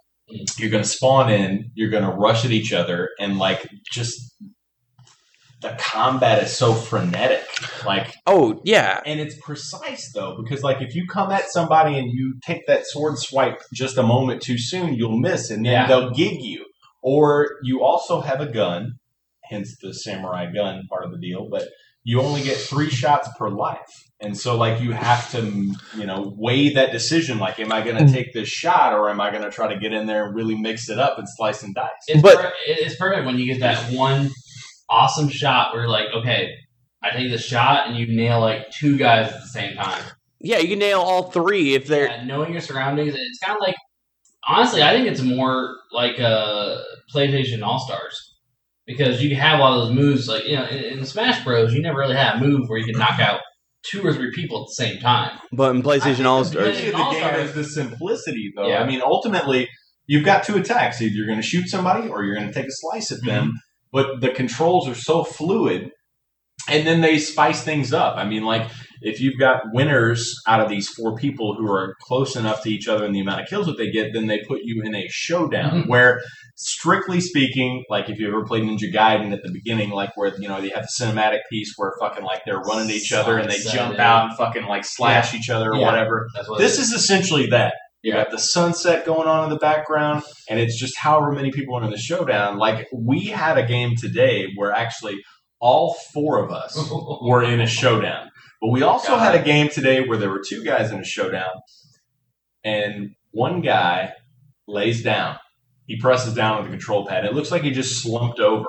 [0.59, 1.71] You're going to spawn in.
[1.75, 4.35] You're going to rush at each other, and like just
[5.63, 7.45] the combat is so frenetic.
[7.85, 12.11] Like oh yeah, and it's precise though, because like if you come at somebody and
[12.13, 15.87] you take that sword swipe just a moment too soon, you'll miss, and then Yeah.
[15.87, 16.67] they'll gig you.
[17.03, 18.99] Or you also have a gun,
[19.45, 21.49] hence the samurai gun part of the deal.
[21.51, 21.69] But
[22.05, 24.05] you only get three shots per life.
[24.21, 25.43] And so, like, you have to,
[25.97, 27.39] you know, weigh that decision.
[27.39, 29.79] Like, am I going to take this shot or am I going to try to
[29.79, 31.91] get in there and really mix it up and slice and dice?
[32.09, 34.31] It's, But- per- it's perfect when you get that one
[34.91, 36.55] awesome shot where you're like, okay,
[37.03, 40.03] I take the shot and you nail like two guys at the same time.
[40.41, 42.07] Yeah, you can nail all three if they're.
[42.09, 43.77] Yeah, knowing your surroundings, it's kind of like.
[44.47, 46.79] Honestly, I think it's more like uh,
[47.15, 48.37] PlayStation All Stars
[48.87, 50.27] because you have all those moves.
[50.27, 52.87] Like you know, in, in Smash Bros, you never really had a move where you
[52.87, 53.41] can knock out
[53.91, 55.39] two or three people at the same time.
[55.53, 58.69] But in PlayStation All The Stars, beauty the game is the simplicity, though.
[58.69, 58.83] Yeah.
[58.83, 59.69] I mean, ultimately,
[60.07, 61.01] you've got two attacks.
[61.01, 63.49] Either you're going to shoot somebody or you're going to take a slice at them.
[63.49, 63.57] Mm-hmm.
[63.91, 65.91] But the controls are so fluid,
[66.69, 68.17] and then they spice things up.
[68.17, 68.71] I mean, like
[69.03, 72.89] if you've got winners out of these four people who are close enough to each
[72.89, 75.07] other in the amount of kills that they get, then they put you in a
[75.11, 75.89] showdown Mhm.
[75.89, 76.21] where.
[76.61, 80.49] Strictly speaking, like if you ever played Ninja Gaiden at the beginning, like where you
[80.49, 83.49] know they have the cinematic piece where fucking like they're running to each other and
[83.49, 84.13] they jump yeah.
[84.13, 85.87] out and fucking like slash each other or Yeah.
[85.87, 86.27] whatever.
[86.49, 87.75] What This is essentially that.
[88.03, 88.25] You Yeah.
[88.25, 91.85] got the sunset going on in the background, and it's just however many people are
[91.85, 92.59] in the showdown.
[92.59, 95.19] Like we had a game today where actually
[95.61, 96.77] all four of us
[97.23, 98.31] were in a showdown,
[98.61, 99.33] but we also God.
[99.33, 101.51] had a game today where there were two guys in a showdown,
[102.65, 104.13] and one guy
[104.67, 105.37] lays down.
[105.87, 107.25] He presses down with the control pad.
[107.25, 108.67] It looks like he just slumped over.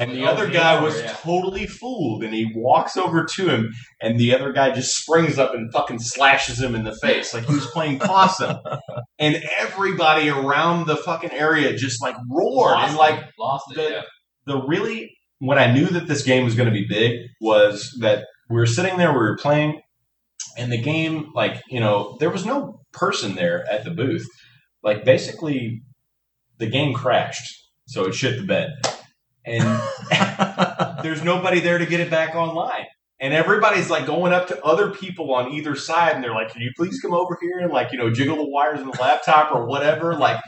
[0.00, 1.12] And the Oh, other guy was yeah.
[1.12, 5.54] totally fooled, and he walks over to him, and the other guy just springs up
[5.54, 8.56] and fucking slashes him in the face like he was playing possum.
[9.20, 13.30] and everybody around the fucking area just like roared Lost and like it.
[13.38, 13.76] lost it.
[13.76, 14.02] the- yeah.
[14.46, 18.24] the really when I knew that this game was going to be big was that
[18.48, 19.80] we were sitting there, we were playing,
[20.56, 24.26] and the game, like you know, there was no person there at the booth.
[24.82, 25.82] Like basically,
[26.58, 28.72] the game crashed, so it shit the bed,
[29.44, 29.80] and
[31.02, 32.86] there's nobody there to get it back online.
[33.18, 36.60] And everybody's like going up to other people on either side, and they're like, "Can
[36.60, 39.54] you please come over here and like you know jiggle the wires in the laptop
[39.54, 40.38] or whatever?" Like,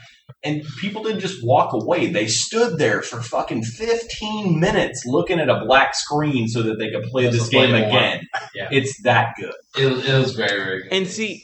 [0.45, 5.49] and people didn't just walk away; they stood there for fucking fifteen minutes looking at
[5.49, 7.89] a black screen so that they could play Just this play game more.
[7.89, 8.27] again.
[8.55, 8.69] Yeah.
[8.71, 9.55] It's that good.
[9.79, 10.93] It was, it was very very good.
[10.93, 11.43] and see,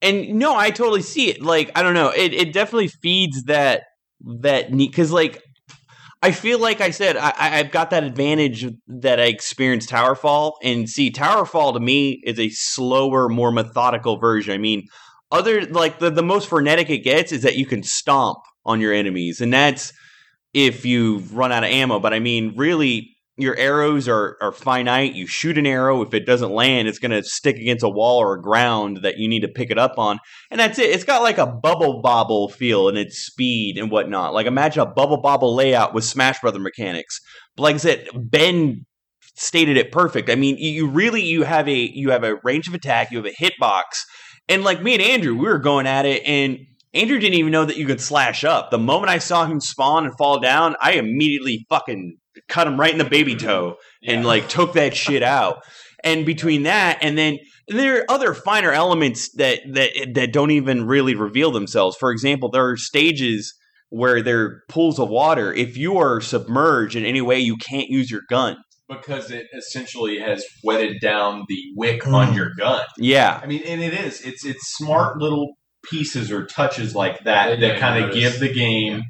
[0.00, 1.42] and no, I totally see it.
[1.42, 3.82] Like I don't know, it it definitely feeds that
[4.40, 5.42] that need because like
[6.26, 10.90] I feel like I said I, I've got that advantage that I experienced Towerfall, and
[10.90, 14.52] see Towerfall to me is a slower, more methodical version.
[14.52, 14.88] I mean,
[15.30, 18.92] other like the the most frenetic it gets is that you can stomp on your
[18.92, 19.92] enemies, and that's
[20.52, 22.00] if you run out of ammo.
[22.00, 25.14] But I mean, really, your arrows are, are finite.
[25.14, 26.00] You shoot an arrow.
[26.02, 29.18] If it doesn't land, it's going to stick against a wall or a ground that
[29.18, 30.18] you need to pick it up on.
[30.50, 30.90] And that's it.
[30.90, 34.32] It's got like a bubble bobble feel in its speed and whatnot.
[34.32, 37.20] Like imagine a bubble bobble layout with Smash Brother mechanics.
[37.56, 38.86] But like I said, Ben
[39.34, 40.30] stated it perfect.
[40.30, 43.10] I mean, you really you have a you have a range of attack.
[43.10, 43.82] You have a hitbox.
[44.48, 46.58] And like me and Andrew, we were going at it and
[46.94, 48.70] Andrew didn't even know that you could slash up.
[48.70, 52.16] The moment I saw him spawn and fall down, I immediately fucking
[52.48, 53.76] cut him right in the baby toe
[54.06, 55.62] and like took that shit out.
[56.04, 60.86] And between that and then there are other finer elements that that that don't even
[60.86, 61.96] really reveal themselves.
[61.98, 63.52] For example, there are stages
[63.88, 65.52] where there are pools of water.
[65.52, 68.56] If you are submerged in any way, you can't use your gun.
[68.88, 72.14] Because it essentially has wetted down the wick Mm.
[72.14, 72.82] on your gun.
[72.98, 73.40] Yeah.
[73.42, 74.20] I mean, and it is.
[74.20, 75.54] It's it's smart little
[75.90, 79.02] pieces or touches like that that kind of give the game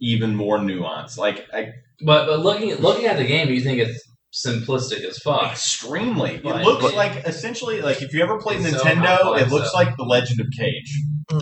[0.00, 1.16] even more nuance.
[1.18, 1.72] Like I,
[2.04, 4.02] But but looking at looking at the game, you think it's
[4.46, 5.52] simplistic as fuck.
[5.52, 9.18] extremely, But- it looks but- like essentially like if you ever played It's so Nintendo,
[9.20, 9.78] complex, it looks though.
[9.78, 10.92] like The Legend of Kage.
[11.32, 11.38] Yeah,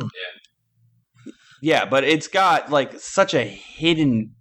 [1.62, 4.32] Yeah, but it's got like such a hidden,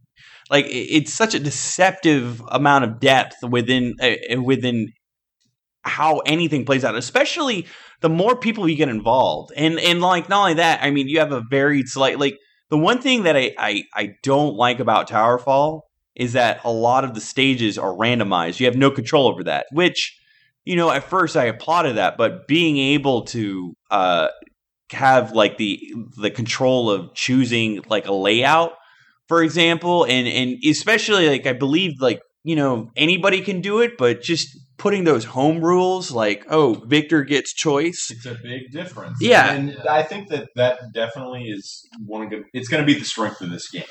[0.50, 4.92] like it's such a deceptive amount of depth within uh, within
[5.86, 6.96] how anything plays out.
[6.96, 7.66] Especially
[8.02, 11.20] the more people you get involved, and and like not only that, I mean you
[11.20, 12.38] have a very slight like
[12.74, 15.82] the one thing that I I, I don't like about Towerfall
[16.16, 18.60] is that a lot of the stages are randomized.
[18.60, 20.20] You have no control over that, which
[20.66, 24.30] you know at first I applauded that, but being able to uh
[24.90, 25.80] have like the
[26.20, 28.74] the control of choosing like a layout
[29.28, 33.98] for example and and especially like i believe like you know anybody can do it
[33.98, 39.18] but just putting those home rules like oh victor gets choice It's a big difference.
[39.22, 39.54] Yeah.
[39.54, 42.44] and I think that that definitely is one of the.
[42.54, 43.84] It's going to be the strength of this game.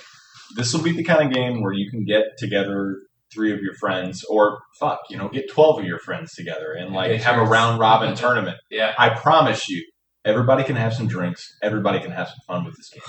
[0.57, 2.97] This will be the kind of game where you can get together
[3.33, 6.93] three of your friends, or fuck, you know, get twelve of your friends together and
[6.93, 8.59] like Get have a round robin tournament.
[8.71, 8.93] Yeah.
[8.99, 9.83] I promise you,
[10.25, 11.47] everybody can have some drinks.
[11.63, 13.03] Everybody can have some fun with this game.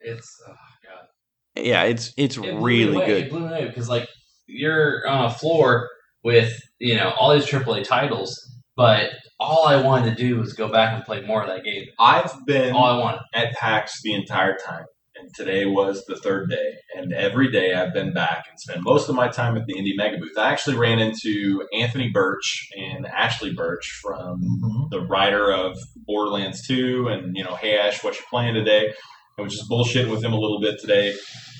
[0.00, 0.52] It's oh
[0.84, 1.64] god.
[1.64, 3.06] yeah it's it's It blew me really away.
[3.06, 4.08] good It blew me away because like
[4.48, 5.88] you're on uh, a floor
[6.24, 8.34] with you know all these AAA titles,
[8.76, 9.10] but
[9.40, 11.86] all I wanted to do was go back and play more of that game.
[11.98, 13.20] I've been All I wanted.
[13.34, 14.84] at PAX the entire time,
[15.16, 16.74] and today was the third day.
[16.96, 19.96] And every day I've been back and spent most of my time at the Indie
[19.96, 20.38] Mega Booth.
[20.38, 24.90] I actually ran into Anthony Burch and Ashly Burch from Mhm.
[24.90, 28.92] the writer of Borderlands 2 and, you know, Hey Ash, what you playing today?
[29.38, 31.14] I was just bullshitting with him a little bit today.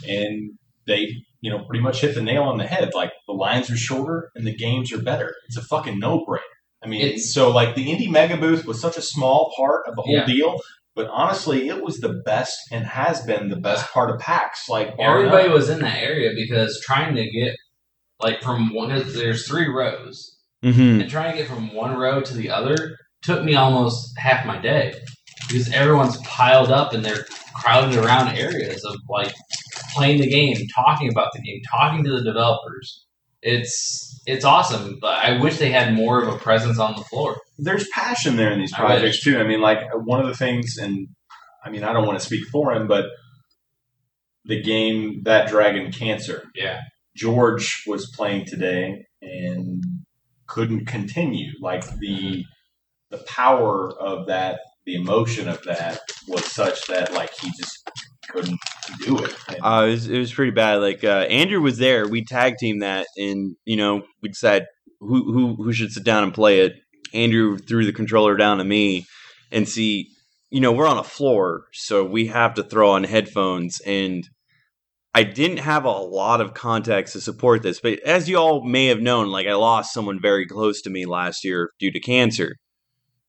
[0.09, 0.53] And
[0.87, 1.09] they,
[1.43, 2.91] you know, pretty much hit the nail on the head.
[2.95, 5.35] Like, the lines are shorter and the games are better.
[5.49, 6.39] It's a fucking no brainer.
[6.83, 9.95] I mean, It's- so like the Indie Mega Booth was such a small part of
[9.97, 10.25] the whole Yeah.
[10.27, 10.61] deal,
[10.97, 14.69] but honestly, it was the best and has been the best part of PAX.
[14.69, 17.55] Like, Everybody was in that area because trying to get
[18.21, 18.89] like from one.
[19.13, 21.01] There's three rows, Mm-hmm.
[21.01, 24.59] and trying to get from one row to the other took me almost half my
[24.59, 24.95] day
[25.49, 27.25] because everyone's piled up and they're
[27.55, 29.33] crowded around areas of like
[29.95, 33.07] playing the game, talking about the game, talking to the developers.
[33.43, 37.37] It's it's awesome, but I wish they had more of a presence on the floor.
[37.59, 39.39] there's passion there in these I projects too.
[39.39, 41.09] I mean, like one of the things, and
[41.65, 43.07] I mean, I don't want to speak for him, but
[44.45, 46.81] the game that Dragon Cancer, Yeah.
[47.17, 49.83] George was playing today and
[50.47, 51.51] couldn't continue.
[51.61, 52.45] Like the
[53.11, 57.82] the power of that, the emotion of that was such that like he just
[58.33, 58.61] couldn't
[59.05, 59.35] do it.
[59.63, 60.77] Uh, it, was, it was pretty bad.
[60.77, 62.09] Like uh, Andrew was there.
[62.09, 64.67] We tag team that, and you know we decided
[65.01, 66.75] who who who should sit down and play it.
[67.15, 69.07] Andrew threw the controller down to me,
[69.51, 70.09] and see,
[70.51, 73.81] you know we're on a floor, so we have to throw on headphones.
[73.87, 74.29] And
[75.15, 78.87] I didn't have a lot of context to support this, but as you all may
[78.87, 82.57] have known, like I lost someone very close to me last year due to cancer.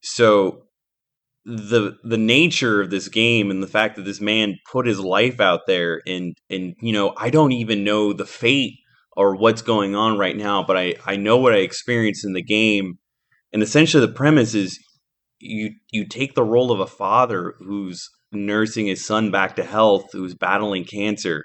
[0.00, 0.64] So
[1.44, 5.40] the the nature of this game and the fact that this man put his life
[5.40, 8.78] out there and and you know I don't even know the fate
[9.16, 12.42] or what's going on right now but I I know what I experienced in the
[12.42, 12.94] game.
[13.52, 14.78] And essentially the premise is
[15.38, 20.06] you you take the role of a father who's nursing his son back to health
[20.12, 21.44] who's battling cancer.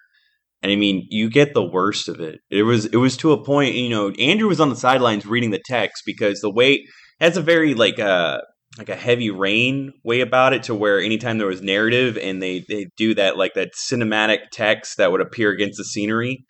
[0.63, 2.39] And I mean you get the worst of it.
[2.49, 5.51] It was it was to a point you know Andrew was on the sidelines reading
[5.51, 6.85] the text because the way
[7.19, 8.39] has a very like uh
[8.79, 12.65] like a heavy rain way about it to where anytime there was narrative and they
[12.67, 16.43] they do that like that cinematic text that would appear against the scenery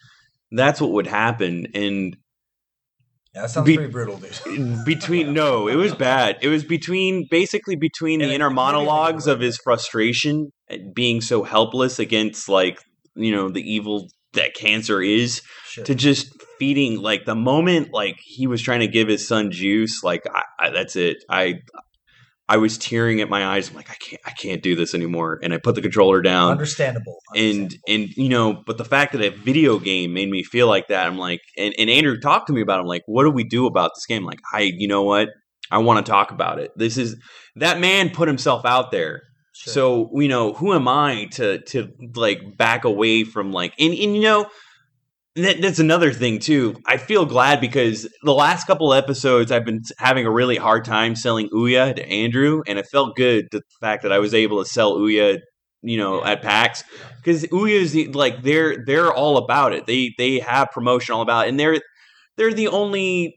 [0.52, 2.16] that's what would happen and
[3.36, 4.84] Yeah, that sounds Be- pretty brutal, dude.
[4.86, 8.50] between no it was bad it was between basically between the And it- inner it
[8.52, 12.80] made me think monologues of of his frustration at being so helpless against like
[13.16, 15.84] you know the evil that cancer is Sure.
[15.86, 20.04] to just feeding like the moment like he was trying to give his son juice
[20.04, 21.56] like I, I, that's it i
[22.50, 25.40] i was tearing at my eyes i'm like i can't i can't do this anymore
[25.42, 27.20] and i put the controller down Understandable.
[27.36, 27.80] and Understandable.
[27.88, 31.08] and you know but the fact that a video game made me feel like that
[31.08, 32.82] i'm like and, and andrew talked to me about it.
[32.82, 35.30] i'm like what do we do about this game like i you know what
[35.72, 37.16] i want to talk about it this is
[37.56, 39.74] that man put himself out there Sure.
[39.74, 44.16] so you know, who am I to to like back away from like and, and
[44.16, 44.46] you know
[45.36, 46.76] that, that's another thing too.
[46.86, 51.16] I feel glad because the last couple episodes I've been having a really hard time
[51.16, 54.70] selling Ouya to Andrew, and it felt good the fact that I was able to
[54.70, 55.40] sell Ouya,
[55.82, 56.84] you know, at PAX
[57.18, 59.86] because Ouya is the, like they're they're all about it.
[59.86, 61.80] They they have promotion all about it, and they're
[62.38, 63.36] they're the only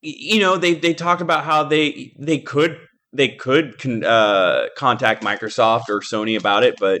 [0.00, 2.78] you know they they talked about how they they could
[3.12, 7.00] they could con, uh, contact Microsoft or Sony about it, but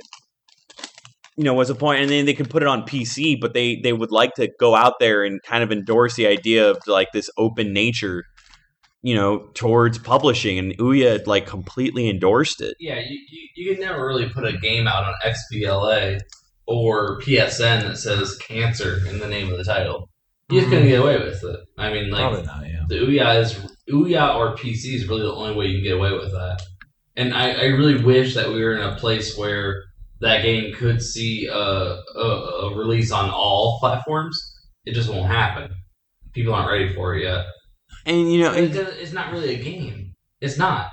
[1.36, 1.86] you know, what's a?
[1.86, 4.74] And then they could put it on PC, but they they would like to go
[4.74, 8.24] out there and kind of endorse the idea of like this open nature,
[9.02, 10.58] you know, towards publishing.
[10.58, 12.76] And Ouya like completely endorsed it.
[12.78, 16.20] Yeah, you, you, you can never really put a game out on XBLA
[16.66, 20.08] or PSN that says cancer in the name of the title.
[20.50, 20.92] You just couldn't mm-hmm.
[20.92, 21.60] get away with it.
[21.78, 22.66] I mean, like Probably not.
[22.66, 22.84] Yeah.
[22.86, 23.54] the Ouya is
[23.90, 26.60] Ouya or PC is really the only way you can get away with that.
[27.16, 29.82] And I, I really wish that we were in a place where
[30.20, 34.36] that game could see a, a, a release on all platforms.
[34.84, 35.72] It just won't happen.
[36.32, 37.46] People aren't ready for it yet.
[38.06, 40.12] And you know, It- it's not really a game.
[40.40, 40.90] It's not.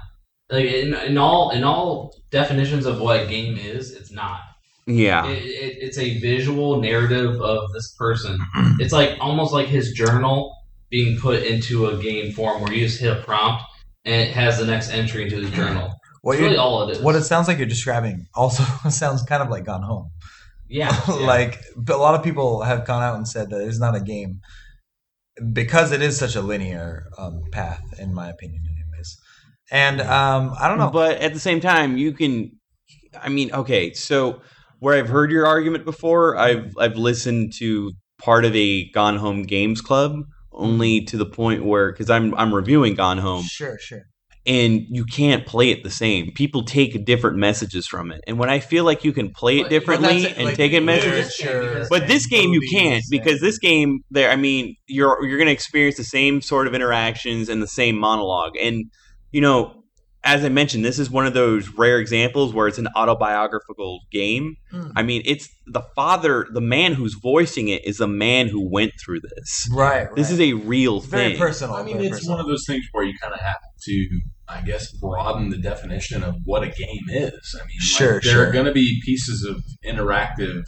[0.50, 4.40] Like in, in all in all definitions of what a game is, it's not.
[4.86, 8.38] yeah, It, it, it's a visual narrative of this person.
[8.80, 10.54] It's like almost like his journal
[10.90, 13.64] being put into a game form where you just hit a prompt
[14.04, 15.94] and it has the next entry into his journal.
[16.22, 17.02] What That's really all it is.
[17.02, 20.12] what it sounds like you're describing also sounds kind of like Gone Home.
[20.70, 21.14] yeah, yeah.
[21.16, 24.00] like but a lot of people have gone out and said that it's not a
[24.02, 24.42] game
[25.54, 29.18] because it is such a linear um, path, in my opinion, anyways.
[29.72, 30.90] And um, I don't know.
[30.92, 32.52] but at the same time, you can.
[33.22, 34.42] I mean, okay, so
[34.80, 39.44] where I've heard your argument before, I've I've listened to part of a Gone Home
[39.44, 44.04] Games Club only to the point where because I'm I'm reviewing Gone Home Sure, sure.
[44.46, 46.32] And you can't play it the same.
[46.34, 49.64] People take different messages from it, and when I feel like you can play it
[49.64, 51.90] But- but differently that's it, and like, take it literature messages.
[51.90, 55.54] But this game you can't because this game there I mean you're you're going to
[55.54, 58.86] experience the same sort of interactions and the same monologue and
[59.32, 59.81] you know
[60.24, 64.56] as I mentioned this is one of those rare examples where it's an autobiographical game.
[64.70, 64.90] Hmm.
[64.96, 68.92] I mean it's the father the man who's voicing it is a man who went
[69.04, 69.68] through this.
[69.72, 70.16] Right, right.
[70.16, 71.40] This is a real It's very thing.
[71.40, 71.76] personal.
[71.76, 72.38] I mean, very it's personal.
[72.38, 73.58] one of those things where you kind of have
[73.88, 74.10] to,
[74.48, 77.56] I guess, broaden the definition of what a game is.
[77.56, 78.48] I mean, like, Sure, there sure.
[78.48, 80.64] are going to be pieces of interactive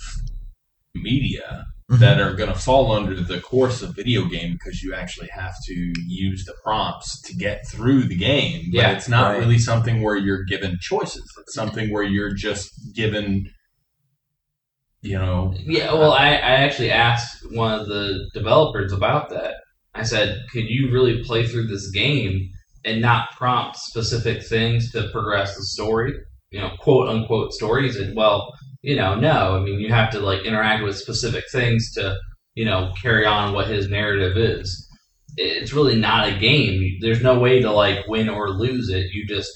[0.96, 2.00] media Mhm.
[2.00, 5.54] that are going to fall under the course of video game because you actually have
[5.68, 8.70] to use the prompts to get through the game.
[8.72, 9.40] But Yeah, it's not right.
[9.40, 11.24] really something where you're given choices.
[11.40, 13.50] It's something where you're just given,
[15.02, 19.56] you know, Yeah, well, I, I actually asked one of the developers about that.
[19.96, 22.50] I said, could you really play through this game
[22.86, 26.14] and not prompt specific things to progress the story?
[26.52, 27.96] You know, quote unquote stories.
[27.98, 28.54] And well,
[28.84, 29.56] you know, no.
[29.58, 32.18] I mean, you have to like interact with specific things to,
[32.54, 34.88] you know, carry on what his narrative is.
[35.38, 36.98] It's really not a game.
[37.02, 39.08] There's no way to like win or lose it.
[39.14, 39.52] You just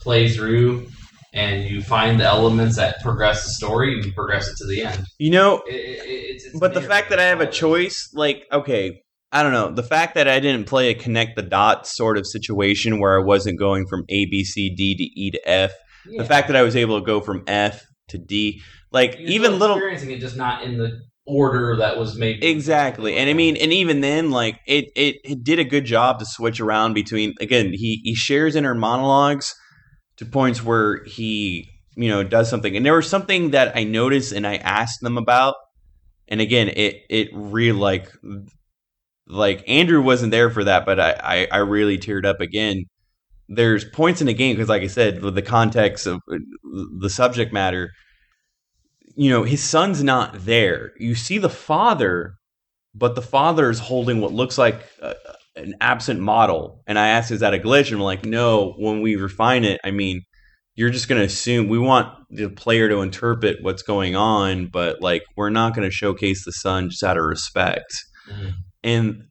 [0.00, 0.86] play through
[1.32, 4.82] and you find the elements that progress the story and you progress it to the
[4.82, 5.04] end.
[5.18, 8.44] You know, It- it- it's- it's but the fact that I have a choice, like,
[8.52, 9.00] okay,
[9.32, 9.72] I don't know.
[9.72, 13.24] The fact that I didn't play a connect the dots sort of situation where I
[13.24, 15.72] wasn't going from A, B, C, D to E to F.
[16.08, 16.22] Yeah.
[16.22, 19.58] The fact that I was able to go from F to D, like, You're even
[19.58, 19.76] little.
[19.76, 22.44] experiencing it, just not in the order that was made.
[22.44, 23.16] Exactly.
[23.16, 26.26] And I mean, and even then, like, it, it, it did a good job to
[26.26, 29.54] switch around between, again, he, he shares inner monologues
[30.18, 32.76] to points where he, you know, does something.
[32.76, 35.54] And there was something that I noticed and I asked them about.
[36.28, 38.10] And again, it, it really, like,
[39.26, 42.84] like Andrew wasn't there for that, but I, I, I really teared up again.
[43.48, 46.38] There's points in the game because, like I said, with the context of uh,
[46.98, 47.90] the subject matter,
[49.16, 50.92] you know, his son's not there.
[50.98, 52.34] You see the father,
[52.94, 55.14] but the father is holding what looks like a,
[55.56, 56.82] an absent model.
[56.86, 58.74] And I asked, "Is that a glitch?" And I'm like, "No.
[58.78, 60.22] When we refine it, I mean,
[60.74, 65.00] you're just going to assume we want the player to interpret what's going on, but
[65.00, 67.92] like we're not going to showcase the son just out of respect."
[68.28, 68.54] Mhm.
[68.82, 69.24] And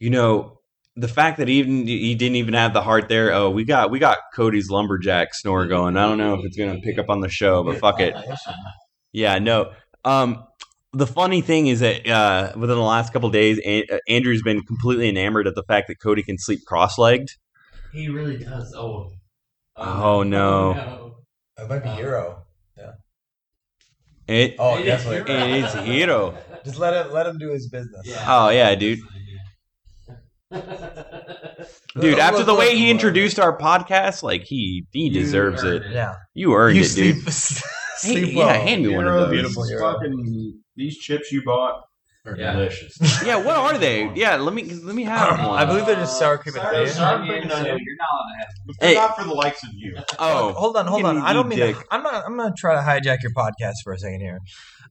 [0.00, 0.57] you know,
[0.98, 3.32] the fact that even he didn't even have the heart there.
[3.32, 5.96] Oh, we got we got Cody's lumberjack snore going.
[5.96, 8.14] I don't know if it's going to pick up on the show, but fuck it.
[9.12, 9.72] Yeah, no.
[10.04, 10.44] Um,
[10.92, 14.62] the funny thing is that uh, within the last couple days, An- uh, Andrew's been
[14.62, 17.28] completely enamored of the fact that Cody can sleep cross-legged.
[17.92, 18.74] He really does.
[18.76, 19.12] Oh.
[19.76, 21.14] Oh, no.
[21.56, 22.42] That might be Hero.
[22.76, 22.92] Yeah.
[24.26, 25.32] It, Oh, It is definitely.
[25.34, 25.46] hero.
[25.46, 26.38] It is hero.
[26.64, 28.02] Just let him let him do his business.
[28.04, 28.24] Yeah.
[28.26, 28.98] Oh, yeah, dude.
[32.00, 32.18] Dude.
[32.18, 35.82] After the way he introduced our podcast, like he he You deserves it.
[35.84, 35.92] it.
[35.92, 36.14] Yeah.
[36.34, 37.32] You earned you it, sleep, dude.
[37.32, 37.64] sleep
[38.28, 38.46] Hey, well.
[38.46, 39.30] yeah, hand me one of Hero, those.
[39.32, 39.92] Beautiful these hero.
[39.92, 41.82] fucking these chips you bought
[42.26, 42.52] are Yeah.
[42.52, 42.96] delicious.
[43.26, 44.10] Yeah, what are they?
[44.14, 45.58] Yeah, let me let me have one.
[45.58, 46.92] I believe they're just sour cream and Sorry, onion.
[46.94, 47.78] Sour cream and onion.
[47.80, 48.48] You're not allowed to have.
[48.80, 48.94] Hey.
[48.94, 49.96] Not for the likes of you.
[50.18, 51.16] Oh, hold on, hold you on.
[51.16, 51.76] can I don't eat mean dick.
[51.76, 52.24] to, I'm not.
[52.24, 54.38] I'm gonna try to hijack your podcast for a second here.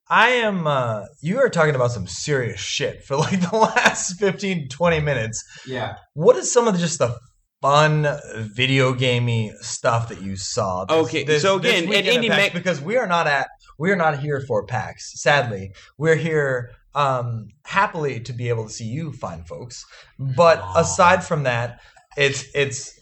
[0.10, 0.68] I am.
[0.68, 5.44] uh You are talking about some serious shit for like the last 15, 20 minutes.
[5.68, 5.96] Yeah.
[6.14, 7.18] What is some of the, just the
[7.62, 10.86] fun video gamey stuff that you saw?
[10.86, 12.30] this- Okay, this- so again, at Indie?
[12.30, 13.48] Mac- because we are not at
[13.80, 15.22] we are not here for PAX.
[15.22, 19.86] Sadly, we're here um happily to be able to see you fine folks.
[20.18, 21.80] But aside from that,
[22.16, 22.97] it's it's.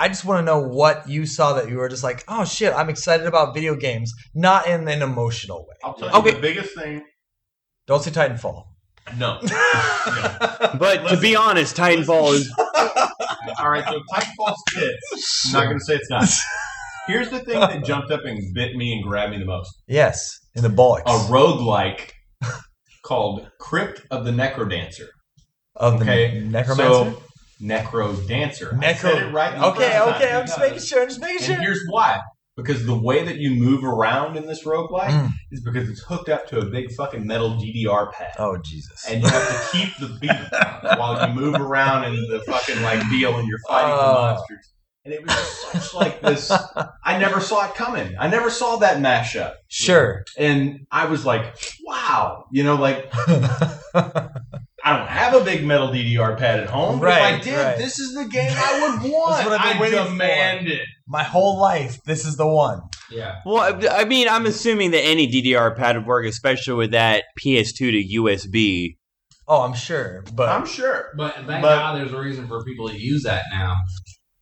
[0.00, 2.72] I just want to know what you saw that you were just like, oh shit,
[2.72, 5.76] I'm excited about video games, not in an emotional way.
[5.84, 6.30] I'll tell Okay.
[6.30, 7.04] you the biggest thing.
[7.86, 8.64] Don't say Titanfall.
[9.18, 9.38] No.
[10.78, 12.50] but to be honest, Titanfall is
[13.58, 15.46] All right, so Titanfall's tits.
[15.48, 16.26] I'm not going to say it's not.
[17.06, 20.30] Here's the thing that jumped up and bit me and grabbed me the most: yes,
[20.54, 22.12] in the bullocks a roguelike
[23.04, 25.08] called Crypt of the Necrodancer.
[25.76, 27.10] of the Okay, necromancer.
[27.12, 27.22] So,
[27.62, 28.70] Necro Dancer.
[28.80, 28.96] I Necro.
[28.98, 29.54] said it right.
[29.74, 30.32] okay, okay.
[30.32, 31.02] I'm just making sure.
[31.02, 31.56] I'm just making And sure.
[31.56, 32.20] here's why.
[32.56, 35.30] Because the way that you move around in this roguelike Mm.
[35.50, 38.32] is because it's hooked up to a big fucking metal DDR pad.
[38.38, 39.06] Oh Jesus!
[39.08, 40.30] And you have to keep the beat
[40.98, 44.14] while you move around in the fucking like deal and you're fighting the Oh.
[44.36, 44.72] monsters.
[45.06, 46.50] And it was such like this.
[47.04, 48.14] I never saw it coming.
[48.18, 49.54] I never saw that mashup.
[49.68, 50.24] sure.
[50.36, 51.56] And I was like,
[51.86, 52.44] wow.
[52.52, 53.10] You know, like
[54.84, 57.00] I don't have a big metal DDR pad at home.
[57.00, 57.76] But if Right, I did, right.
[57.78, 59.44] this is the game I would want.
[59.46, 60.10] what I've been I waiting for.
[60.10, 60.82] demand it.
[61.06, 62.80] My whole life, this is the one.
[63.10, 63.36] Yeah.
[63.44, 63.58] well.
[63.84, 67.76] I I mean, I'm assuming that any DDR pad would work, especially with that PS2
[67.76, 68.96] to USB.
[69.48, 71.08] Oh, I'm sure, but I'm sure.
[71.16, 73.74] But thank But- God there's a reason for people to use that now.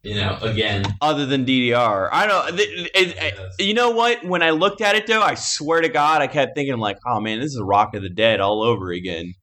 [0.02, 0.84] You know, again.
[1.00, 2.60] Other than DDR, I don't.
[2.60, 3.54] It, it, it- Yes.
[3.58, 4.24] you know what?
[4.24, 7.20] When I looked at it though, I swear to God, I kept thinking like, "Oh
[7.20, 9.34] man, this is a Rock of the Dead all over again."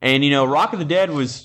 [0.00, 1.44] And you know, Rock of the Dead was.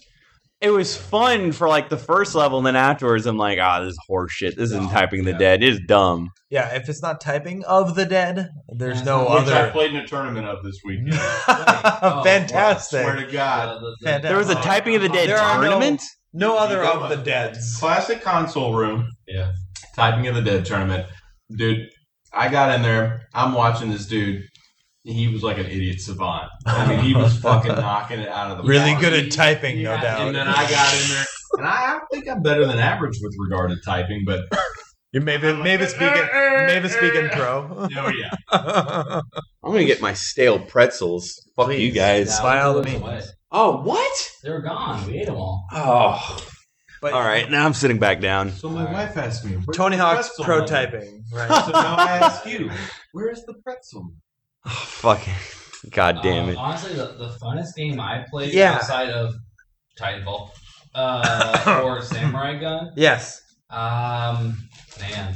[0.62, 3.90] It was fun for like the first level, and then afterwards, I'm like, "Ah, this
[3.92, 4.56] is horse shit.
[4.56, 5.62] This isn't No, typing the dead.
[5.62, 9.40] It is dumb." yeah, if it's not typing of the dead, there's Yeah, no so-
[9.44, 11.12] Which I played in a tournament of this weekend.
[11.50, 13.02] Oh, Fantastic.
[13.02, 13.76] Swear to God.
[13.82, 14.30] The- the- Fantastic.
[14.30, 16.02] There was a typing of the dead There are no- tournament.
[16.32, 17.26] no other of the up.
[17.26, 17.78] deads.
[17.78, 19.10] Classic console room.
[19.28, 19.52] Yeah.
[19.98, 21.08] Typing of the Dead tournament.
[21.54, 21.90] Dude,
[22.34, 23.28] I got in there.
[23.34, 24.44] I'm watching this dude.
[25.04, 26.50] He was like an idiot savant.
[26.66, 29.02] I mean, he was fucking knocking it out of the Really park.
[29.02, 30.28] good at typing, You no doubt.
[30.28, 31.26] And then I got in there,
[31.58, 34.42] and I, I think I'm better than average with regard to typing, but
[35.12, 37.68] You maybe maybe speaking maybe speaking pro.
[37.96, 39.22] oh yeah,
[39.64, 41.40] I'm gonna get my stale pretzels.
[41.56, 41.84] Fuck Please.
[41.84, 42.30] you guys.
[42.30, 43.32] Yeah, by all those means.
[43.52, 44.32] Oh what?
[44.44, 45.06] They were gone.
[45.06, 45.68] We ate them all.
[45.72, 46.44] Oh.
[47.02, 48.52] But All right, now I'm sitting back down.
[48.54, 51.66] So my wife asked me, Tony Hawk's pretzel pro typing, right?
[51.66, 52.72] So now I ask you,
[53.12, 54.14] where's the pretzel?
[54.66, 55.34] Oh, fucking.
[55.92, 56.58] God damn Uh, it.
[56.58, 58.76] honestly, the, the funnest game I played Yeah.
[58.76, 59.34] outside of
[60.00, 60.52] Titanfall
[60.96, 62.92] uh, or Samurai Gunn.
[62.96, 63.42] yes.
[63.70, 64.58] Um,
[65.00, 65.36] man,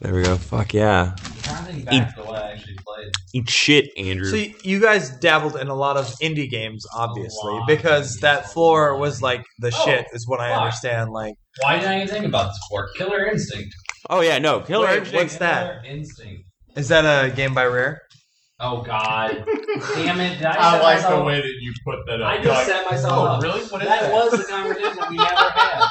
[0.00, 0.36] There we go.
[0.36, 1.14] Fuck yeah.
[1.16, 3.10] I'm trying to think back to what I actually played.
[3.32, 4.26] Eat shit, Andrew.
[4.26, 7.66] So y- you guys dabbled in a lot of indie games, obviously, lot.
[7.68, 10.58] because that floor was like the Oh, shit, is what I fuck.
[10.62, 11.10] understand.
[11.12, 12.88] Like, Why did I even think about this before?
[12.96, 13.72] Killer Instinct.
[14.10, 14.60] oh yeah, no.
[14.60, 15.14] Killer Wait, Instinct.
[15.16, 15.82] what's that?
[15.82, 16.43] Killer Instinct.
[16.76, 18.02] Is that a game by Rare?
[18.60, 19.44] Oh God!
[19.94, 20.36] Damn it!
[20.38, 22.28] Did I, I set like the way that you put that up.
[22.28, 23.42] I You're just like, set myself oh, up.
[23.42, 23.60] really?
[23.64, 24.12] What is that, that?
[24.12, 25.84] was the conversation we never had.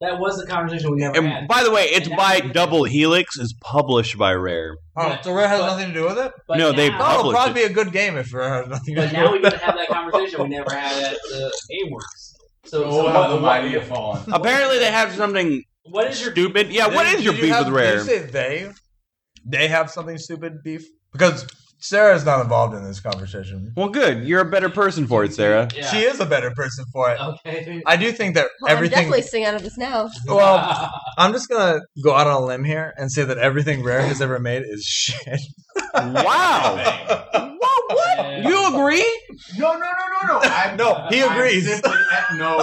[0.00, 1.24] That was the conversation we never had.
[1.24, 1.48] And had.
[1.48, 3.36] by the way, it's And by now- Double Helix.
[3.38, 4.76] is published by Rare.
[4.96, 6.32] Oh, so Rare has but- nothing to do with it?
[6.46, 8.68] But No, they now, Oh, it'll Published probably be a good game if Rare has
[8.68, 9.06] nothing to do.
[9.06, 9.58] But do now we with get it.
[9.58, 12.34] to have that conversation we never had at the GameWorks.
[12.66, 14.22] So, Oh, so how the what, mighty have fallen.
[14.32, 16.70] Apparently, they have something what is your stupid.
[16.70, 17.96] Yeah, what Did- is your did you beef have- with Rare?
[17.96, 18.70] Did you say they?
[19.48, 20.86] They have something stupid beef?
[21.12, 21.46] Because
[21.80, 23.72] Sarah's not involved in this conversation.
[23.76, 24.24] well, good.
[24.24, 25.68] You're a better person for it, Sarah.
[25.74, 25.86] Yeah.
[25.90, 27.20] She is a better person for it.
[27.20, 27.82] Okay.
[27.86, 28.96] I do think that Well, I'm everything.
[28.96, 30.10] definitely staying out of this now.
[30.26, 34.02] Well, I'm just gonna go out on a limb here and say that everything Rare
[34.02, 35.40] has ever made is shit.
[35.94, 37.56] Wow.
[37.60, 38.42] Whoa, what?
[38.44, 39.20] You agree?
[39.56, 39.86] No, no, no,
[40.26, 40.40] no, no.
[40.42, 41.66] I, No, he I'm agrees.
[41.70, 41.92] simply-
[42.34, 42.58] no,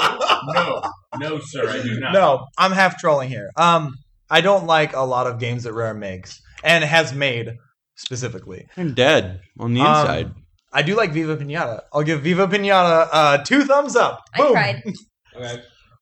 [0.54, 0.82] no,
[1.18, 1.70] no, sir.
[1.70, 2.14] I do not.
[2.14, 3.50] No, I'm half trolling here.
[3.58, 3.96] Um,
[4.30, 7.56] I don't like a lot of games that Rare makes and has made
[7.96, 8.68] specifically.
[8.76, 10.32] I'm dead on the Um, inside.
[10.74, 11.82] I do like Viva Pinata.
[11.94, 14.22] I'll give Viva Pinata uh, two thumbs up.
[14.34, 14.52] I Boom.
[14.52, 14.84] cried.
[15.38, 15.62] Okay.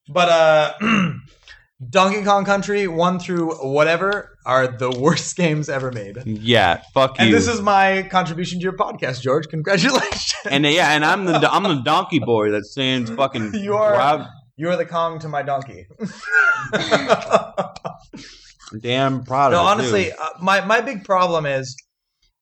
[0.10, 0.74] But uh,
[1.90, 6.18] Donkey Kong Country one through whatever are the worst games ever made.
[6.26, 7.26] yeah, fuck you.
[7.26, 9.48] And this is my contribution to your podcast, George.
[9.50, 10.34] Congratulations.
[10.50, 13.54] and uh, yeah, and I'm the I'm the donkey boy that stands fucking.
[13.56, 15.88] You are- you are the Kong to my donkey.
[18.82, 19.54] Damn product.
[19.62, 21.76] no, honestly, uh, my my big problem is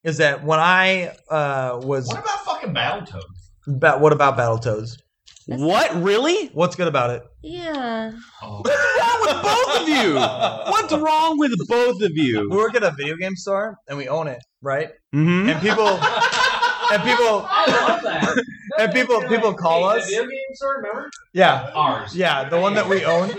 [0.04, 3.24] is that when I uh, was What about fucking Battletoads?
[3.68, 4.98] ba- what about Battletoads?
[5.48, 6.48] What really?
[6.54, 7.24] What's good about it?
[7.44, 8.12] Yeah.
[8.42, 8.62] Oh.
[8.62, 10.16] What's wrong with both of you?
[10.72, 12.50] What's wrong with both of you?
[12.50, 14.90] We work at a video game store and we own it, right?
[15.12, 18.44] hmm And people and people I love that.
[18.86, 21.10] And people- people call us- The video game store, remember?
[21.34, 21.70] yeah.
[21.74, 22.16] Ours.
[22.16, 23.30] Yeah, the one that we own.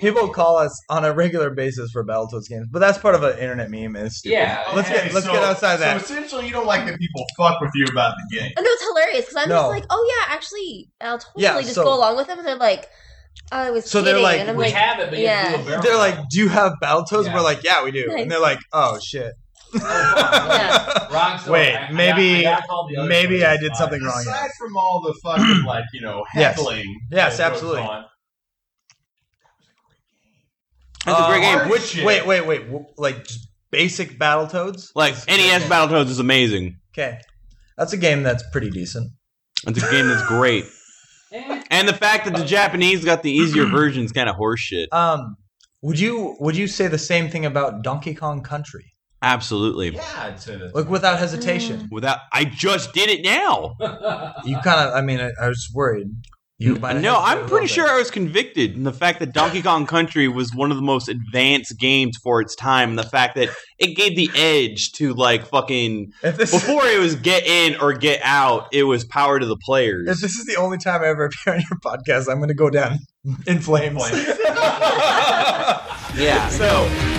[0.00, 3.38] People call us on a regular basis for Battletoads games, but that's part of an
[3.38, 3.96] internet meme.
[3.96, 4.34] And it's stupid.
[4.34, 4.64] Yeah.
[4.74, 6.00] Let's get- let's get outside that.
[6.04, 8.52] So essentially, you don't like that people fuck with you about the game.
[8.56, 9.56] Oh, no, it's hilarious because I'm No.
[9.62, 12.46] just like, oh yeah, actually, I'll totally Yeah, just so- go along with them, and
[12.46, 12.88] they're like,
[13.52, 15.50] oh, I was So they're kidding, like, and I'm we like, have it, but yeah.
[15.50, 17.34] you have to do a barrel They're like, "Do you have Battletoads?" Yeah.
[17.34, 18.22] We're like, "Yeah, we do." Nice.
[18.22, 19.32] And they're like, "Oh shit."
[19.74, 21.12] Yeah.
[21.12, 21.60] Wrong story.
[21.60, 23.44] Wait, I- I maybe- got- I got called maybe.
[23.44, 24.20] I did something wrong.
[24.20, 27.82] Aside from all the fucking like you know heckling, Yes, that goes absolutely.
[27.82, 28.04] on,
[31.06, 31.68] That's a great Uh, game.
[31.70, 32.04] Which Shit.
[32.04, 32.62] wait, wait, wait.
[32.96, 34.90] Like just basic Battletoads?
[34.94, 36.76] Like NES Battletoads is amazing.
[36.92, 37.18] Okay,
[37.76, 39.10] that's a game that's pretty decent.
[39.66, 40.64] It's a game that's great.
[41.70, 44.86] And the fact that the Japanese got the easier version is kind of horseshit.
[44.92, 45.34] Um,
[45.82, 48.84] would you would you say the same thing about Donkey Kong Country?
[49.24, 49.94] Absolutely.
[49.94, 50.74] Yeah, I'd say that.
[50.74, 51.80] Like without hesitation.
[51.80, 51.90] Mm.
[51.90, 53.76] Without, I just did it now.
[54.44, 54.94] You kind of.
[54.94, 56.08] I mean, I, I was worried.
[56.58, 58.76] You mm, might have No, hesitated I'm a pretty little sure I was convicted.
[58.76, 62.42] And the fact that Donkey Kong Country was one of the most advanced games for
[62.42, 63.48] its time, and the fact that
[63.78, 66.12] it gave the edge to like fucking.
[66.22, 69.56] If this, before it was get in or get out, it was power to the
[69.56, 70.08] players.
[70.08, 72.54] if this is the only time I ever appear on your podcast, I'm going to
[72.54, 72.98] go down
[73.46, 74.02] in flames.
[76.16, 76.48] yeah.
[76.50, 77.13] so.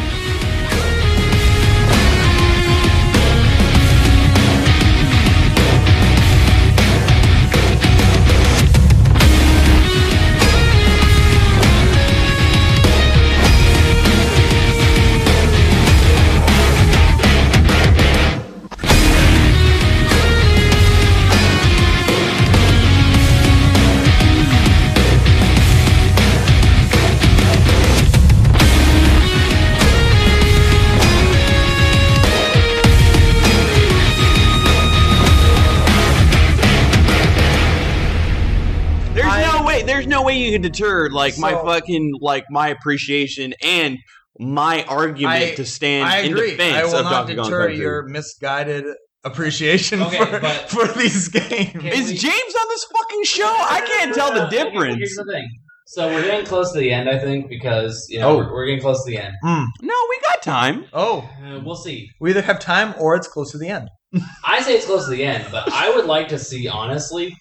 [40.55, 43.97] You can deter like my fucking like my appreciation and
[44.39, 46.51] my argument I- to stand I in agree.
[46.51, 47.77] defense I will of not Donkey deter Country.
[47.77, 48.85] your misguided
[49.23, 51.75] appreciation Okay, for, but- for these games.
[51.83, 53.45] Is we- James on this fucking show?
[53.45, 54.95] I can't tell the difference.
[54.97, 55.15] Here's difference.
[55.17, 55.49] the thing.
[55.87, 58.37] So we're getting close to the end, I think, because you know Oh.
[58.37, 59.33] we're, we're getting close to the end.
[59.43, 59.63] No,
[60.09, 60.85] we got time.
[60.93, 62.09] Oh, Uh, we'll see.
[62.19, 63.89] we either have time or it's close to the end.
[64.45, 67.35] I say it's close to the end, but I would like to see, honestly,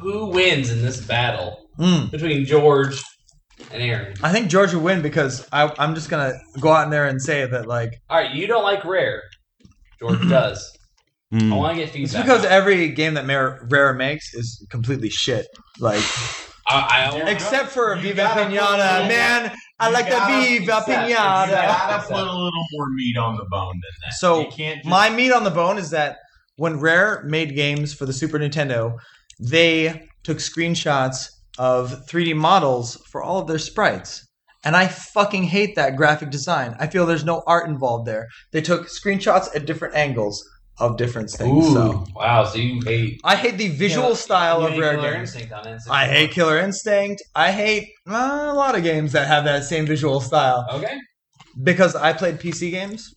[0.00, 2.10] who wins in this battle Mm.
[2.10, 3.00] between George
[3.70, 4.14] and Aaron.
[4.22, 7.20] I think George would win because I, I'm just gonna go out in there and
[7.22, 9.22] say that like All right, you don't like Rare.
[10.00, 10.72] George does.
[11.30, 11.52] Hmm.
[11.52, 12.04] I want to get feedback.
[12.04, 12.26] it's feedback.
[12.26, 15.46] because every game that Mar- Rare makes is completely shit.
[15.78, 16.02] Like
[16.66, 19.56] I, I, except for You Viva gotta put a Pinata, man.
[19.80, 20.94] I you like the Viva exactly.
[20.94, 21.50] You Pinata.
[21.50, 24.14] gotta put a little more meat on the bone than that.
[24.14, 26.16] So, can't just, My meat on the bone is that
[26.56, 28.96] when Rare made games for the Super Nintendo,
[29.38, 31.28] they took screenshots
[31.58, 34.24] of 3D models for all of their sprites.
[34.64, 36.76] And I fucking hate that graphic design.
[36.80, 38.26] I feel there's no art involved there.
[38.52, 40.42] They took screenshots at different angles
[40.80, 41.66] of different things.
[41.68, 42.44] Ooh, So wow.
[42.44, 45.34] So you hate I hate the visual you style of Rare Killer games.
[45.34, 45.90] Instinct on N64.
[45.90, 47.22] I hate Killer Instinct.
[47.34, 50.96] I hate uh, a lot of games that have that same visual style Okay.
[51.62, 53.12] because I played PC games.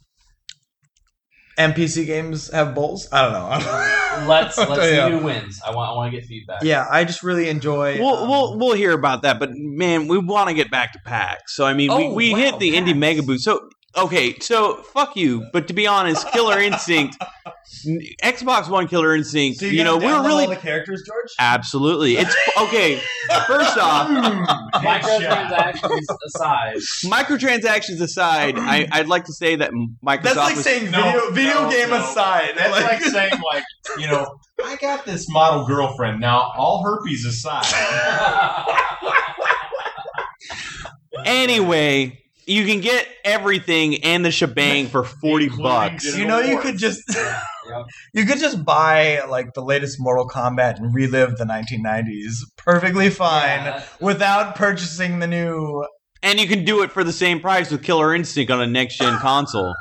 [1.62, 3.08] And PC games have bowls.
[3.12, 4.28] I don't know.
[4.28, 5.10] Let's let's see Yeah.
[5.10, 5.62] who wins.
[5.66, 6.64] I want I want to get feedback.
[6.64, 7.98] Yeah, I just really enjoy.
[8.00, 11.00] We'll, um, we'll we'll hear about that, but man, we want to get back to
[11.06, 11.56] PAX.
[11.56, 13.44] So I mean, Oh, we, we wow, hit the indie mega boost.
[13.46, 15.46] So okay, so fuck you.
[15.54, 17.18] But to be honest, Killer Instinct,
[18.24, 19.60] Xbox One Killer Instinct.
[19.60, 21.30] So you know, we're really all the characters, George.
[21.40, 22.18] absolutely.
[22.18, 23.00] It's okay.
[23.48, 24.08] First off,
[24.76, 26.76] Microtransactions aside,
[27.06, 29.72] microtransactions aside, I, I'd like to say that
[30.06, 30.24] Microsoft.
[30.24, 32.04] That's like was- saying No, video video no, game no.
[32.04, 32.52] aside.
[32.56, 33.64] That's like- like, saying, like,
[33.98, 36.20] you know, I got this model girlfriend.
[36.20, 37.66] Now, all herpes aside,
[41.26, 42.21] anyway.
[42.46, 46.18] You can get everything and the shebang for forty Including bucks.
[46.18, 47.02] you know, you could just
[48.14, 53.66] you could just buy like the latest Mortal Kombat and relive the 1990s perfectly fine
[53.66, 53.84] Yeah.
[54.00, 55.86] without purchasing the new.
[56.24, 58.98] And you can do it for the same price with Killer Instinct on a next
[58.98, 59.74] gen console.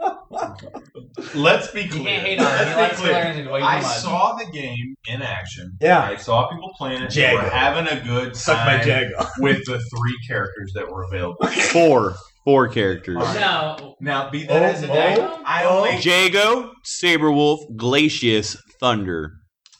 [1.34, 2.04] let's be you clear.
[2.04, 2.76] can't hate on it.
[2.76, 3.32] Let's He be clear.
[3.34, 3.96] Killer way too I much.
[3.96, 5.76] saw the game in action.
[5.80, 6.00] Yeah.
[6.02, 7.12] I saw people playing it.
[7.12, 7.44] They Jago.
[7.44, 9.12] were having a good Suck my time jag.
[9.38, 11.46] with the three characters that were available.
[11.46, 12.14] Four.
[12.44, 13.16] Four characters.
[13.16, 13.40] All right.
[13.40, 15.90] No, Now, be that Oh, as it oh, may, I only.
[15.94, 15.98] Oh.
[15.98, 19.32] Jago, Sabrewulf, Glacius, Thunder.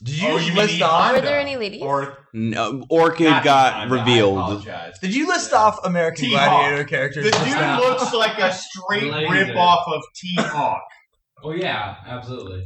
[0.03, 1.13] Did you Oh, you list mean off?
[1.13, 1.81] Were there any ladies?
[1.81, 4.37] Or No, Orchid not got Honda, I revealed.
[4.37, 4.99] apologize.
[4.99, 6.49] Did you list off American T-Hawk.
[6.49, 7.23] Gladiator characters?
[7.25, 7.57] The just dude
[7.89, 9.31] looks like a straight Laser.
[9.33, 10.83] rip off of T Hawk.
[11.43, 12.65] Oh yeah, absolutely.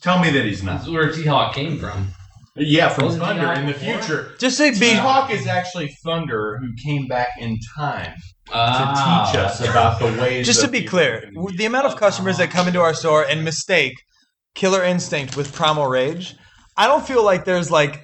[0.00, 0.78] Tell me that he's not.
[0.78, 2.08] That's where T Hawk came from.
[2.56, 3.94] Yeah, from Wasn't Thunder T-Hawk in the before?
[4.02, 4.34] future.
[4.38, 4.92] Just say T B.
[4.94, 8.12] Hawk is actually Thunder who came back in time
[8.48, 10.44] to Ah, teach us about the ways.
[10.44, 12.80] Just to that be people clear, can be- the amount of customers that come into
[12.80, 13.94] our store and mistake
[14.54, 16.34] Killer Instinct with Primal Rage,
[16.76, 18.02] I don't feel like there's like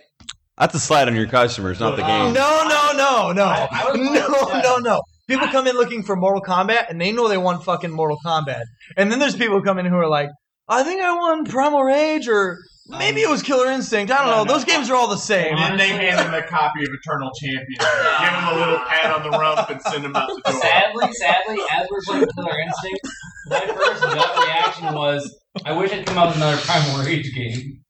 [0.57, 2.33] That's a slide on your customers, not the game.
[2.33, 2.65] no,
[2.97, 5.03] no, no, I- I was no, like, no, no.
[5.29, 5.53] People ah.
[5.53, 8.65] come in looking for Mortal Kombat and they know they want fucking Mortal Kombat,
[8.97, 10.31] and then there's people come in who are like,
[10.69, 12.59] I think I won Primal Rage or
[12.89, 14.11] maybe it was Killer Instinct.
[14.11, 14.45] I don't No, know.
[14.45, 14.53] no.
[14.55, 15.57] Those games are all the same.
[15.57, 19.15] And then they hand him a copy of Eternal Champion, give him a little pat
[19.15, 20.61] on the rump, and send him out the door.
[20.61, 23.01] Sadly, sadly, as we're playing Killer Instinct,
[23.49, 27.81] my first gut reaction was, I wish I'd come out with another Primal Rage game.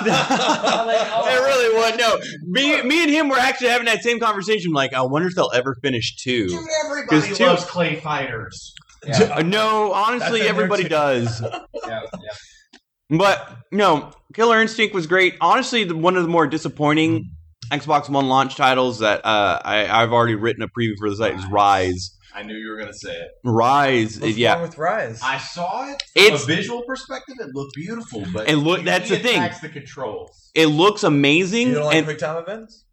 [0.00, 1.26] I'm like, oh.
[1.28, 1.96] It really was.
[1.98, 4.72] No, me, me and him were actually having that same conversation.
[4.72, 6.48] Like, I wonder if they'll ever finish two.
[6.48, 8.74] Dude, everybody 'Cause two- loves clay fighters.
[9.06, 10.88] Yeah, Uh, no, honestly, That's in there everybody too.
[10.88, 11.40] does.
[11.86, 13.16] yeah, yeah.
[13.16, 15.34] But no, Killer Instinct was great.
[15.40, 17.30] Honestly, the, one of the more disappointing
[17.72, 21.36] Xbox One launch titles that uh, I, I've already written a preview for the site
[21.36, 22.10] is Ryse.
[22.38, 23.28] I knew you were going to say it.
[23.44, 25.18] Ryse, What's yeah, wrong with Ryse?
[25.22, 26.02] I saw it.
[26.14, 29.34] It's- From a visual perspective, it looked beautiful, but It look- it that's the thing.
[29.36, 30.50] attacks the controls.
[30.54, 31.68] it looks amazing.
[31.68, 32.84] you don't like and QuickTime events?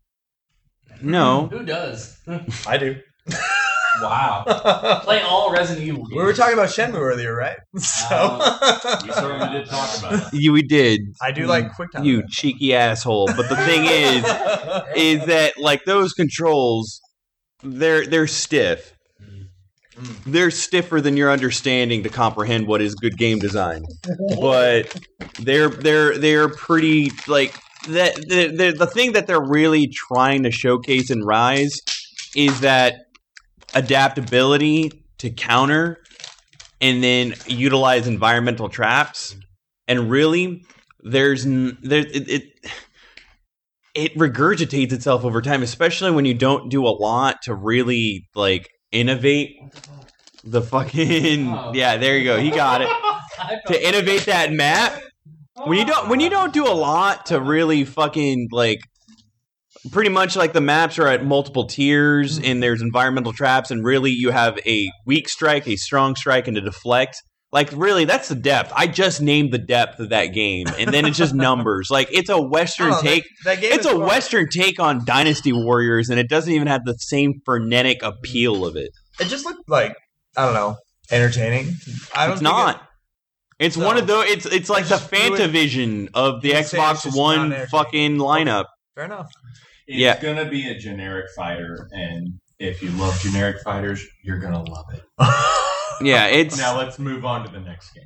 [1.01, 2.17] no, Who does?
[2.67, 2.95] I do.
[4.01, 4.43] Wow.
[5.05, 6.17] Play all Resident Evil games.
[6.17, 7.55] We were talking about Shenmue earlier, right?
[7.77, 10.37] So um, We certainly did talk about it.
[10.37, 10.99] you we did.
[11.21, 12.03] I do like QuickTime.
[12.03, 12.35] You events.
[12.35, 13.27] cheeky asshole.
[13.27, 14.17] But the thing is,
[15.21, 16.99] is that like those controls,
[17.63, 18.94] they're they're stiff.
[19.95, 20.23] Mm.
[20.25, 23.85] They're stiffer than your understanding to comprehend what is good game design.
[24.39, 24.95] But
[25.39, 27.53] they're they're they're pretty like
[27.87, 28.15] that.
[28.15, 31.79] The, the the thing that they're really trying to showcase in Ryse
[32.35, 33.05] is that
[33.73, 35.97] adaptability to counter
[36.81, 39.35] and then utilize environmental traps.
[39.87, 40.63] And really,
[41.03, 42.43] there's n- there it, it
[43.93, 48.69] it regurgitates itself over time, especially when you don't do a lot to really like
[48.91, 49.57] innovate
[50.43, 51.71] the fucking Oh.
[51.73, 51.97] yeah.
[51.97, 52.39] There you go.
[52.39, 52.89] He got it
[53.67, 55.01] to innovate that map.
[55.65, 58.79] When you don't when you don't do a lot to really fucking like
[59.91, 64.11] pretty much like the maps are at multiple tiers and there's environmental traps and really
[64.11, 67.21] you have a weak strike, a strong strike and a deflect.
[67.55, 68.73] Like really that's the depth.
[68.75, 71.89] I just named the depth of that game and then it's just numbers.
[71.89, 74.01] Like it's a western Oh, take That, game it's a fun.
[74.01, 78.75] western take on Dynasty Warriors and it doesn't even have the same frenetic appeal of
[78.75, 78.89] it.
[79.21, 79.95] It just looked like
[80.35, 80.75] I don't know,
[81.09, 81.75] entertaining.
[82.13, 82.75] I don't It's think not.
[82.75, 83.85] It, It's No.
[83.85, 84.25] one of those.
[84.29, 88.17] It's it's like the Just do Fantavision of the You say it's Xbox One fucking
[88.17, 88.65] lineup.
[88.95, 89.29] fair enough.
[89.87, 90.21] It's Yeah.
[90.21, 95.03] gonna be a generic fighter, and if you love generic fighters, you're gonna love it.
[96.01, 98.03] Yeah, it's Now let's move on to the next game.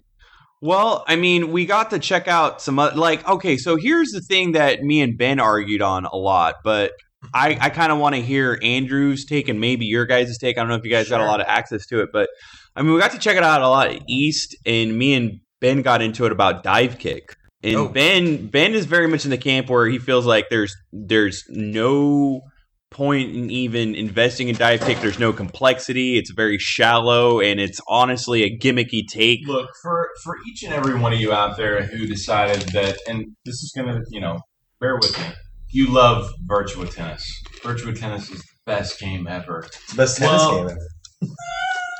[0.61, 1.03] well.
[1.07, 3.57] I mean, we got to check out some like okay.
[3.57, 6.91] So here's the thing that me and Ben argued on a lot, but
[7.33, 10.57] I I kind of want to hear Andrew's take and maybe your guys' take.
[10.57, 12.29] I don't know if you guys got a lot of access to it, but
[12.75, 15.39] I mean, we got to check it out a lot at East, and me and
[15.59, 17.35] Ben got into it about dive kick.
[17.63, 17.87] And Oh.
[17.89, 22.41] Ben Ben is very much in the camp where he feels like there's there's no
[22.91, 24.99] point in even investing in dive kick.
[24.99, 26.17] There's no complexity.
[26.17, 29.39] It's very shallow, and it's honestly a gimmicky take.
[29.47, 33.25] Look for for each and every one of you out there who decided that, and
[33.45, 34.39] this is gonna, you know,
[34.79, 35.25] bear with me.
[35.71, 37.23] You love Virtua Tennis.
[37.61, 39.59] Virtua Tennis is the best game ever.
[39.67, 40.77] It's the best tennis Well, game.
[41.21, 41.35] ever.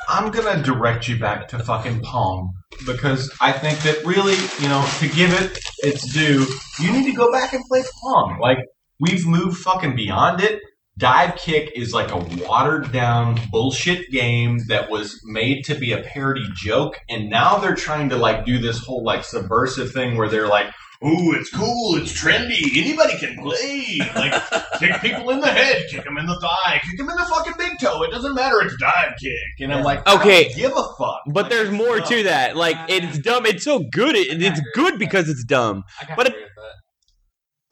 [0.08, 2.52] I'm gonna direct you back to fucking Pong
[2.84, 6.46] because I think that really, you know, to give it its due,
[6.80, 8.38] you need to go back and play Pong.
[8.40, 8.58] Like
[8.98, 10.60] we've moved fucking beyond it.
[11.00, 16.02] Dive Kick is like a watered down bullshit game that was made to be a
[16.02, 20.28] parody joke, and now they're trying to like do this whole like subversive thing where
[20.28, 20.66] they're like,
[21.02, 21.96] Ooh, it's cool.
[21.96, 22.76] It's trendy.
[22.76, 23.98] Anybody can play.
[24.14, 24.34] Like,
[24.78, 27.54] kick people in the head, kick them in the thigh, kick them in the fucking
[27.56, 28.02] big toe.
[28.02, 28.60] It doesn't matter.
[28.60, 29.32] It's dive kick.
[29.60, 30.52] and I'm like, I don't Okay.
[30.54, 31.20] give a fuck.
[31.28, 32.08] But Like, there's more dumb.
[32.08, 32.54] to that.
[32.54, 33.46] Like it's dumb.
[33.46, 34.14] It's so good.
[34.14, 35.84] It, it's good because it's dumb.
[36.02, 36.62] I But it- agree with that.
[36.62, 36.74] Uh,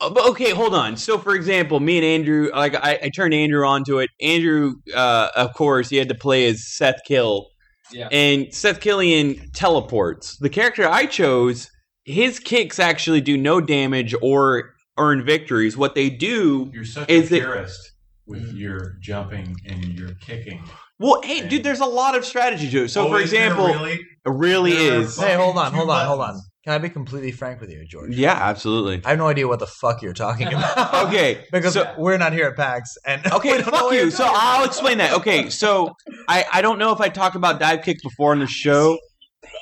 [0.00, 0.96] But okay, hold on.
[0.96, 4.10] So, for example, me and Andrew, like I, I turned Andrew onto it.
[4.20, 7.48] Andrew, uh, of course, he had to play as Seth Kill,
[7.92, 8.08] Yeah.
[8.12, 10.36] and Seth Killian teleports.
[10.38, 11.68] The character I chose,
[12.04, 15.76] his kicks actually do no damage or earn victories.
[15.76, 17.92] What they do, You're such Is a it- purist
[18.26, 20.62] with your jumping and your kicking.
[21.00, 22.88] well, hey, dude, there's a lot of strategy to it.
[22.90, 23.94] So, Oh, for example, really?
[23.94, 25.16] it really There is.
[25.16, 26.40] fu- Hey, hold on, hold on, hold on.
[26.68, 26.80] Buttons.
[26.80, 28.14] Can I be completely frank with you, George?
[28.14, 29.00] Yeah, absolutely.
[29.04, 30.94] I have no idea what the fuck you're talking about.
[31.08, 34.10] Okay, because so- we're not here at PAX, and we Okay, don't fuck what you.
[34.10, 35.12] So talking I'll explain that.
[35.14, 35.94] Okay, so
[36.28, 38.98] I, I don't know if I talked about dive kick before on the show.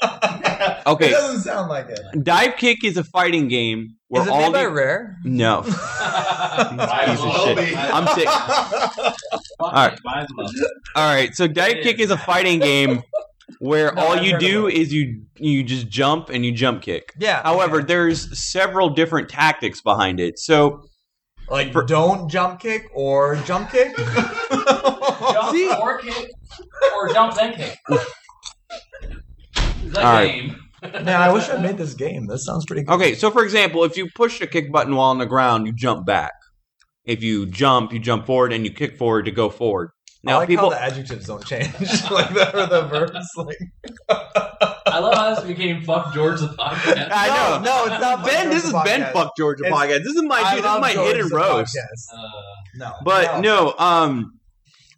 [0.03, 0.19] okay,
[0.83, 2.01] It Okay, doesn't sound like it.
[2.25, 5.17] dive kick is a fighting game where Is it all made by the Rare?
[5.25, 5.63] no.
[5.63, 7.57] Piece of shit.
[7.59, 7.77] be.
[7.77, 8.29] I'm sick.
[9.61, 9.93] Alright.
[9.95, 10.49] it, might as well.
[10.97, 13.03] All right, so dive kick is a fighting game
[13.61, 17.13] where No, all I've you do is you you just jump and you jump kick.
[17.19, 17.43] Yeah.
[17.43, 17.87] However, okay.
[17.87, 20.39] there's several different tactics behind it.
[20.39, 20.83] So
[21.49, 23.97] like for- don't jump kick or jump kick.
[25.33, 25.69] Jump See?
[25.81, 26.31] or kick,
[26.97, 27.79] or jump then kick.
[27.89, 27.99] The
[29.99, 30.31] Alright.
[30.31, 30.57] game.
[30.83, 32.27] Man, I wish I made this game.
[32.27, 32.93] This sounds pretty good.
[32.95, 35.73] Okay, so for example, if you push the kick button while on the ground, you
[35.73, 36.33] jump back.
[37.05, 39.91] If you jump, you jump forward, and you kick forward to go forward.
[40.27, 41.73] I Now, like people, how the adjectives don't change
[42.11, 43.29] like that or the verbs.
[43.37, 43.59] Like
[44.87, 47.09] I love how this became "fuck George" the podcast.
[47.13, 47.63] I know.
[47.63, 48.25] No, no, it's not.
[48.25, 49.13] Ben, this is Ben.
[49.13, 49.99] Fuck George" the podcast.
[50.05, 50.65] This is my I dude.
[50.65, 51.79] This is my George hidden the roast.
[52.13, 52.29] Uh,
[52.77, 54.39] No, But no, um,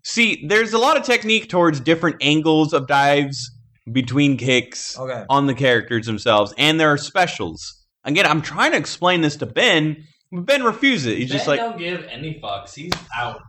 [0.05, 3.51] see, there's a lot of technique towards different angles of dives
[3.91, 5.25] between kicks Okay.
[5.31, 7.75] on the characters themselves, and there are specials.
[8.05, 11.17] Again, I'm trying to explain this to Ben, but Ben refuses.
[11.17, 12.75] He's just like, don't give any fucks.
[12.75, 13.41] He's out.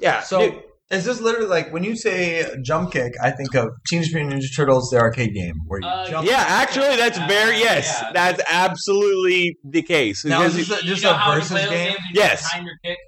[0.00, 0.20] yeah.
[0.20, 3.14] So dude, is this literally like when you say jump kick?
[3.22, 6.28] I think of Teenage Mutant Ninja Turtles, the arcade game, where you Uh, jump.
[6.28, 8.10] yeah, actually, that's very yes, Yeah.
[8.12, 10.24] that's absolutely the case.
[10.24, 11.88] Now, is this a- just you know a how you versus play those game?
[11.88, 12.50] games, you Yes.
[12.52, 12.98] Time your kick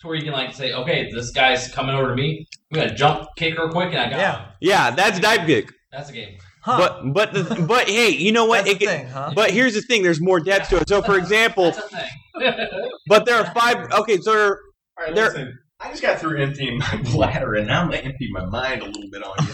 [0.00, 2.46] to where you can like say, okay, this guy's coming over to me.
[2.72, 4.36] I'm gonna jump kick real quick, and I got Yeah.
[4.38, 4.46] him.
[4.60, 5.70] yeah, that's dive kick.
[5.92, 6.36] That's a game.
[6.62, 6.78] Huh.
[6.78, 8.64] But but the, but hey, you know what?
[8.64, 9.32] That's It the can- thing, huh?
[9.34, 10.88] But here's the thing: there's more depth to it.
[10.88, 12.88] So, for example, That's a thing.
[13.08, 13.90] but there are five.
[13.92, 14.58] Okay, so there are
[14.98, 15.58] All right, There- listen.
[15.84, 18.86] I just got through emptying my bladder, and now I'm gonna empty my mind a
[18.86, 19.52] little bit on you.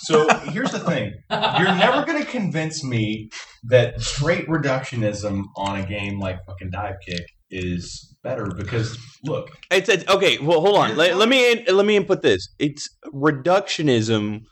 [0.00, 3.30] So here's the thing: you're never gonna convince me
[3.64, 9.88] that straight reductionism on a game like fucking Dive Kick is better because look, It's
[9.88, 10.38] okay.
[10.38, 10.96] Well, hold on.
[10.96, 12.48] Let, let me in, let me input this.
[12.58, 14.42] It's reductionism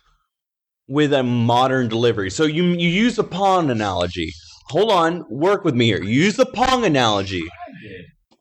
[0.88, 2.30] with a modern delivery.
[2.30, 4.32] So you you use the Pong analogy.
[4.68, 6.02] Hold on, work with me here.
[6.02, 7.42] You use the Pong analogy.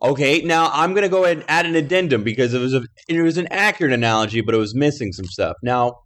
[0.02, 3.22] Okay, now I'm gonna go ahead and add an addendum because it was a it
[3.22, 5.56] was an accurate analogy, but it was missing some stuff.
[5.64, 6.00] Now,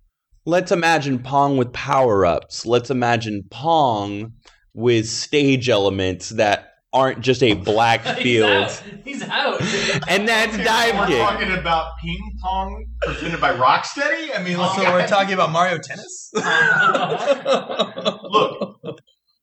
[0.46, 2.66] let's imagine Pong with power ups.
[2.66, 4.34] Let's imagine Pong
[4.74, 8.50] with stage elements that aren't just a black He's field.
[8.50, 8.84] out.
[9.04, 9.62] He's out.
[10.10, 11.18] And that's Okay, dive We're kick.
[11.18, 14.38] talking about ping pong presented by Rocksteady.
[14.38, 16.30] I mean, like, so we're talking about Mario Tennis.
[16.34, 16.44] Look,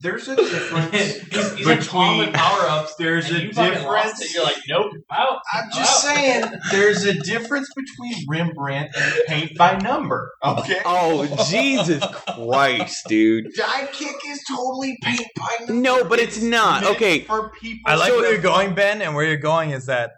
[0.01, 0.91] there's a difference
[1.31, 2.41] he's, he's like Pong with between.
[2.43, 2.95] power ups.
[2.95, 4.21] There's a you fucking lost difference.
[4.21, 4.33] it.
[4.33, 5.39] You're like, nope, out.
[5.53, 6.13] I'm just out.
[6.15, 10.31] saying, there's a difference between Rembrandt and paint by number.
[10.43, 10.81] Okay.
[10.85, 13.47] Oh Jesus Christ, dude!
[13.55, 15.73] Dive kick is totally paint by number.
[15.73, 16.83] No, but it's not.
[16.85, 17.21] Okay.
[17.21, 20.11] For people, I like So where you're going, Ben, and where you're going is that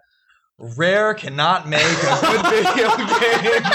[0.58, 3.72] Rare cannot make a good video game.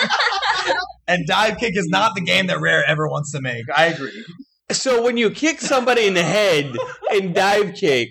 [1.07, 3.65] and Dive Kick is not the game that Rare ever wants to make.
[3.75, 4.23] I agree.
[4.71, 6.71] So when you kick somebody in the head
[7.11, 8.09] and dive kick,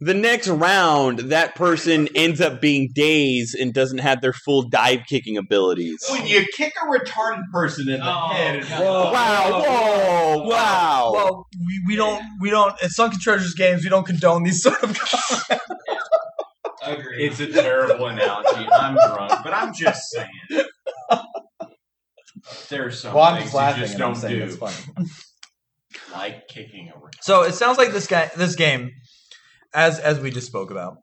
[0.00, 5.00] the next round that person ends up being dazed and doesn't have their full dive
[5.08, 6.04] kicking abilities.
[6.10, 9.12] when you kick a retarded person in the Oh, head, and God.
[9.14, 9.62] Wow!
[9.62, 10.48] Whoa!
[10.48, 11.10] Wow!
[11.14, 14.82] Well, we, we don't we don't at Sunken Treasures games we don't condone these sort
[14.82, 15.64] of comments.
[16.82, 17.24] Agreed.
[17.30, 18.68] it's a terrible analogy.
[18.70, 20.64] I'm drunk, but I'm just saying.
[22.68, 24.56] There's some Well, I'm things just you laughing just and I'm don't saying do, it's
[24.56, 25.08] funny.
[26.14, 27.22] Like kicking a retarded.
[27.22, 28.90] So it sounds like this guy, this game,
[29.72, 30.96] as as we just spoke about,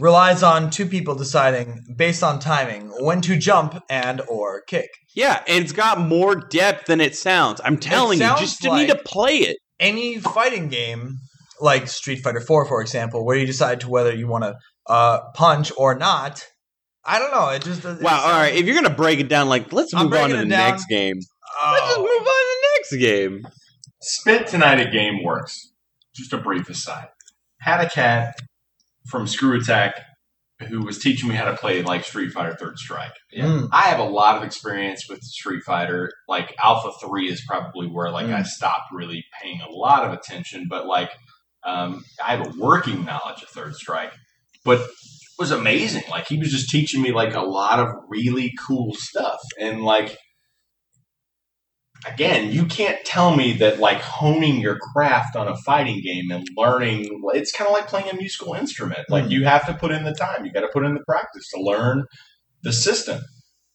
[0.00, 4.88] relies on two people deciding based on timing when to jump and or kick.
[5.14, 7.60] yeah, and it's got more depth than it sounds.
[7.64, 9.56] I'm telling you, just to need to play it.
[9.80, 11.18] Any fighting game,
[11.60, 14.54] like Street Fighter Four, for example, where you decide to whether you want to
[14.86, 16.44] uh, punch or not.
[17.04, 17.48] I don't know.
[17.50, 18.20] It just it Wow!
[18.24, 20.42] All right, if you're gonna break it down, like let's I'm move on to the
[20.46, 20.48] down.
[20.48, 21.14] next game.
[21.16, 22.02] Let's just Oh.
[22.02, 23.42] move on to the next game.
[24.00, 25.56] Spent tonight at GameWorks.
[26.14, 27.08] Just a brief aside.
[27.60, 28.34] Had a cat
[29.06, 29.92] from ScrewAttack
[30.68, 33.12] who was teaching me how to play like Street Fighter Third Strike.
[33.36, 33.68] Mm.
[33.72, 36.10] I have a lot of experience with Street Fighter.
[36.28, 38.46] Like Alpha Three is probably where like I Mm.
[38.46, 40.66] stopped really paying a lot of attention.
[40.68, 41.10] But like
[41.64, 44.12] um, I have a working knowledge of Third Strike.
[44.64, 44.88] But it
[45.38, 46.04] was amazing.
[46.10, 49.38] Like he was just teaching me like a lot of really cool stuff.
[49.60, 50.16] And like
[52.06, 56.46] again, you can't tell me that like honing your craft on a fighting game and
[56.56, 59.00] learning it's kind of like playing a musical instrument.
[59.08, 59.30] Like Mhm.
[59.30, 61.60] you have to put in the time, you got to put in the practice to
[61.60, 62.04] learn
[62.62, 63.20] the system.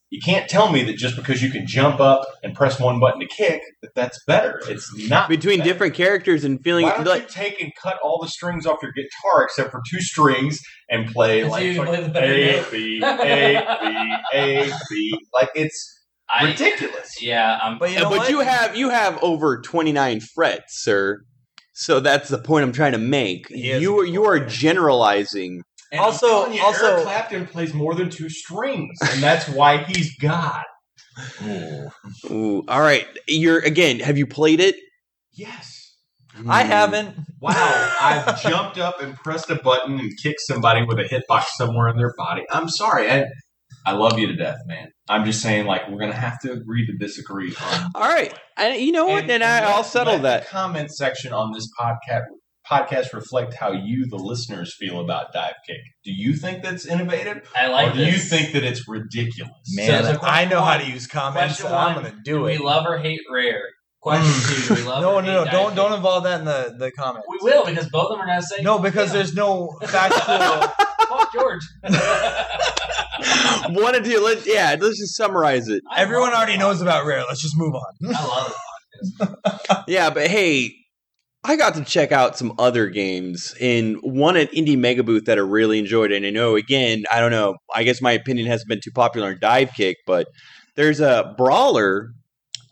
[0.09, 3.19] You can't tell me that just because you can jump up and press one button
[3.19, 4.61] to kick that that's better.
[4.67, 5.71] It's not Between better.
[5.71, 8.77] different characters and feeling Why don't like you take and cut all the strings off
[8.83, 12.13] your guitar except for two strings and play So like you can fucking play the
[12.13, 12.71] better A note.
[12.71, 15.99] B A B A B like it's
[16.33, 17.21] I, ridiculous.
[17.21, 17.77] yeah, I'm.
[17.77, 21.21] But you uh, know but you have you have over 29 frets, sir.
[21.73, 23.49] So that's the point I'm trying to make.
[23.49, 25.63] You are you are generalizing.
[25.91, 30.15] And Also- you, also- Eric Clapton plays more than two strings, and that's why he's
[30.17, 30.63] God.
[32.31, 33.99] Ooh, all right, you're again.
[33.99, 34.75] Have you played it?
[35.33, 35.95] Yes.
[36.47, 37.15] I haven't.
[37.39, 37.53] Wow,
[38.01, 41.97] I've jumped up and pressed a button and kicked somebody with a hitbox somewhere in
[41.97, 42.43] their body.
[42.49, 43.11] I'm sorry.
[43.11, 43.25] I,
[43.85, 44.89] I love you to death, man.
[45.09, 47.53] I'm just saying, like, we're gonna have to agree to disagree.
[47.55, 49.29] On All right, and you know what?
[49.29, 50.43] And, I, let- I'll settle let that.
[50.43, 52.23] The comment section on this podcast
[52.69, 55.81] podcast reflect how you, the listeners, feel about dive kick.
[56.05, 59.51] Do you think that's innovative, I like or do you think that it's ridiculous?
[59.75, 62.41] Man, So- so I know how to use comments, question so I'm gonna Do do
[62.43, 63.63] we love or hate Rare?
[63.99, 64.67] Question mm.
[64.67, 65.51] two: we love No, or no, hate no!
[65.51, 65.75] Don't Kick?
[65.75, 67.27] don't involve that in the the comments.
[67.29, 70.67] We will because both of them are gonna say No, because yeah, there's no factual.
[71.09, 71.61] fuck George.
[73.23, 74.75] I wanted to let yeah.
[74.79, 75.83] Let's just summarize it.
[75.89, 77.23] I Everyone already knows about Rare.
[77.27, 78.15] Let's just move on.
[78.15, 78.57] I love it.
[79.87, 80.73] Yeah, but hey,
[81.43, 85.37] I got to check out some other games in one at Indie Mega Booth that
[85.37, 86.11] I really enjoyed.
[86.11, 87.55] And I know, again, I don't know.
[87.73, 90.27] I guess my opinion hasn't been too popular in Dive Kick, but
[90.75, 92.11] there's a brawler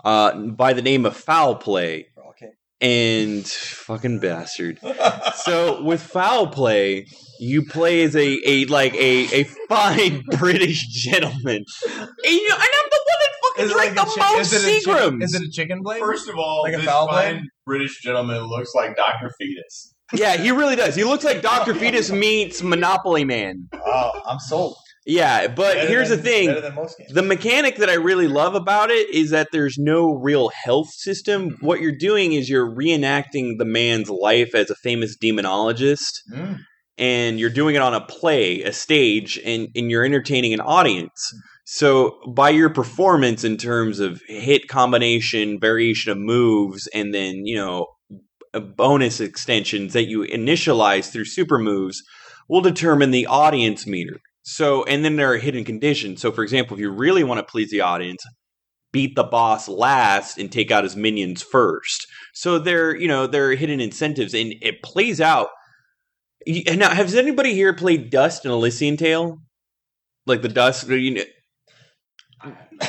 [0.06, 2.08] uh, by the name of Foul Play.
[2.30, 2.52] Okay.
[2.80, 4.80] And fucking bastard.
[5.36, 7.08] So with Foul Play,
[7.42, 11.64] you play as a, a like a, a fine British gentleman.
[11.86, 14.24] And, you and I'm the one that fucking Is it drank like a the chick-
[14.38, 15.24] most is it a chick- Seagrams.
[15.24, 16.00] Is it a chicken blade?
[16.00, 17.44] First of all, Like a this foul fine blade?
[17.66, 19.96] British gentleman looks like Doctor Fetus.
[20.14, 20.94] Yeah, he really does.
[20.96, 21.74] He looks like Dr.
[21.74, 23.70] Fetus meets Monopoly Man.
[23.74, 24.76] Oh, I'm sold.
[25.06, 26.48] Yeah, but Better here's than- the thing.
[26.50, 27.12] Better than most games.
[27.14, 31.58] The mechanic that I really love about it is that there's no real health system.
[31.62, 36.60] What you're doing is you're reenacting the man's life as a famous demonologist, Mm.
[37.02, 41.34] And you're doing it on a play, a stage, and, and you're entertaining an audience.
[41.66, 47.56] So, by your performance in terms of hit combination, variation of moves, and then, you
[47.56, 47.88] know,
[48.78, 52.02] bonus extensions that you initialize through super moves,
[52.48, 54.20] will determine the audience meter.
[54.44, 56.22] So, and then there are hidden conditions.
[56.22, 58.24] So, for example, if you really want to please the audience,
[58.92, 62.06] beat the boss last and take out his minions first.
[62.34, 65.50] So there, you know, there are hidden incentives, and it plays out.
[66.48, 69.40] And eh, Now, has anybody here played Dust An Elysian Tail?
[70.26, 71.24] Like the Dust, you know,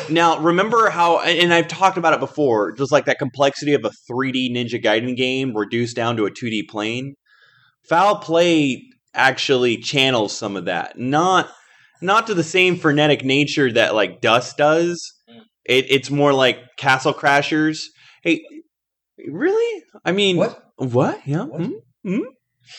[0.08, 3.90] now, remember how, and I've talked about it before, just like that complexity of a
[4.10, 7.14] 3D Ninja Gaiden game reduced down to a 2D plane.
[7.88, 8.84] Foul play
[9.14, 11.50] actually channels some of that, not
[12.00, 15.12] not to the same frenetic nature that like Dust does.
[15.30, 15.40] Mm.
[15.66, 17.84] It, it's more like Castle Crashers.
[18.22, 18.42] Hey,
[19.28, 19.84] really?
[20.04, 20.62] I mean, What?
[20.76, 21.20] What?
[21.26, 21.44] Yeah.
[21.44, 21.60] What?
[21.60, 21.72] Hmm?
[22.04, 22.20] hmm?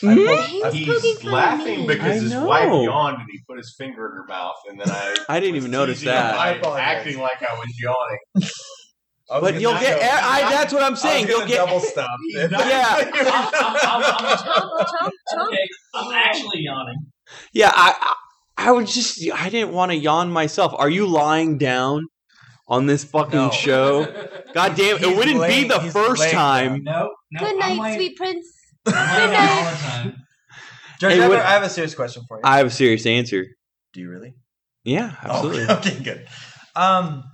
[0.00, 0.08] Hmm?
[0.08, 0.26] I Hmm?
[0.62, 1.86] hope- He He's poking laughing me.
[1.86, 5.14] because his wife yawned and he put his finger in her mouth, and then I
[5.28, 6.34] I didn't even notice that.
[6.36, 6.98] I apologize.
[6.98, 8.18] acting like I was yawning.
[9.30, 10.00] I was But you'll get.
[10.00, 11.28] go- I, that's what I'm I was saying.
[11.28, 11.56] You'll get.
[11.56, 12.06] double stop.
[12.28, 13.10] Yeah.
[13.72, 15.12] I'm,
[15.48, 16.96] okay, actually yawning.
[17.52, 18.14] Yeah, I, I
[18.68, 20.72] I would just I didn't want to yawn myself.
[20.76, 22.06] Are you lying down
[22.68, 23.50] on this fucking No.
[23.50, 24.04] show?
[24.52, 26.82] God damn, it He's wouldn't laying- be the he's first laying time.
[26.84, 27.40] No, no.
[27.40, 28.46] Good I'm night, like, sweet prince.
[28.86, 29.64] I'm laying Good down night.
[29.64, 30.26] all the time.
[31.00, 32.42] George, Hey, I, have what- a, I have a serious question for you.
[32.44, 33.46] I have a serious answer.
[33.92, 34.34] Do you really?
[34.84, 35.66] Yeah, absolutely.
[35.68, 36.26] Oh, okay, good.
[36.76, 37.24] Um,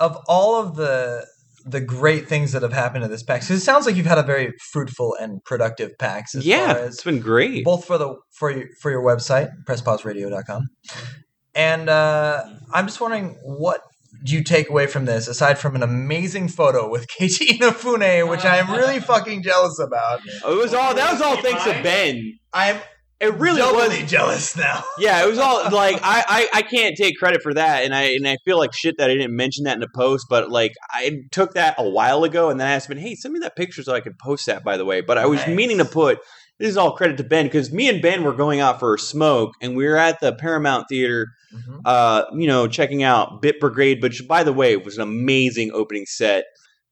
[0.00, 1.26] of all of the
[1.66, 4.16] the great things that have happened to this PAX, 'cause it sounds like you've had
[4.18, 7.64] a very fruitful and productive PAX as yeah, far as it's been great.
[7.64, 10.68] both for the for your for your website presspauseradio.com
[11.54, 13.80] and uh, i'm just wondering what
[14.24, 18.44] do you take away from this aside from an amazing photo with Keiji Inafune, which
[18.44, 22.38] i am really fucking jealous about it was all that was all thanks to Ben.
[22.52, 22.78] i'm
[23.20, 24.10] It really doubly was.
[24.10, 27.84] jealous now Yeah, it was all like I, I I can't take credit for that,
[27.84, 30.26] and I and I feel like shit that I didn't mention that in the post.
[30.28, 33.34] But like I took that a while ago, and then I asked Ben, "Hey, send
[33.34, 35.56] me that picture so I could post that." By the way, but I was Nice.
[35.56, 36.18] meaning to put
[36.58, 38.98] this is all credit to Ben because me and Ben were going out for a
[38.98, 41.80] smoke, and we were at the Paramount Theater, Mhm.
[41.84, 46.04] uh, you know, checking out Bit Brigade, which by the way was an amazing opening
[46.06, 46.44] set.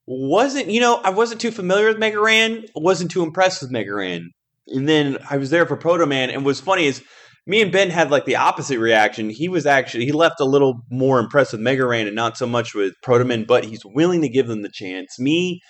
[0.06, 3.93] Wasn't you know I wasn't too familiar with Mega Ran, wasn't too impressed with Mega
[3.94, 4.30] Ran,
[4.68, 7.02] and then I was there for Protomen, and what's funny is
[7.48, 9.30] me and Ben had like the opposite reaction.
[9.30, 12.47] He was actually he left a little more impressed with Mega Ran and not so
[12.47, 15.18] much with Protomen, but he's willing to give them the chance.
[15.18, 15.60] Me,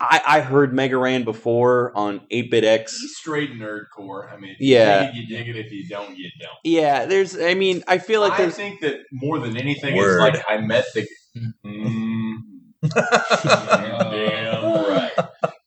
[0.00, 2.90] I, I heard Mega Ran before on 8BitX.
[3.00, 4.32] He's straight nerdcore.
[4.32, 5.12] I mean, Yeah.
[5.12, 5.66] you dig it, you dig it.
[5.66, 6.50] If you don't, you don't.
[6.64, 10.26] Yeah, there's I mean, I feel like I there's think that more than anything, Word.
[10.34, 11.06] it's like I met the.
[11.66, 12.36] Mm,
[13.82, 15.12] damn right.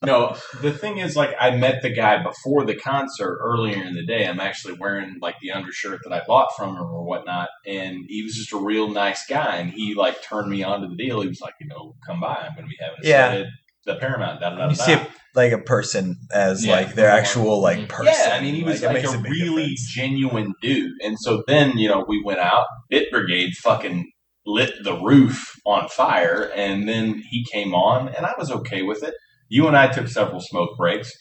[0.05, 4.05] No, the thing is, like, I met the guy before the concert earlier in the
[4.05, 4.27] day.
[4.27, 8.23] I'm actually wearing like the undershirt that I bought from him or whatnot, and he
[8.23, 9.57] was just a real nice guy.
[9.57, 11.22] And he like turned me on to the deal.
[11.22, 12.35] He was like, you know, come by.
[12.35, 13.31] I'm going to be having a Yeah.
[13.31, 13.47] set at
[13.85, 14.39] the Paramount.
[14.41, 16.76] Da, da, da, you see it like a person as Yeah.
[16.76, 19.93] like their actual like person Yeah, I mean, he was it like, a really difference.
[19.93, 20.91] genuine dude.
[21.03, 22.65] And so then, you know, we went out.
[22.89, 24.11] Bit Brigade fucking
[24.45, 29.01] lit the roof on fire, and then he came on, and I was okay with
[29.03, 29.14] it.
[29.49, 31.11] You and I took several smoke breaks,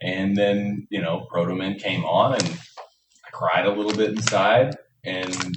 [0.00, 4.76] and then you know, Proto Protomen came on, and I cried a little bit inside.
[5.04, 5.50] And Aw.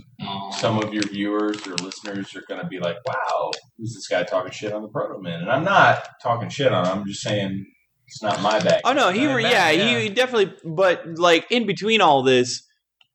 [0.52, 4.24] Some of your viewers or listeners are going to be like, "Wow, who's this guy
[4.24, 5.42] talking shit on the Protomen?
[5.42, 7.00] And I'm not talking shit on him.
[7.00, 7.66] I'm just saying
[8.08, 8.82] it's not my bag.
[8.86, 10.00] Oh no, he Not re- yeah, yeah.
[10.00, 12.64] he definitely but like in between all this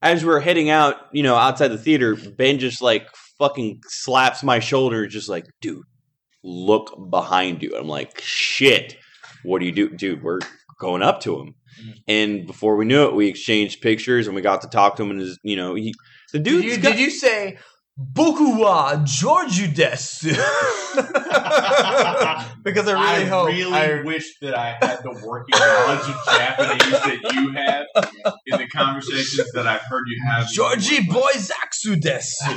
[0.00, 3.08] as we're heading out, you know, outside the theater, Ben just like
[3.38, 5.82] fucking slaps my shoulder just like, "Dude,
[6.44, 8.96] look behind you." I'm like, "Shit.
[9.42, 10.22] What do you do, dude?
[10.22, 10.40] We're
[10.78, 11.94] going up to him." Mm.
[12.06, 15.10] And before we knew it, we exchanged pictures and we got to talk to him
[15.10, 15.94] and his, you know, he
[16.34, 17.56] the did you, got, did you say
[17.96, 20.34] Boku wa Georgiu desu?
[22.64, 26.16] because I really I hope really I- wish that I had the working knowledge of
[26.26, 27.86] Japanese that you have
[28.46, 30.48] in the conversations that I've heard you have.
[30.50, 32.50] Georgie boy Zaksu desu.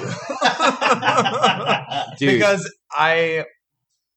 [2.17, 2.31] dude.
[2.31, 3.45] because I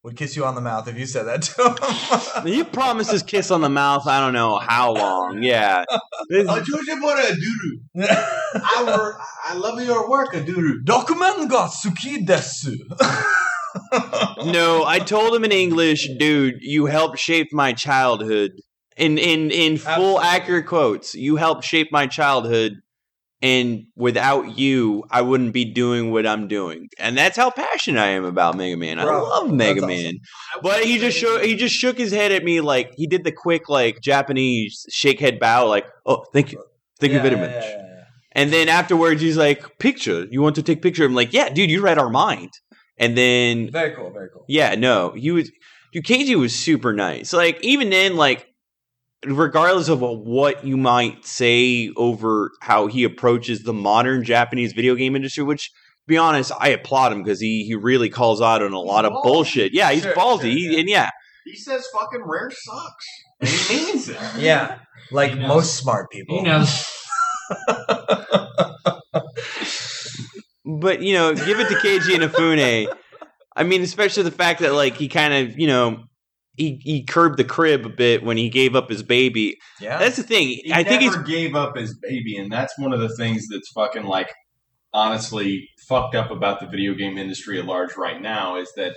[0.03, 2.47] would kiss you on the mouth if you said that to him.
[2.53, 4.07] you promised his kiss on the mouth.
[4.07, 5.43] I don't know how long.
[5.43, 5.85] Yeah,
[6.29, 8.09] This- Oh, Georgia Bora Aduru.
[8.55, 9.21] I work.
[9.45, 10.83] I love your work, Aduru.
[10.85, 12.77] Dokumen ga suki desu.
[14.45, 18.51] No, I told him in English, dude, you helped shape my childhood.
[18.97, 20.27] In in in full Absolutely.
[20.27, 22.73] accurate quotes, you helped shape my childhood
[23.43, 26.89] and without you, I wouldn't be doing what I'm doing.
[26.99, 28.99] And that's how passionate I am about Mega Man.
[28.99, 30.15] I love Mega that's Man.
[30.63, 33.33] But he just shook he just shook his head at me like he did the
[33.33, 36.63] quick like Japanese shake head bow like, "Oh, thank you.
[36.99, 37.65] Thank you very much."
[38.33, 40.27] And then afterwards, he's like, "Picture?
[40.31, 42.51] You want to take picture?" I'm like, "Yeah, dude, you read our mind."
[42.99, 44.45] And then Very cool, very cool.
[44.49, 45.51] yeah, no, he was.
[45.93, 47.33] Dude, Keiji was super nice.
[47.33, 48.47] Like even then, like
[49.27, 55.15] regardless of what you might say over how he approaches the modern Japanese video game
[55.17, 58.73] industry, which to be honest, I applaud him because he he really calls out on
[58.73, 59.23] a lot of ballsy.
[59.23, 59.75] bullshit.
[59.75, 61.09] Yeah, he's Sure, ballsy, sure, He- and yeah,
[61.45, 63.07] He says fucking rare sucks.
[63.41, 64.17] And he means it.
[64.39, 64.79] Yeah,
[65.13, 66.39] like most smart people.
[66.39, 66.85] He knows.
[70.65, 72.93] but you know, give it to Keiji Inafune.
[73.57, 76.05] I mean, especially the fact that like he kind of you know.
[76.57, 79.57] He, he curbed the crib a bit when he gave up his baby.
[79.81, 80.49] Yeah, That's the thing.
[80.49, 83.47] He I think he never gave up his baby, and that's one of the things
[83.49, 84.31] that's fucking like
[84.93, 88.95] honestly fucked up about the video game industry at large right now is that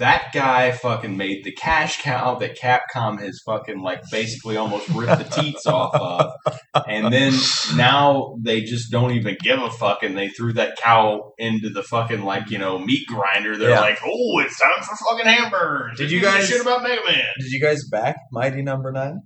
[0.00, 5.18] that guy fucking made the cash cow that Capcom has fucking like basically almost ripped
[5.18, 7.32] the teats off of, and then
[7.76, 11.82] now they just don't even give a fuck, and they threw that cow into the
[11.82, 13.56] fucking like you know meat grinder.
[13.56, 13.80] They're Yeah.
[13.80, 15.96] like, oh, it's time for fucking hamburgers.
[15.98, 17.24] Did you guys- shit about Mega Man?
[17.38, 19.20] Did you guys back Mighty Number Nine?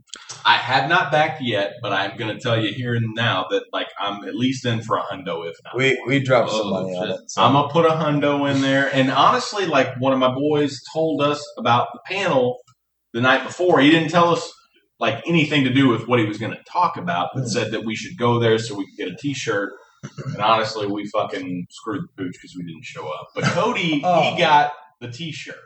[0.47, 3.63] I have not backed yet, but I'm going to tell you here and now that
[3.73, 5.75] like I'm at least in for a hundo, if not.
[5.77, 7.21] We we dropped some Oh, money on it.
[7.29, 7.43] So.
[7.43, 11.23] I'm gonna put a hundo in there, and honestly, like one of my boys told
[11.23, 12.59] us about the panel
[13.13, 13.81] the night before.
[13.81, 14.53] He didn't tell us
[15.01, 17.85] like anything to do with what he was going to talk about, but said that
[17.85, 19.73] we should go there so we could get a T-shirt.
[20.27, 23.29] And honestly, we fucking screwed the pooch because we didn't show up.
[23.35, 24.23] But Cody, Oh.
[24.23, 25.57] he got the T-shirt.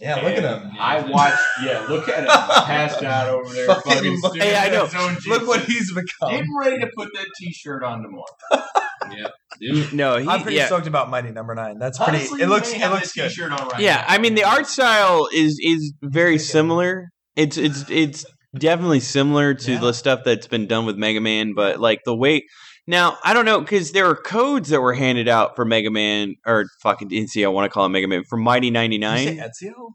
[0.00, 0.70] Yeah, look at him.
[0.78, 1.38] I watched.
[1.62, 3.66] Yeah, look at him passed out over there.
[3.66, 5.16] Fucking Fucking look- Hey, I at know.
[5.26, 6.30] Look what he's become.
[6.30, 8.24] Getting ready to put that T-shirt on tomorrow.
[9.60, 10.16] Dude, no.
[10.16, 10.66] He, I'm pretty yeah.
[10.66, 11.78] stoked about Mighty Number Nine.
[11.78, 12.18] That's pretty.
[12.18, 13.28] Honestly, it looks it looks good.
[13.28, 14.04] T-shirt on right yeah now.
[14.08, 18.24] i mean the art style is is very similar it's it's it's
[18.56, 19.80] definitely similar to Yeah.
[19.80, 22.44] the stuff that's been done with mega man but like the way
[22.90, 26.34] now i don't know because there are codes that were handed out for mega man
[26.46, 29.18] or fucking didn't i want to call it mega man for mighty Did you 99
[29.26, 29.90] say Ezio?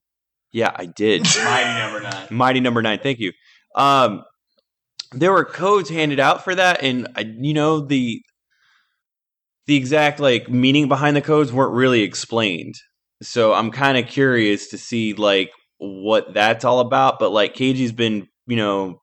[0.51, 1.23] yeah i did.
[1.43, 2.27] Mighty number nine.
[2.31, 3.33] mighty number nine thank you.
[3.75, 4.23] Um
[5.11, 8.21] there were codes handed out for that and uh, you know the
[9.67, 12.75] the exact like meaning behind the codes weren't really explained.
[13.21, 17.91] So i'm kind of curious to see like what that's all about but like keiji's
[17.91, 19.01] been you know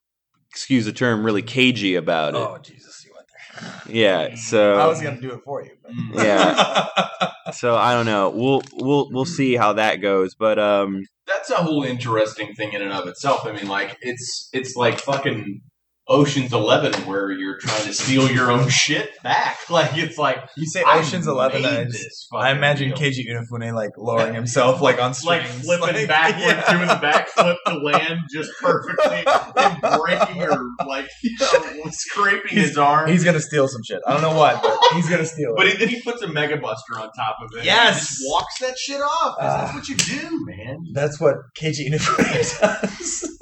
[0.51, 2.39] excuse the term really cagey about it.
[2.39, 3.43] Oh Jesus, you went there.
[3.89, 5.73] Yeah so I was gonna do it for you.
[5.83, 6.25] But.
[6.25, 6.87] Yeah
[7.53, 11.57] so i don't know we'll we'll we'll see how that goes but um That's a
[11.57, 13.47] whole interesting thing in and of itself.
[13.47, 15.61] I mean, like it's it's like fucking
[16.09, 19.59] Ocean's Eleven, where you're trying to steal your own shit back.
[19.71, 22.99] Like it's like You say Ocean's Eleven, I, just- I imagine deal.
[22.99, 26.73] Keiji Inafune like lowering himself like on like strings, flipping like, backwards, yeah.
[26.73, 29.25] doing the backflip to land just perfectly,
[29.57, 33.09] and breaking or like you know, scraping his arm.
[33.09, 34.01] He's gonna steal some shit.
[34.07, 35.57] I don't know what, but he's gonna steal it.
[35.57, 35.79] but it.
[35.79, 37.65] then he puts a Mega Buster on top of it.
[37.65, 37.97] Yes!
[37.97, 39.39] and just walks that shit off.
[39.39, 39.75] 'cause that's Ah.
[39.75, 40.79] what you do, man.
[40.93, 43.39] That's what Keiji Inafune does.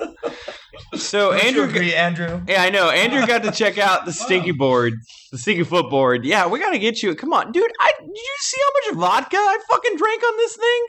[0.95, 2.43] So Don't you andrew agree, Andrew?
[2.49, 2.91] Yeah, I know.
[2.91, 4.95] Andrew got to check out the stinky board,
[5.33, 6.25] the stinky foot board.
[6.25, 7.15] Yeah, we got to get you.
[7.15, 7.71] Come on, dude.
[7.81, 10.87] I did you see how much vodka I fucking drank on this thing?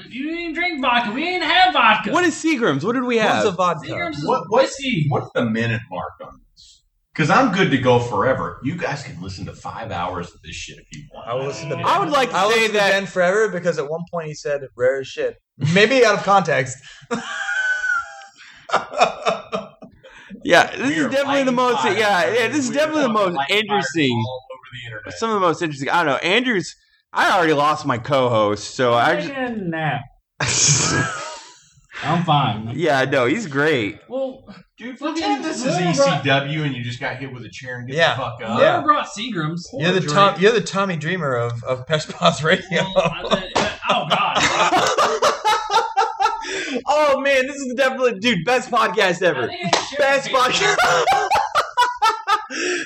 [0.00, 2.12] if you didn't drink vodka, we didn't have vodka.
[2.12, 2.84] What is Seagram's?
[2.84, 3.44] What did we have?
[3.44, 3.88] What's a vodka?
[3.88, 5.06] Seagram's is What- what- whiskey.
[5.08, 6.82] What's the minute mark on this?
[7.12, 8.60] Because I'm good to go forever.
[8.62, 11.26] You guys can listen to five hours of this shit if you want.
[11.26, 11.74] I will listen to.
[11.76, 11.84] Ben.
[11.84, 14.02] I would like to I will say listen to that- Ben forever because at one
[14.08, 15.36] point he said rare as shit.
[15.74, 16.78] Maybe out of context.
[20.44, 21.82] yeah, this We is definitely the most.
[21.82, 21.98] fires.
[21.98, 24.24] Yeah, yeah, this is definitely the most interesting.
[25.04, 25.12] the.
[25.12, 25.88] Some of the most interesting.
[25.88, 26.16] I don't know.
[26.28, 26.74] Andrew's.
[27.12, 29.28] I already lost my co-host, so I I'm just.
[29.34, 30.00] taking nap.
[32.04, 32.70] I'm fine.
[32.76, 33.98] yeah, no, he's great.
[34.08, 34.44] Well,
[34.76, 37.78] Dude, pretend this is whoever brought- ECW and you just got hit with a chair
[37.78, 38.14] and get Yeah.
[38.14, 38.60] the fuck up.
[38.60, 38.80] Yeah.
[38.82, 39.68] brought Seagram's.
[39.72, 40.36] You're the Tom.
[40.40, 42.84] You're the Tommy Dreamer of of Press Pause Radio.
[42.94, 45.34] Well, I- I- uh, oh God.
[46.86, 49.44] oh man, this is definitely, dude, best podcast ever.
[49.44, 50.76] I think I should Best podcast.
[50.78, 51.28] pants.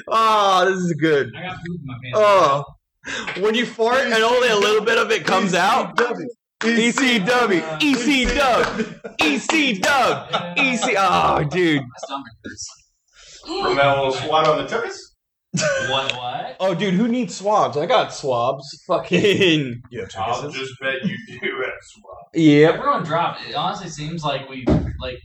[0.09, 1.33] oh, this is good.
[1.37, 2.19] I got poop in my pants.
[2.19, 2.65] Oh,
[3.43, 5.97] when you fart and only a little bit of it comes out.
[6.61, 8.81] ECW, EC dub,
[9.21, 10.95] EC dub, EC.
[10.97, 11.83] Oh, dude.
[11.83, 12.69] My stomach hurts.
[13.45, 14.97] From that little swat on the tuchus?
[15.91, 16.13] What?
[16.17, 16.57] What?
[16.61, 17.77] Oh, dude, who needs swabs?
[17.77, 18.65] I got swabs.
[18.87, 19.83] Fucking.
[19.91, 22.22] You have I'll just bet you do have swat.
[22.35, 22.75] Yep.
[22.75, 23.47] Everyone dropped.
[23.49, 24.65] It honestly seems like we
[25.01, 25.19] like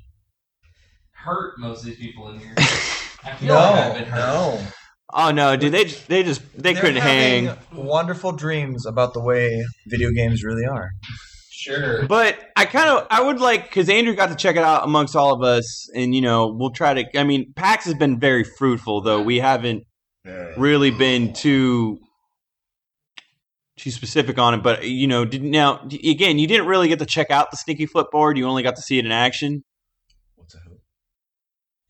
[1.12, 2.54] hurt most of these people in here.
[2.58, 4.18] I feel like I've No, been hurt.
[4.20, 4.62] no.
[5.14, 7.50] Oh no, dude, they just, they just they They're couldn't hang.
[7.74, 10.90] Wonderful dreams about the way video games really are.
[11.50, 12.06] Sure.
[12.06, 15.16] But I kind of I would like because Andrew got to check it out amongst
[15.16, 17.20] all of us, and you know we'll try to.
[17.20, 19.84] I mean, PAX has been very fruitful, though we haven't
[20.58, 22.00] really been too
[23.78, 24.58] too specific on it.
[24.64, 27.86] But you know, did, now again, you didn't really get to check out the sneaky
[27.86, 28.38] footboard.
[28.38, 29.64] You only got to see it in action.
[30.36, 30.82] What's a hoop?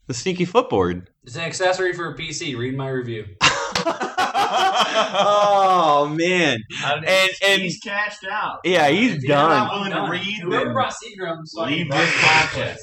[0.07, 1.09] The sneaky footboard.
[1.23, 2.57] It's an accessory for a PC.
[2.57, 3.25] Read my review.
[5.19, 6.59] oh man.
[6.85, 7.05] And
[7.45, 8.59] and he's cashed out.
[8.63, 9.77] yeah, he's If you're not done.
[9.77, 10.09] willing to done.
[10.09, 12.77] read, Whoever then brought Seagram's leave this podcast.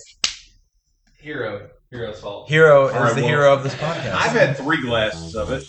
[1.20, 1.68] Hero.
[1.90, 2.48] Hero's fault.
[2.48, 4.12] Hero is All right, the well, hero of this podcast.
[4.14, 5.64] I've had three glasses of it.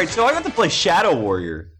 [0.00, 1.70] Right, so I got to play Shadow Warrior,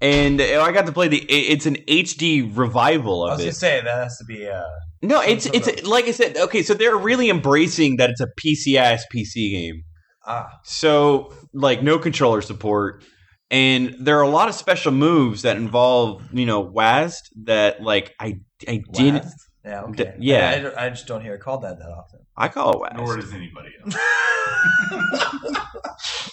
[0.00, 1.18] and uh, I got to play the.
[1.28, 3.44] It's an HD revival I of was it.
[3.46, 4.46] gonna say that has to be.
[4.48, 4.62] Uh,
[5.02, 6.36] No, it's it's of- like I said.
[6.36, 9.82] Okay, so they're really embracing that it's a PC ass PC game.
[10.26, 13.04] ah, So like no controller support,
[13.50, 18.14] and there are a lot of special moves that involve you know WASD that like
[18.20, 18.38] I
[18.68, 19.24] I didn't.
[19.66, 19.98] Wast?
[19.98, 20.04] Yeah.
[20.04, 20.70] D- yeah.
[20.76, 22.20] I, I I just don't hear it called that that often.
[22.36, 22.96] I call it WASD.
[22.98, 23.96] Nor does anybody else.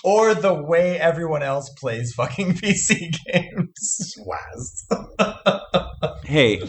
[0.04, 4.16] or the way everyone else plays fucking PC games.
[4.26, 4.94] Wast.
[6.26, 6.62] Hey,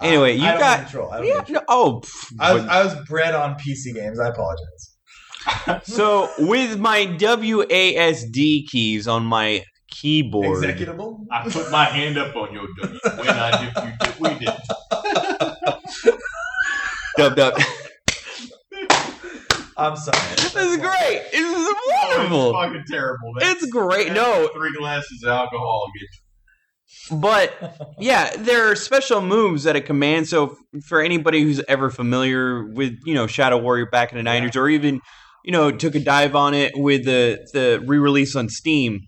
[0.00, 1.10] Anyway, you I don't got- control.
[1.12, 4.18] I don't yeah, no, oh, pff, I was, I was bred on PC games.
[4.20, 5.84] I apologize.
[5.84, 11.24] so with my WASD keys on my keyboard, Executable.
[11.30, 14.54] I put my hand up on your W when I did, you did, we did.
[17.18, 17.54] Dub, dub.
[19.76, 20.18] I'm sorry.
[20.36, 21.22] this is great.
[21.30, 22.50] This is Oh, wonderful.
[22.50, 23.32] it's fucking terrible.
[23.34, 23.50] man.
[23.56, 24.12] It's great.
[24.12, 30.30] No, three glasses of alcohol get But yeah, there are special moves that it commands.
[30.30, 34.56] So for anybody who's ever familiar with you know Shadow Warrior back in the '90s,
[34.56, 35.00] or even
[35.44, 39.02] you know took a dive on it with the the re-release on Steam,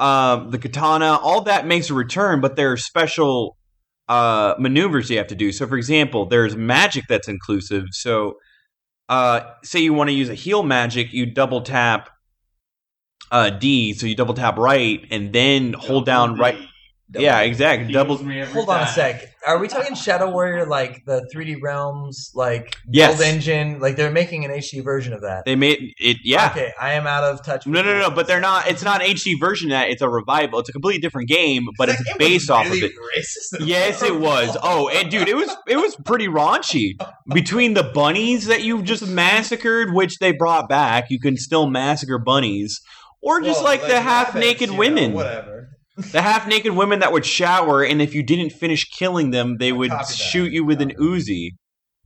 [0.00, 2.40] um, the katana, all that makes a return.
[2.40, 3.56] But there are special
[4.10, 5.52] uh, maneuvers you have to do.
[5.52, 7.84] So for example, there's magic that's inclusive.
[7.92, 8.38] So
[9.08, 12.10] uh, say you want to use a heal magic, you double tap.
[13.32, 16.58] Uh, D, so you double tap right and then hold down right.
[17.14, 17.92] Yeah, exactly.
[17.92, 18.16] Double.
[18.16, 19.26] Heals me every Hold on a sec.
[19.46, 23.16] Are we talking Shadow Warrior like the 3D Realms like Yes.
[23.18, 23.80] build engine?
[23.80, 25.44] Like they're making an HD version of that.
[25.44, 26.18] They made it.
[26.22, 26.50] Yeah.
[26.50, 27.64] Okay, I am out of touch.
[27.66, 28.08] with No, no, no.
[28.10, 28.14] that.
[28.14, 28.68] But they're not.
[28.68, 29.88] It's not an HD version of that.
[29.88, 30.58] It's a revival.
[30.60, 32.92] It's a completely different game, but it's game based off of it.
[33.16, 33.66] racist.
[33.66, 34.56] Yes, it was.
[34.62, 37.00] Oh, and dude, it was it was pretty raunchy.
[37.32, 42.18] Between the bunnies that you just massacred, which they brought back, you can still massacre
[42.18, 42.80] bunnies,
[43.22, 45.69] or just Well, like, the half naked rabbits, you know, women, whatever.
[46.12, 49.72] The half naked women that would shower, and if you didn't finish killing them, they
[49.72, 51.50] would shoot you with an Uzi.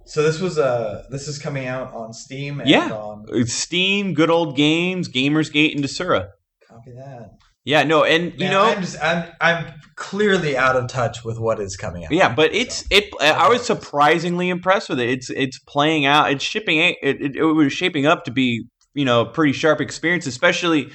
[0.07, 2.91] So this was uh this is coming out on Steam and Yeah.
[2.91, 6.29] on Steam, good old games, Gamersgate, and Desura.
[6.69, 7.31] copy that.
[7.67, 11.39] Yeah, no, and you Man, know, I'm just I'm I'm clearly out of touch with
[11.39, 12.13] what is coming out.
[12.13, 13.07] Yeah, but it's it.
[13.23, 15.09] I was surprisingly impressed with it.
[15.09, 16.31] It's it's playing out.
[16.31, 16.79] It's shipping.
[16.81, 20.91] It, it, it was shaping up to be you know a pretty sharp experience, especially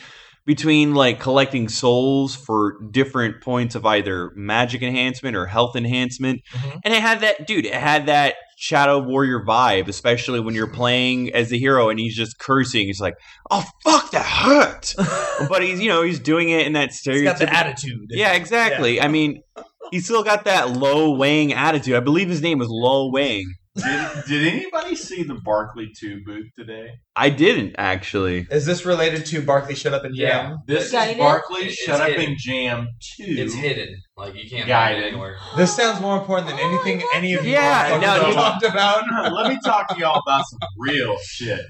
[0.50, 6.42] between like collecting souls for different points of either magic enhancement or health enhancement.
[6.52, 6.80] Mhm.
[6.84, 7.68] And it had that dude.
[7.68, 12.16] It had that Shadow Warrior vibe, especially when you're playing as the hero and he's
[12.16, 12.88] just cursing.
[12.88, 13.14] He's like,
[13.52, 14.96] "Oh fuck, that hurt,"
[15.50, 18.08] but he's you know he's doing it in that He's got the stereotypical attitude.
[18.10, 19.00] yeah, exactly.
[19.00, 19.44] I mean,
[19.92, 21.94] he still got that Lo Wang attitude.
[21.94, 23.54] I believe his name was Low Weighing.
[23.84, 26.90] Did, did anybody see the Barkley 2 booth today?
[27.16, 28.48] I didn't actually.
[28.52, 30.58] Is this related to Barkley Shut Up and Jam?
[30.68, 31.12] This Gaiden?
[31.14, 32.26] is Barkley It's Shut Up hidden.
[32.32, 32.88] and Jam
[33.18, 33.24] 2.
[33.28, 33.96] It's hidden.
[34.18, 35.00] Like you can't Gaiden.
[35.00, 35.38] it anywhere.
[35.58, 38.34] This sounds more important than anything oh any of you Yeah, motherfuckers no, have you-
[38.34, 39.34] talked about.
[39.34, 41.62] Let me talk to y'all about some real shit.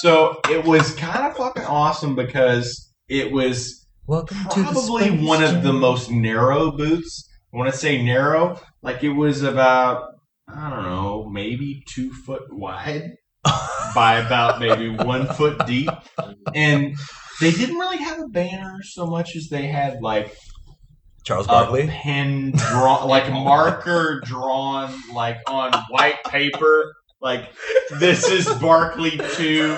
[0.00, 5.72] So it was kind of fucking awesome because it was Welcome probably one of the
[5.72, 7.28] most narrow booths.
[7.50, 10.09] When I say narrow, like it was about
[10.54, 13.12] I don't know, maybe two foot wide
[13.94, 15.90] by about maybe one foot deep,
[16.54, 16.96] and
[17.40, 20.36] they didn't really have a banner so much as they had like
[21.24, 21.86] Charles Barkley.
[21.86, 26.94] pen drawn, like marker drawn, like on white paper.
[27.20, 27.50] Like
[27.98, 29.76] this is Barkley two.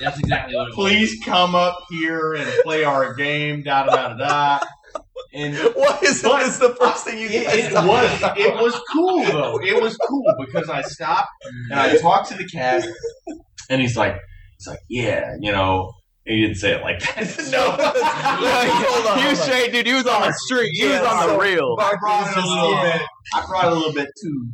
[0.00, 0.74] That's exactly what it was.
[0.74, 3.62] Please come up here and play our game.
[3.62, 4.58] Da da da da.
[4.94, 5.00] Da.
[5.34, 8.80] And What is But- what is the first thing you it, it was it was
[8.92, 9.58] cool though.
[9.62, 11.28] It was cool because I stopped
[11.70, 12.86] and I talked to the cat,
[13.70, 14.16] and he's like,
[14.58, 15.90] he's like, yeah, you know.
[16.24, 17.16] He didn't say it like that.
[17.50, 17.70] No.
[17.72, 19.58] Hold on, he was hold on.
[19.58, 19.86] straight, dude.
[19.88, 20.70] He was on the street.
[20.74, 21.74] He was Yeah, on the real.
[21.80, 23.02] I brought it a little bit.
[23.34, 24.46] I brought it a little bit too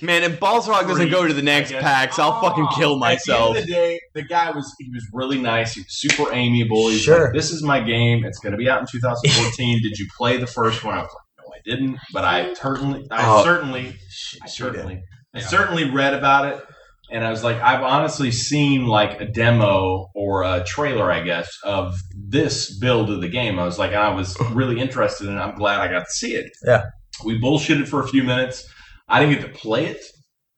[0.00, 1.82] Man, if Balzrock doesn't go to the next I guess.
[1.82, 3.56] PAX, I'll fucking oh, kill myself.
[3.56, 5.74] At the end of the day, the guy was he was really nice.
[5.74, 6.88] He was super amiable.
[6.88, 7.24] He's Sure.
[7.24, 8.24] like, "This is my game.
[8.24, 9.82] It's going to be out in 2014.
[9.82, 13.06] Did you play the first one?" I was like, "No, I didn't." But I certainly,
[13.10, 13.44] I Oh.
[13.44, 13.96] certainly,
[14.42, 15.02] I certainly,
[15.34, 15.46] I Yeah.
[15.46, 16.62] certainly read about it.
[17.10, 21.46] And I was like, I've honestly seen like a demo or a trailer, I guess,
[21.62, 23.58] of this build of the game.
[23.58, 25.38] I was like, I was really interested and.
[25.38, 26.50] I'm glad I got to see it.
[26.66, 26.84] Yeah.
[27.22, 28.66] We bullshitted for a few minutes.
[29.12, 30.02] I didn't get to play it,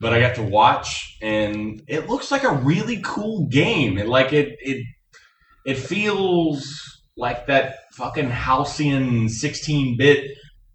[0.01, 3.99] but I got to watch, and it looks like a really cool game.
[3.99, 4.87] It like it it
[5.67, 6.65] it feels
[7.17, 10.31] like that fucking halcyon 16 bit,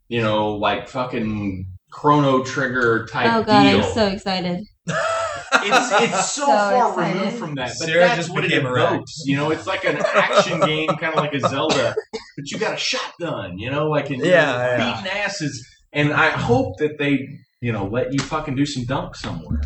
[0.09, 4.63] you know, like fucking Chrono Trigger type Oh god, deal I'm so excited.
[4.87, 7.19] it's it's so, So far excited.
[7.19, 7.67] removed from that.
[7.79, 8.93] But Sarah that's just what it became erect.
[8.93, 9.21] evokes.
[9.25, 11.95] You know, it's like an action game, kind of like a Zelda,
[12.37, 13.57] but you got a shotgun.
[13.57, 15.01] You know, like and you're Yeah, yeah.
[15.01, 15.65] beating asses.
[15.91, 17.27] And I hope that they,
[17.61, 19.61] you know, let you fucking do some dunk somewhere.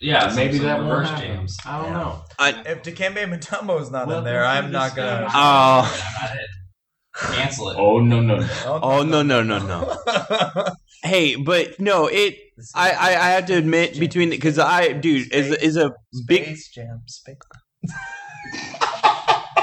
[0.00, 1.36] Yeah, maybe some, that some won't reverse happen.
[1.36, 1.56] jams.
[1.66, 1.98] I don't Yeah.
[1.98, 2.24] know.
[2.70, 5.26] If Dikembe Mutombo's not Welcome in there, I'm not gonna.
[5.28, 7.34] Oh, Not.
[7.34, 7.76] Cancel it.
[7.78, 8.48] Oh no no no!
[8.82, 9.96] oh no no no no.
[11.02, 12.36] Hey, but no, it.
[12.74, 15.92] I I, I have to admit between because I dude is is a
[16.26, 16.44] big.
[16.44, 17.02] Space Jam.
[17.06, 17.36] Space.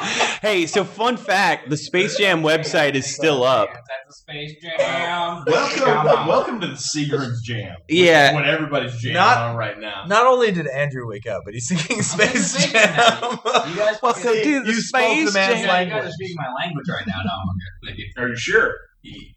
[0.41, 3.69] Hey, so fun fact: the Space Jam website is still up.
[3.73, 5.43] That's the Space Jam.
[5.47, 7.75] Welcome, welcome to the Seagram's Jam.
[7.89, 8.33] Yeah.
[8.33, 10.03] what everybody's jamming Not- on right now.
[10.07, 12.93] Not only did Andrew wake up, but he's singing Space Space Jam.
[12.95, 13.39] Jam.
[13.69, 15.65] You guys, Well, so dude, the You spoke Space the man's Jam.
[15.65, 16.05] yeah, you guys language.
[16.05, 17.21] are speaking my language right now.
[17.23, 18.03] No, I'm okay.
[18.17, 18.75] Are you sure?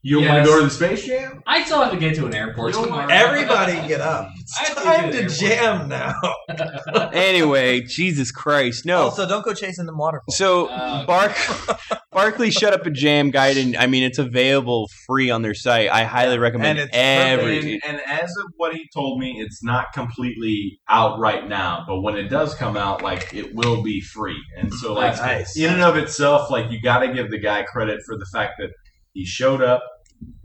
[0.03, 0.47] You want Yes.
[0.47, 1.43] to go to the Space Jam?
[1.47, 2.69] I still have to get to an airport.
[2.75, 3.09] You don't tomorrow.
[3.11, 4.27] Everybody get up.
[4.59, 5.29] I It's have to time do to it.
[5.29, 6.15] jam now.
[7.13, 9.03] Anyway, Jesus Christ, no.
[9.03, 10.37] Also, don't go chasing them waterfalls.
[10.37, 11.37] So Uh, Bark
[12.13, 15.91] Barkley shut up a jam guide, and I mean it's available free on their site.
[15.91, 17.75] I highly recommend And it's every.
[17.75, 21.85] And, and as of what he told me, it's not completely out right now.
[21.87, 24.41] But when it does come out, like it will be free.
[24.57, 25.57] And so, like nice.
[25.57, 28.55] in and of itself, like you got to give the guy credit for the fact
[28.59, 28.71] that
[29.19, 29.83] he showed up.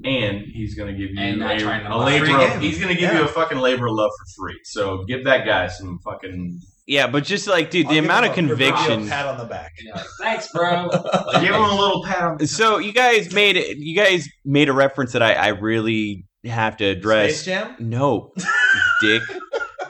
[0.06, 2.26] And he's going to give you And not a, to a buy labor.
[2.26, 2.60] free game.
[2.60, 3.20] he's going to give Yeah.
[3.20, 4.60] you a fucking labor of love for free.
[4.66, 6.60] So give that guy some fucking.
[6.86, 9.08] Yeah, but just like dude, I'll the amount of conviction.
[9.08, 9.72] Pat on the back.
[9.82, 10.90] You're like, Thanks, bro.
[11.34, 12.46] give him a little pat on.
[12.48, 13.78] So you guys made it.
[13.78, 17.36] You guys made a reference that I, I really have to address.
[17.38, 17.76] Space Jam.
[17.80, 18.34] No,
[19.02, 19.24] dick.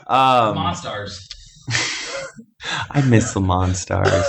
[0.07, 1.27] Um, Monstars.
[2.91, 4.23] I miss the Monstars.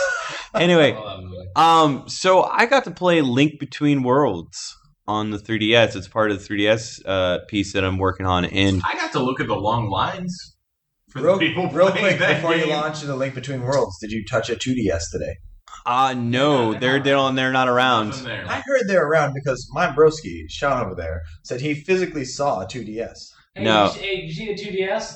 [0.54, 1.33] Anyway, I love that movie.
[1.56, 4.76] Um, so I got to play Link Between Worlds
[5.06, 5.96] on the 3DS.
[5.96, 9.20] It's part of the 3DS uh, piece that I'm working on, and I got to
[9.20, 10.56] look at the long lines
[11.10, 12.70] for Real, the people real quick that before you game.
[12.74, 15.36] launch into Link Between Worlds, did you touch a 2DS today?
[15.86, 18.14] uh no, they're they're on, they're not around.
[18.14, 18.46] There.
[18.48, 22.66] I heard they're around because my broski, Sean over there, said he physically saw a
[22.66, 23.18] 2DS.
[23.54, 23.90] Hey, No.
[23.92, 25.14] Did you, hey, did you see the 2DS?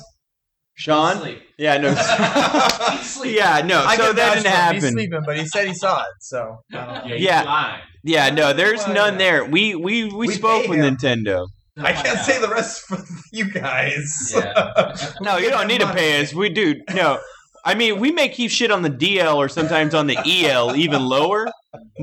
[0.79, 1.17] Sean?
[1.17, 1.41] Sleep.
[1.57, 1.93] Yeah, no.
[3.03, 3.35] Sleep.
[3.35, 3.83] yeah, no.
[3.85, 4.73] I So can that didn't for him.
[4.75, 4.91] He's happen.
[4.93, 6.07] sleeping, but he said he saw it.
[6.21, 7.03] So I.
[7.05, 7.77] Yeah, Yeah.
[8.03, 8.53] Yeah, no.
[8.53, 9.17] There's Well, none yeah.
[9.19, 9.45] there.
[9.45, 10.95] We we we, We spoke with him.
[10.95, 11.47] Nintendo.
[11.77, 12.97] I can't say the rest for
[13.31, 14.31] you guys.
[14.35, 14.95] Yeah.
[15.21, 16.33] No, you don't them need to pay us.
[16.33, 16.75] We do.
[16.93, 17.19] No.
[17.65, 21.05] I mean, we may keep shit on the DL or sometimes on the EL even
[21.05, 21.51] lower,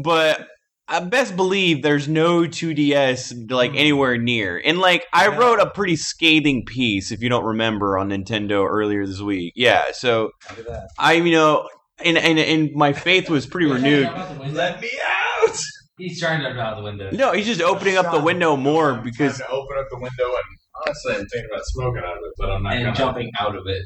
[0.02, 0.46] but
[0.88, 3.78] I best believe there's no 2DS like hmm.
[3.78, 4.60] anywhere near.
[4.64, 5.36] And like I Yeah.
[5.36, 9.52] wrote a pretty scathing piece if you don't remember on Nintendo earlier this week.
[9.56, 10.88] Yeah, so Look at that.
[10.98, 11.68] I you know
[12.04, 14.08] and and and my faith was pretty renewed.
[14.52, 15.58] Let me out.
[15.98, 17.10] He's trying to jump out the window.
[17.10, 20.58] No, he's just opening up the window more because to open up the window and
[20.86, 22.96] honestly, I'm thinking about smoking out of it, but I'm not and gonna.
[22.96, 23.82] jumping out of it.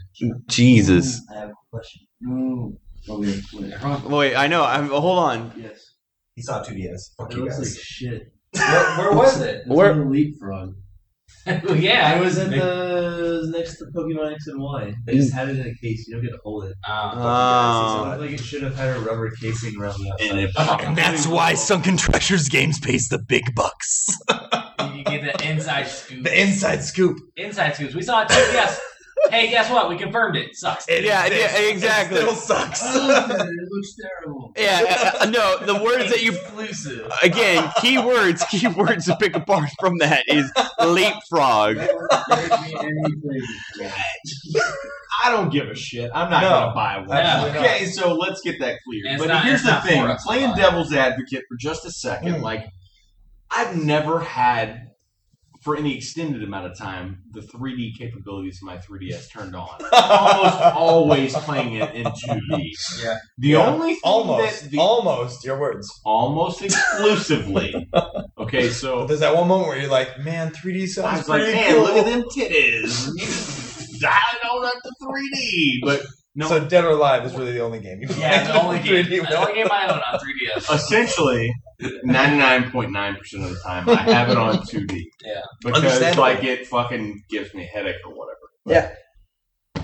[0.48, 1.20] Jesus.
[1.32, 2.02] I have a question.
[2.20, 2.72] No.
[3.08, 4.04] Okay, wait.
[4.04, 4.64] Wait, I know.
[4.64, 5.52] I'm hold on.
[5.56, 5.89] Yes.
[6.40, 7.00] He saw 2DS.
[7.18, 7.74] Fuck It you looks guys.
[7.76, 8.22] like shit.
[8.56, 9.56] Where, where was it?
[9.56, 10.72] It's Where- on the leapfrog.
[11.46, 14.94] well, yeah, I was at the it was next to Pokemon X and Y.
[15.06, 16.06] They just had it in a case.
[16.08, 16.72] You don't get to hold it.
[16.88, 18.06] Uh, It Oh.
[18.08, 20.30] looked like it should have had a rubber casing around the outside.
[20.30, 24.08] And it That's why Sunken Treasures Games pays the big bucks.
[24.94, 26.24] you get the inside scoop.
[26.24, 27.18] the inside scoop.
[27.36, 27.94] inside scoops.
[27.94, 28.34] We saw it too.
[28.52, 28.80] Yes.
[29.30, 29.88] Hey, guess what?
[29.88, 30.56] We confirmed it.
[30.56, 30.86] Sucks.
[30.88, 31.58] It Yeah, exists.
[31.60, 32.18] yeah, exactly.
[32.18, 32.82] It still sucks.
[32.82, 33.48] I looked at it.
[33.50, 34.52] It looks terrible.
[34.58, 37.10] Yeah, uh, no, the words that you Exclusive.
[37.22, 40.50] again, keywords, keywords to pick apart from that is
[40.84, 41.76] leapfrog.
[41.76, 43.42] Never gave me anything
[43.76, 44.74] for that.
[45.24, 46.10] I don't give a shit.
[46.14, 46.48] I'm not No.
[46.50, 47.08] gonna buy one.
[47.16, 47.44] Yeah.
[47.56, 49.04] Okay, so let's get that clear.
[49.06, 51.84] And it's but not- here's the thing: for us to playing devil's advocate for just
[51.86, 52.42] a second, Mm.
[52.42, 52.64] like
[53.50, 54.89] I've never had
[55.60, 59.68] for any extended amount of time, the 3D capabilities of my 3DS turned on.
[59.92, 62.70] Almost always playing it in 2D.
[63.02, 63.18] Yeah.
[63.38, 63.66] The Yeah.
[63.66, 64.70] only thing Almost.
[64.70, 65.44] the, almost.
[65.44, 65.88] Your words.
[66.04, 66.62] almost
[67.10, 67.88] exclusively.
[68.38, 71.28] Okay, But so there's that one moment where you're like, man, 3D sounds I was
[71.28, 71.82] like, man, cool.
[71.82, 74.00] look at them titties.
[74.00, 76.02] Dialing on up to 3D, but
[76.34, 76.48] no.
[76.48, 78.20] So Dead or Alive is really the only game you play.
[78.20, 80.20] Yeah, the only game, the only game I own on
[80.58, 80.74] 3DS.
[80.74, 81.52] essentially
[81.82, 85.00] 99.9% of the time I have it on 2D.
[85.24, 85.40] Yeah.
[85.64, 88.36] Because like it fucking gives me a headache or whatever.
[88.66, 88.92] Yeah.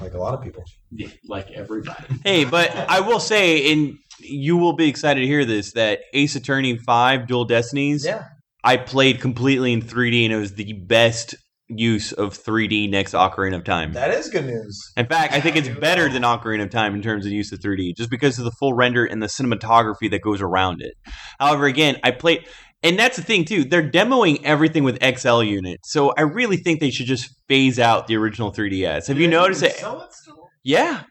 [0.01, 0.63] Like a lot of people.
[0.91, 2.05] Yeah, like everybody.
[2.23, 6.37] Hey, but I will say, and you will be excited to hear this, that Ace
[6.37, 8.25] Attorney 5 Dual Destinies, Yeah.
[8.63, 11.35] I played completely in 3D, and it was the best
[11.69, 13.93] use of 3D next Ocarina of Time.
[13.93, 14.93] That is good news.
[14.97, 17.59] In fact, I think it's better than Ocarina of Time in terms of use of
[17.59, 20.95] 3D, just because of the full render and the cinematography that goes around it.
[21.41, 22.47] However, again, I played,
[22.83, 23.65] and that's the thing too.
[23.65, 28.07] They're demoing everything with XL units, so I really think they should just phase out
[28.07, 29.09] the original 3DS.
[29.09, 29.77] Have you noticed it?
[29.77, 30.49] Sell it still?
[30.63, 31.03] Yeah,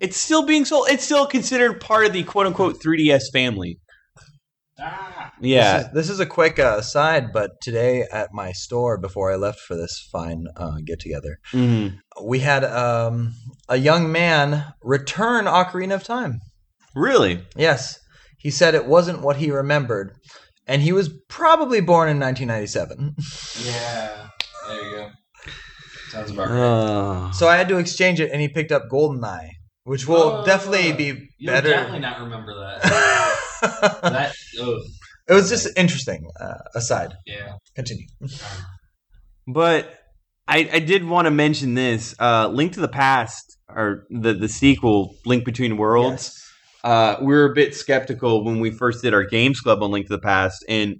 [0.00, 0.88] it's still being sold.
[0.90, 3.78] It's still considered part of the quote unquote 3DS family.
[4.78, 5.15] Ah.
[5.40, 5.78] Yeah.
[5.78, 9.36] This is, this is a quick uh, aside, but today at my store, before I
[9.36, 11.98] left for this fine uh, get together, Mhm.
[12.22, 13.34] we had um,
[13.68, 16.40] a young man return Ocarina of Time.
[16.94, 17.44] Really?
[17.56, 17.98] Yes.
[18.38, 20.14] He said it wasn't what he remembered.
[20.66, 23.14] And he was probably born in 1997.
[23.64, 24.28] Yeah.
[24.68, 25.10] There you go.
[26.10, 26.58] Sounds about right.
[26.58, 29.50] Uh, So I had to exchange it, and he picked up GoldenEye,
[29.84, 31.68] which will Oh, definitely be You'll better.
[31.70, 32.82] definitely not remember that.
[34.02, 34.34] that.
[34.60, 34.80] Oh,
[35.28, 36.28] it was just interesting.
[36.40, 37.54] Uh, aside, yeah.
[37.74, 38.06] continue.
[39.46, 39.92] but
[40.48, 42.14] I, I did want to mention this.
[42.20, 46.40] Uh, Link to the Past, or the the sequel, Link Between Worlds.
[46.84, 50.06] uh, we were a bit skeptical when we first did our games club on Link
[50.06, 50.96] to the Past, and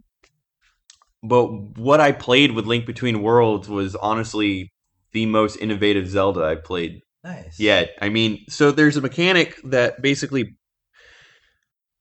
[1.23, 1.47] but
[1.78, 4.73] what I played with Link Between Worlds was honestly
[5.12, 7.59] the most innovative Zelda I played Nice.
[7.59, 7.90] yet.
[8.03, 10.57] I mean, so there's a mechanic that basically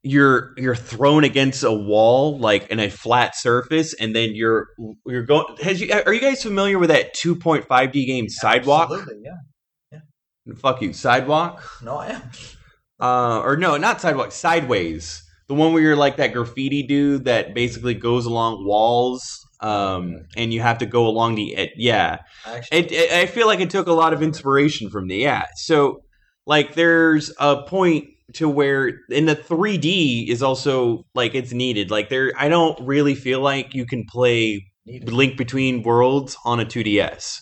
[0.05, 4.67] you're you're thrown against a wall like in a flat surface, and then you're
[5.05, 5.57] you're going.
[5.61, 8.91] Has you are you guys familiar with that 2.5D game Sidewalk?
[8.91, 9.31] Absolutely, yeah.
[10.45, 10.53] yeah.
[10.57, 11.61] Fuck you, Sidewalk.
[11.81, 12.21] No, I am.
[12.99, 15.23] uh, or no, not sidewalk, sideways.
[15.47, 20.53] The one where you're like that graffiti dude that basically goes along walls, um, and
[20.53, 22.19] you have to go along the ed- yeah.
[22.45, 25.45] Actually, It, it, I feel like it took a lot of inspiration from the yeah.
[25.55, 26.01] So
[26.47, 28.05] like, there's a point
[28.35, 31.91] to where in the 3D is also like it's needed.
[31.91, 35.11] Like there, I don't really feel like you can play needed.
[35.11, 37.41] Link Between Worlds on a 2DS.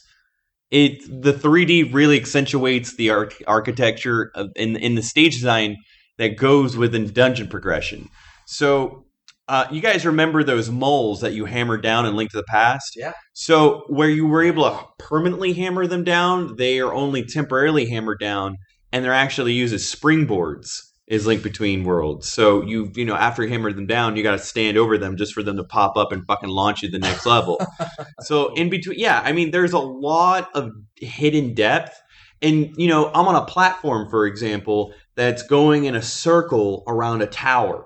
[0.72, 5.78] It the 3D really accentuates the arch- architecture of, in in the stage design
[6.18, 8.10] that goes within dungeon progression.
[8.46, 9.06] So,
[9.48, 12.96] uh, you guys remember those moles that you hammered down in Link to the Past?
[12.96, 13.14] Yeah.
[13.34, 18.20] So where you were able to permanently hammer them down, they are only temporarily hammered
[18.20, 18.58] down,
[18.94, 20.90] and they're actually used as springboards.
[21.06, 22.32] Is Link Between Worlds.
[22.32, 25.18] So you you know after you hammer them down, you got to stand over them
[25.18, 27.60] just for them to pop up and fucking launch you to the next level.
[28.22, 32.02] So in between, yeah, I mean, there's a lot of hidden depth,
[32.42, 37.22] and you know, I'm on a platform, for example, that's going in a circle around
[37.22, 37.86] a tower.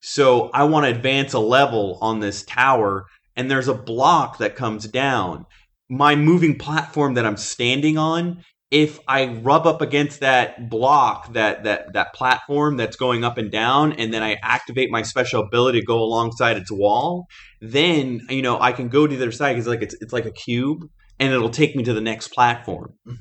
[0.00, 3.06] So I want to advance a level on this tower,
[3.36, 5.46] and there's a block that comes down.
[5.88, 8.42] My moving platform that I'm standing on,
[8.76, 13.50] if I rub up against that block, that that that platform that's going up and
[13.50, 17.26] down, and then I activate my special ability to go alongside its wall,
[17.62, 20.26] then you know I can go to the other side because like it's it's like
[20.26, 20.80] a cube,
[21.18, 22.92] and it'll take me to the next platform.
[23.08, 23.16] Mhm.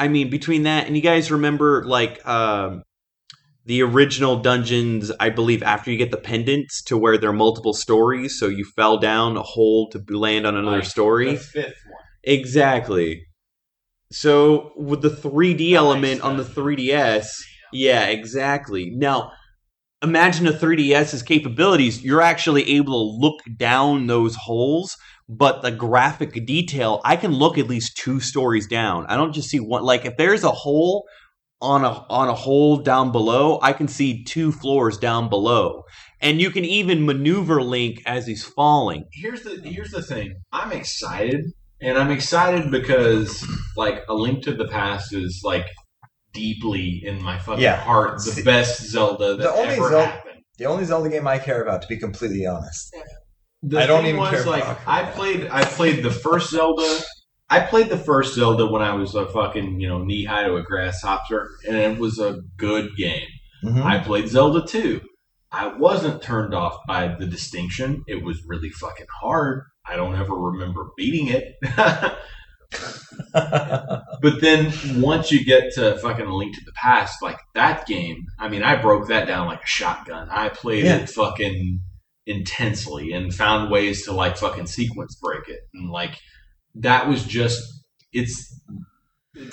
[0.00, 2.82] I mean, between that and you guys remember like um,
[3.64, 7.74] the original dungeons, I believe after you get the pendants to where there are multiple
[7.74, 11.36] stories, so you fell down a hole to land on another Like story.
[11.36, 12.02] Fifth one.
[12.24, 13.25] Exactly.
[14.12, 17.26] So with the 3D element on the 3DS,
[17.72, 18.90] yeah, exactly.
[18.90, 19.32] Now,
[20.02, 22.02] imagine the 3DS's capabilities.
[22.04, 24.96] You're actually able to look down those holes,
[25.28, 29.06] but the graphic detail, I can look at least two stories down.
[29.08, 29.82] I don't just see one.
[29.82, 31.06] Like if there's a hole
[31.60, 35.84] on a on a hole down below, I can see two floors down below.
[36.20, 39.04] And you can even maneuver Link as he's falling.
[39.12, 40.34] Here's the here's the thing.
[40.52, 43.44] I'm excited, and I'm excited because
[43.76, 45.66] like a Link to the Past is like
[46.32, 47.76] deeply in my fucking Yeah.
[47.76, 50.40] heart the See, best Zelda that the only ever Zelda- happened.
[50.58, 52.94] the only Zelda game I care about, to be completely honest.
[53.62, 54.78] The I don't thing even was, care for like Ocarina.
[54.86, 57.00] I played I played the first Zelda.
[57.48, 60.56] I played the first Zelda when I was a fucking you know knee high to
[60.56, 63.26] a grasshopper, and it was a good game.
[63.64, 63.82] Mhm.
[63.82, 65.00] I played Zelda 2.
[65.50, 68.02] I wasn't turned off by the distinction.
[68.06, 69.62] It was really fucking hard.
[69.88, 71.54] I don't ever remember beating it.
[73.32, 78.48] but then once you get to fucking Link to the Past, like that game, I
[78.48, 80.28] mean, I broke that down like a shotgun.
[80.30, 80.96] I played Yeah.
[80.96, 81.80] it fucking
[82.26, 85.60] intensely and found ways to like fucking sequence break it.
[85.74, 86.18] And like
[86.74, 87.62] that was just
[88.12, 88.52] it's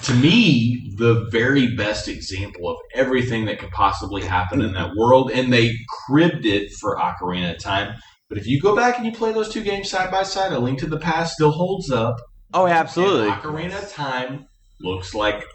[0.04, 5.30] to me the very best example of everything that could possibly happen in that world
[5.32, 5.72] and they
[6.08, 7.96] cribbed it for Ocarina of Time.
[8.34, 10.58] But if you go back and you play those two games side by side, A
[10.58, 12.18] Link to the Past still holds up.
[12.52, 13.30] Oh, absolutely.
[13.30, 14.48] And Ocarina of Time
[14.82, 15.46] looks like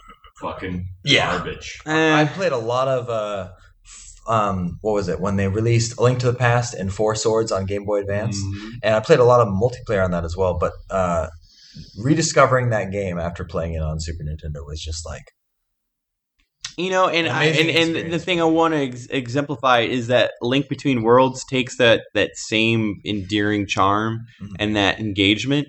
[0.40, 1.38] fucking Yeah.
[1.38, 1.80] garbage.
[1.86, 3.48] I Eh, played a lot of uh,
[4.28, 7.50] um, what was it when they released A Link to the Past and Four Swords
[7.50, 8.70] on Game Boy Advance, Mhm.
[8.84, 10.56] and I played a lot of multiplayer on that as well.
[10.56, 11.26] But uh,
[12.00, 15.32] rediscovering that game after playing it on Super Nintendo was just like
[16.78, 20.30] you know, and I, and, and the thing I want to ex- exemplify is that
[20.40, 24.56] Link Between Worlds takes that that same endearing charm Mhm.
[24.60, 25.66] and that engagement,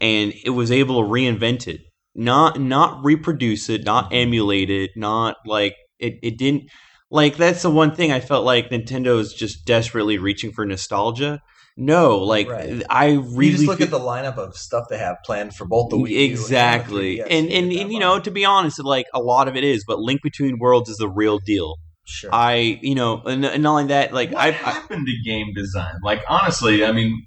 [0.00, 1.82] and it was able to reinvent it,
[2.14, 6.14] not not reproduce it, not emulate it, not like it.
[6.22, 6.64] It didn't
[7.10, 11.40] like that's the one thing I felt like Nintendo is just desperately reaching for nostalgia.
[11.78, 12.82] No, like Right.
[12.88, 15.66] I really you just look feel- at the lineup of stuff they have planned for
[15.66, 18.82] both the Wii U and exactly and you and, and you know to be honest
[18.82, 21.76] like a lot of it is but link between worlds is the real deal
[22.06, 22.30] sure.
[22.32, 25.52] i you know and, and not only that like what I, I happened to game
[25.54, 25.96] design?
[26.02, 27.26] Like honestly, I mean,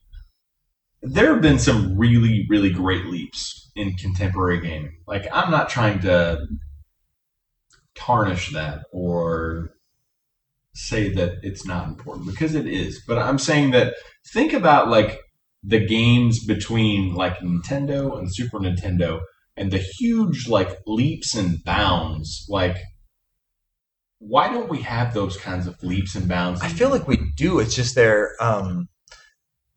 [1.04, 4.96] there have been some really, really great leaps in contemporary gaming.
[5.08, 6.48] Like I'm not trying to
[7.96, 9.72] tarnish that or
[10.74, 13.02] say that it's not important because it is.
[13.08, 13.96] But I'm saying that
[14.34, 15.20] think about like
[15.64, 19.20] the games between like Nintendo and Super Nintendo
[19.58, 22.78] and the huge like leaps and bounds like
[24.20, 26.62] why don't we have those kinds of leaps and bounds?
[26.62, 27.60] I feel like we do.
[27.60, 28.90] It's just they're um,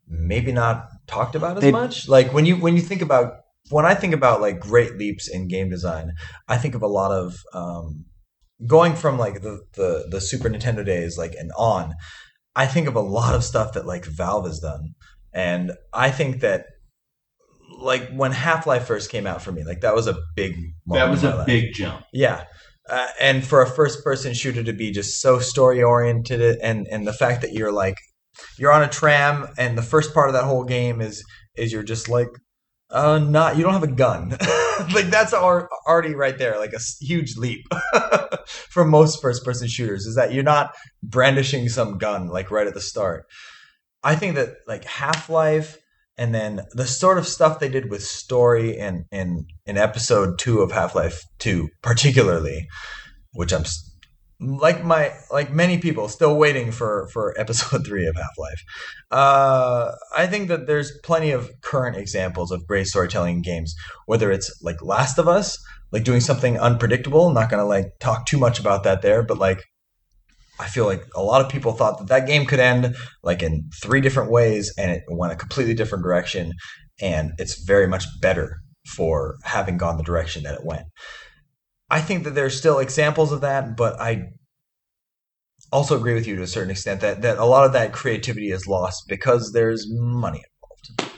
[0.07, 2.07] maybe not talked about as They- much.
[2.07, 3.35] Like when you when you think about
[3.69, 6.11] when I think about like great leaps in game design,
[6.47, 8.05] I think of a lot of um,
[8.65, 11.93] going from like the, the the Super Nintendo days like and on.
[12.55, 14.93] I think of a lot of stuff that like Valve has done,
[15.33, 16.65] and I think that
[17.79, 20.55] like when Half Life first came out for me, like that was a big
[20.87, 21.47] that was a life.
[21.47, 22.05] big jump.
[22.13, 22.45] Yeah.
[22.89, 27.07] Uh, and for a first person shooter to be just so story oriented and and
[27.07, 27.95] the fact that you're like
[28.57, 31.23] you're on a tram and the first part of that whole game is
[31.55, 32.27] is you're just like
[32.93, 34.37] uh not you don't have a gun.
[34.91, 37.63] Like that's al- already right there like a huge leap
[38.47, 42.73] for most first person shooters is that you're not brandishing some gun like right at
[42.73, 43.25] the start.
[44.03, 45.77] I think that like half-life
[46.17, 50.61] and then the sort of stuff they did with story and in in episode two
[50.61, 52.67] of Half Life Two, particularly,
[53.33, 53.65] which I'm
[54.39, 58.63] like my like many people still waiting for for episode three of Half Life.
[59.11, 64.31] Uh, I think that there's plenty of current examples of great storytelling in games, whether
[64.31, 65.57] it's like Last of Us,
[65.91, 67.27] like doing something unpredictable.
[67.27, 69.63] I'm not gonna like talk too much about that there, but like.
[70.59, 73.71] I feel like a lot of people thought that that game could end like in
[73.81, 76.53] three different ways and it went a completely different direction
[77.01, 80.83] and it's very much better for having gone the direction that it went.
[81.93, 84.29] I think that there's still examples of that, but I
[85.71, 88.49] also agree with you to a certain extent that, that a lot of that creativity
[88.49, 90.43] is lost because there's money
[90.97, 91.13] involved.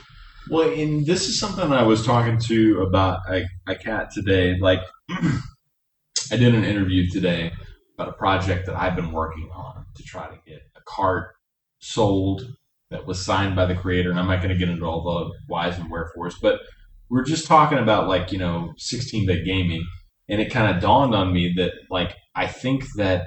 [0.50, 4.58] Well, and this is something I was talking to about a, a cat today.
[4.60, 4.80] Like,
[5.10, 7.52] I did an interview today
[7.94, 11.36] about a project that I've been working on to try to get a cart
[11.78, 12.54] sold
[12.90, 14.10] that was signed by the creator.
[14.10, 16.60] And I'm not going to get into all the whys and wherefores, but
[17.08, 19.82] we're just talking about like, you know, 16 bit gaming.
[20.28, 23.26] And it kind of dawned on me that, like, I think that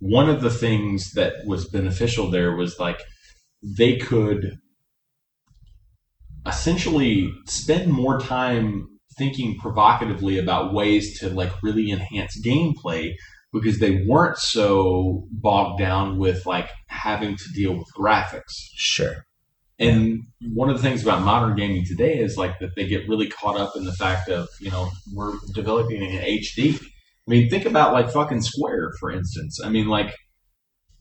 [0.00, 3.00] one of the things that was beneficial there was like
[3.62, 4.58] they could
[6.46, 8.86] essentially spend more time
[9.16, 13.14] thinking provocatively about ways to like really enhance gameplay
[13.52, 18.52] because they weren't so bogged down with like having to deal with graphics.
[18.74, 19.24] Sure.
[19.78, 20.22] And
[20.52, 23.56] one of the things about modern gaming today is like that they get really caught
[23.56, 26.80] up in the fact of, you know, we're developing in HD.
[26.80, 29.60] I mean, think about like fucking Square, for instance.
[29.64, 30.14] I mean, like,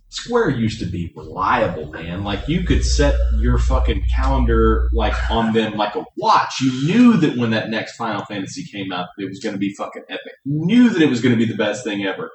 [0.10, 2.24] Square used to be reliable, man.
[2.24, 6.62] Like, you could set your fucking calendar, like, on them like a watch.
[6.62, 9.74] You knew that when that next Final Fantasy came out, it was going to be
[9.74, 10.34] fucking epic.
[10.46, 12.30] You knew that it was going to be the best thing ever.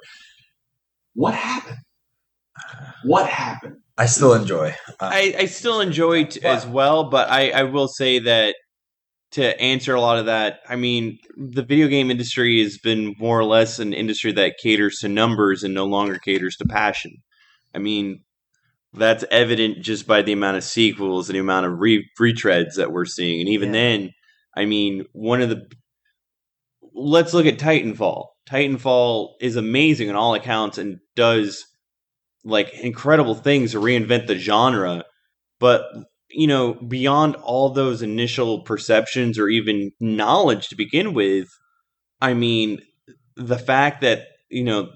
[1.13, 1.77] What happened?
[3.05, 3.77] What happened?
[3.99, 4.69] I still enjoy.
[4.99, 8.55] Uh, I, I still enjoy it as well, but I, I will say that
[9.31, 13.37] to answer a lot of that, I mean, the video game industry has been more
[13.39, 17.11] or less an industry that caters to numbers and no longer caters to passion.
[17.75, 18.23] I mean,
[18.93, 22.91] That's evident just by the amount of sequels and the amount of re- retreads that
[22.91, 23.39] we're seeing.
[23.41, 23.81] And even Yeah.
[23.81, 24.09] then,
[24.57, 25.61] I mean, one of the
[26.95, 28.25] let's look at Titanfall.
[28.49, 31.63] Titanfall is amazing on all accounts and does
[32.43, 35.03] like incredible things to reinvent the genre.
[35.59, 35.83] But
[36.29, 41.47] you know, beyond all those initial perceptions or even knowledge to begin with,
[42.21, 42.79] I mean,
[43.35, 44.89] the fact that you know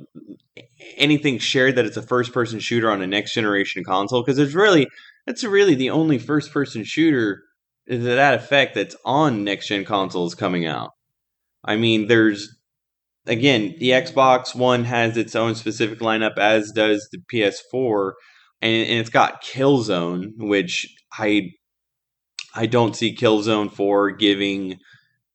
[0.97, 4.53] anything shared that it's a first person shooter on a next generation console because it's
[4.53, 4.87] really
[5.25, 7.43] that's really the only first person shooter
[7.89, 10.91] to that effect that's on next gen consoles coming out.
[11.63, 12.55] I mean, there's
[13.25, 18.13] again the Xbox One has its own specific lineup, as does the PS4,
[18.61, 20.87] and, and it's got Killzone, which
[21.17, 21.51] I
[22.55, 24.77] I don't see Killzone 4 giving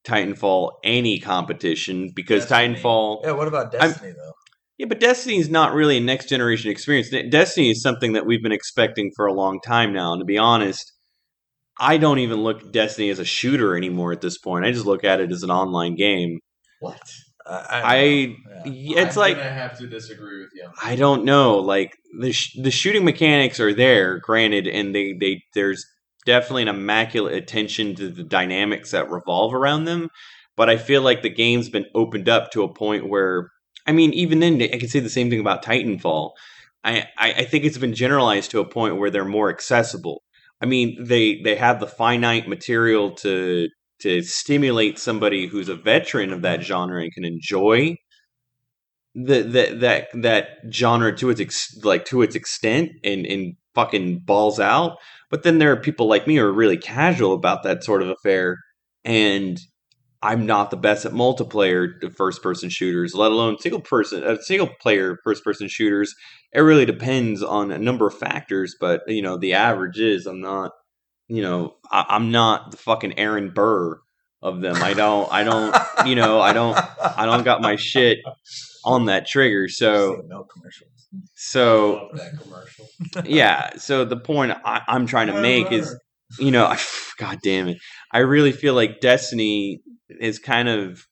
[0.05, 2.77] Titanfall any competition because Destiny.
[2.77, 4.33] Titanfall Yeah, what about Destiny though?
[4.79, 7.11] yeah, but Destiny is not really a next generation experience.
[7.31, 10.13] Destiny is something that we've been expecting for a long time now.
[10.13, 10.93] And to be honest,
[11.81, 14.65] I don't even look at Destiny as a shooter anymore at this point.
[14.65, 16.39] I just look at it as an online game.
[16.81, 17.03] What?
[17.49, 18.75] I, I, don't.
[18.75, 19.01] Yeah.
[19.01, 20.69] it's I'm like gonna have to disagree with you.
[20.83, 21.59] I don't know.
[21.59, 25.85] Like the sh- the shooting mechanics are there, granted, and they they there's
[26.27, 30.09] definitely an immaculate attention to the dynamics that revolve around them.
[30.57, 33.49] But I feel like the game's been opened up to a point where,
[33.87, 36.33] I mean, even then, I can say the same thing about Titanfall.
[36.83, 40.23] I, I, I think it's been generalized to a point where they're more accessible.
[40.61, 43.69] I mean, they they have the finite material to
[44.01, 47.97] to stimulate somebody who's a veteran of that genre and can enjoy
[49.15, 54.21] the, that that that genre to its ex, like to its extent and and fucking
[54.21, 54.99] balls out.
[55.31, 58.09] But then there are people like me who are really casual about that sort of
[58.09, 58.59] affair,
[59.05, 59.59] and
[60.23, 64.69] I'm not the best at multiplayer first person shooters, let alone single person uh, single
[64.81, 66.15] player first person shooters.
[66.53, 70.41] It really depends on a number of factors, but you know the average is I'm
[70.41, 70.73] not
[71.29, 74.01] you know I, I'm not the fucking Aaron Burr
[74.43, 74.77] of them.
[74.77, 75.75] I don't I don't
[76.07, 78.19] you know I don't I don't got my shit
[78.85, 79.69] on that trigger.
[79.69, 81.09] So milk commercials.
[81.35, 82.89] so that commercial.
[83.25, 83.77] yeah.
[83.77, 85.95] So the point I, I'm trying to make is,
[86.39, 86.79] you know, I,
[87.19, 87.79] God damn it,
[88.13, 89.83] I really feel like Destiny
[90.21, 91.07] has kind of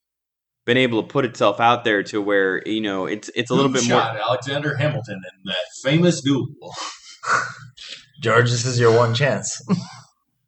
[0.65, 3.71] been able to put itself out there to where you know it's it's a little
[3.71, 4.01] Who bit more.
[4.01, 6.47] Alexander Hamilton in that famous duel.
[8.21, 9.61] George, this is your one chance.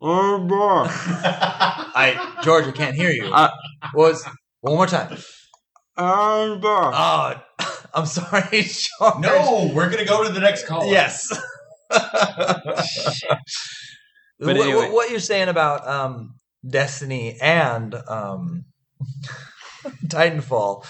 [0.02, 0.86] Oh, bro.
[0.88, 3.26] I George, I can't hear you.
[3.26, 3.50] Uh,
[3.94, 4.26] Was
[4.62, 5.18] one more time.
[5.98, 6.92] Oh, bro.
[6.94, 7.34] Oh,
[7.94, 8.62] I'm sorry,
[9.02, 9.20] George.
[9.20, 10.86] no, we're gonna go to the next call.
[10.86, 11.38] Yes.
[14.42, 14.90] But what, anyway.
[14.90, 16.36] what you're saying about um,
[16.66, 18.64] Destiny and um,
[20.08, 20.86] Titanfall,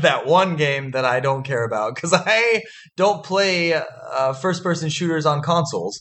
[0.00, 2.62] that one game that I don't care about because I
[2.96, 6.00] don't play uh, first-person shooters on consoles,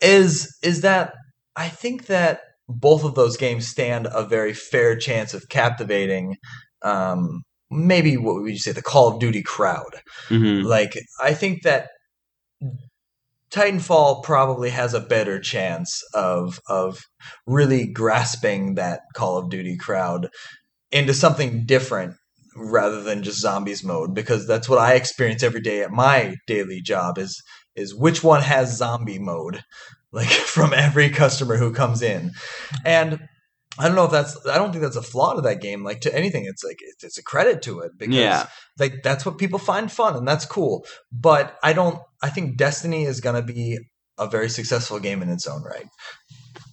[0.00, 1.12] is is that
[1.56, 6.36] I think that both of those games stand a very fair chance of captivating.
[6.82, 10.00] Um, maybe what would you say the Call of Duty crowd?
[10.28, 10.64] Mhm.
[10.64, 11.90] Like I think that
[13.50, 17.00] Titanfall probably has a better chance of of
[17.46, 20.28] really grasping that Call of Duty crowd
[20.90, 22.14] into something different
[22.56, 26.80] rather than just zombies mode because that's what I experience every day at my daily
[26.80, 27.40] job is
[27.76, 29.62] is which one has zombie mode
[30.14, 32.32] like from every customer who comes in
[32.84, 33.18] and
[33.78, 36.00] I don't know if that's I don't think that's a flaw to that game like
[36.02, 38.46] to anything it's like it's, it's a credit to it because Yeah.
[38.78, 43.02] like that's what people find fun and that's cool but i don't i think destiny
[43.04, 43.78] is going to be
[44.16, 45.86] a very successful game in its own right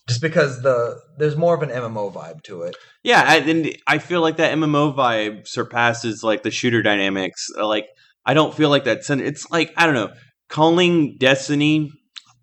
[0.07, 3.97] just because the there's more of an mmo vibe to it Yeah, I- and I
[3.97, 7.49] feel like that MMO vibe surpasses like the shooter dynamics.
[7.59, 7.87] Like,
[8.25, 9.09] I don't feel like that's.
[9.09, 10.11] It's like I don't know.
[10.49, 11.89] Calling Destiny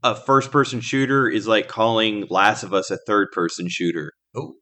[0.02, 4.12] a first-person shooter is like calling Last of Us a third-person shooter.
[4.36, 4.54] Oh.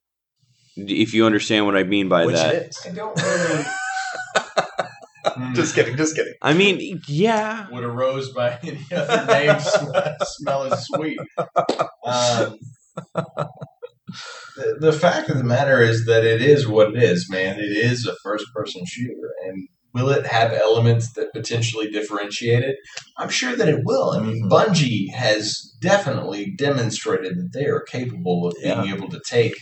[0.76, 3.64] If you understand what I mean by which that, it is I don't really.
[5.54, 10.16] just kidding just kidding I mean, yeah, Would a rose by any other name smell,
[10.22, 11.18] smell as sweet?
[12.04, 12.58] Um,
[14.56, 17.58] the, the fact of the matter is that it is what it is, man.
[17.58, 19.32] It is a first person shooter.
[19.46, 22.76] And will it have elements that potentially differentiate it?
[23.16, 24.10] I'm sure that it will.
[24.10, 29.54] I mean, Bungie has definitely demonstrated that they are capable of being able to take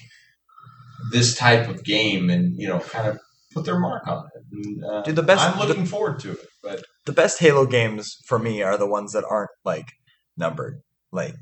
[1.12, 3.18] this type of game and, you know, kind of
[3.52, 4.42] put their mark on it.
[4.52, 6.48] And, uh, Dude, the best- I'm looking forward to it.
[6.62, 9.92] But the best halo games for me are the ones that aren't like
[10.36, 10.80] numbered
[11.12, 11.34] like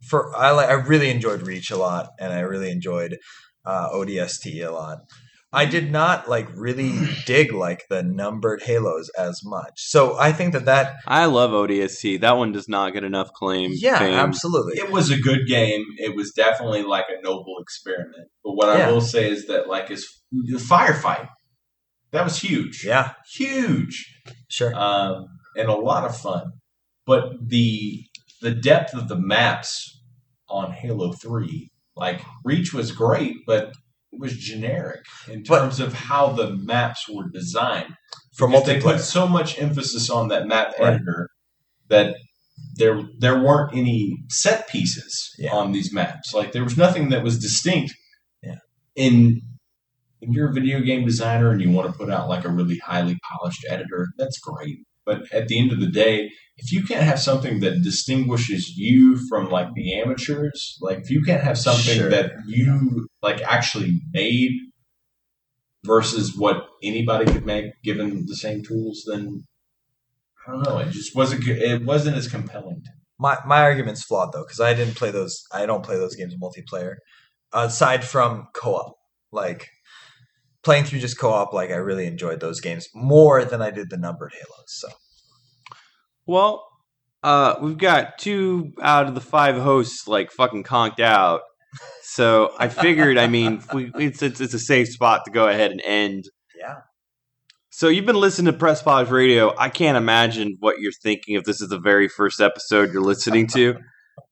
[0.00, 3.18] for i like i really enjoyed reach a lot and i really enjoyed
[3.64, 4.98] uh, odst a lot
[5.54, 6.94] I did not like really
[7.26, 9.72] dig like the numbered halos as much.
[9.76, 12.20] So I think that that I love ODST.
[12.20, 13.72] That one does not get enough claim.
[13.74, 14.14] yeah, fame.
[14.14, 14.78] absolutely.
[14.78, 15.84] It was a good game.
[15.98, 18.28] It was definitely like a noble experiment.
[18.42, 18.88] But what Yeah.
[18.88, 21.28] I will say is that like is the firefight
[22.12, 24.06] that was huge, Yeah, huge,
[24.48, 24.74] sure.
[24.74, 25.26] um,
[25.56, 26.52] and a lot of fun.
[27.06, 28.04] But the
[28.40, 30.00] the depth of the maps
[30.48, 33.72] on Halo Three, like Reach was great, but it
[34.12, 37.94] was generic in But- terms of how the maps were designed.
[38.36, 40.94] For Because they put so much emphasis on that map Right.
[40.94, 41.28] editor
[41.88, 42.16] that
[42.76, 45.52] there there weren't any set pieces Yeah.
[45.54, 46.32] on these maps.
[46.32, 47.94] Like there was nothing that was distinct.
[48.42, 48.56] Yeah.
[48.96, 49.40] In
[50.20, 52.78] when you're a video game designer and you want to put out like a really
[52.78, 54.78] highly polished editor, that's great.
[55.04, 59.18] But at the end of the day, if you can't have something that distinguishes you
[59.28, 62.08] from like the amateurs, like if you can't have something Sure.
[62.10, 64.52] that you like actually made
[65.84, 69.44] versus what anybody could make given the same tools, then
[70.46, 70.78] I don't know.
[70.78, 71.44] It just wasn't.
[71.46, 72.82] go- It wasn't as compelling.
[73.18, 75.44] My my argument's flawed though because I didn't play those.
[75.52, 76.96] I don't play those games multiplayer.
[77.52, 78.96] Aside from co-op,
[79.30, 79.68] like
[80.64, 83.98] playing through just co-op, like I really enjoyed those games more than I did the
[83.98, 84.64] numbered Halos.
[84.66, 84.88] So
[86.26, 86.66] Well,
[87.22, 91.42] uh, we've got two out of the five hosts like fucking conked out.
[92.02, 95.70] So I figured, I mean, we, it's, it's it's a safe spot to go ahead
[95.70, 96.24] and end.
[96.58, 96.76] yeah,
[97.70, 99.54] So you've been listening to Press Pause Radio.
[99.58, 103.46] I can't imagine what you're thinking if this is the very first episode you're listening
[103.48, 103.76] to.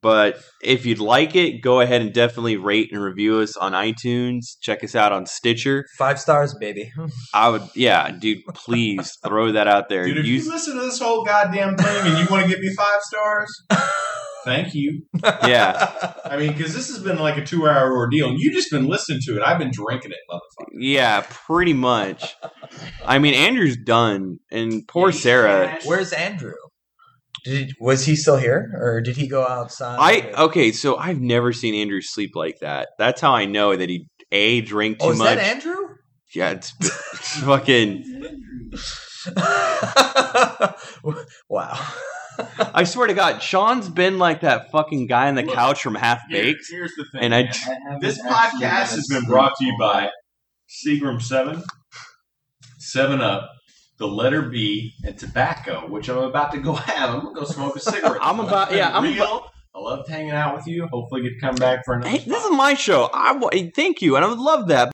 [0.02, 4.58] But if you'd like it, go ahead and definitely rate and review us on iTunes.
[4.60, 5.86] Check us out on Stitcher.
[5.96, 6.92] five stars, baby.
[7.32, 10.04] I would, yeah, dude, please throw that out there.
[10.04, 12.60] Dude, if Use- you listen to this whole goddamn thing and you want to give
[12.60, 13.62] me five stars,
[14.44, 15.02] thank you.
[15.24, 18.86] yeah, I mean, because this has been like a two-hour ordeal, and you've just been
[18.86, 19.42] listening to it.
[19.42, 20.68] I've been drinking it, motherfucker.
[20.78, 22.36] yeah, pretty much.
[23.04, 25.78] I mean, Andrew's done, and poor Sarah.
[25.84, 26.54] Where's Andrew?
[27.44, 29.98] Did was he still here, or did he go outside?
[30.00, 32.90] I okay, so I've never seen Andrew sleep like that.
[32.98, 35.36] That's how I know that he a drank too oh, is much.
[35.36, 35.96] that Andrew?
[36.34, 38.04] Yeah, it's, it's fucking.
[41.48, 41.86] wow.
[42.74, 45.94] I swear to God, Sean's been like that fucking guy on the Look, couch from
[45.94, 46.66] Half Here- Baked.
[46.70, 47.22] here's the thing.
[47.22, 47.98] And I- man.
[48.00, 50.10] this podcast has been brought to you by
[50.68, 51.62] Seagram Seven,
[52.78, 53.50] Seven Up,
[53.98, 57.10] the letter B, and tobacco, which I'm about to go have.
[57.10, 58.18] I'm gonna go smoke a cigarette.
[58.22, 59.46] I'm about- yeah, I'm real.
[59.72, 60.88] I loved hanging out with you.
[60.88, 62.10] Hopefully, get to come back for another.
[62.10, 63.08] Hey, this is my show.
[63.14, 64.92] I thank you, and I would love that.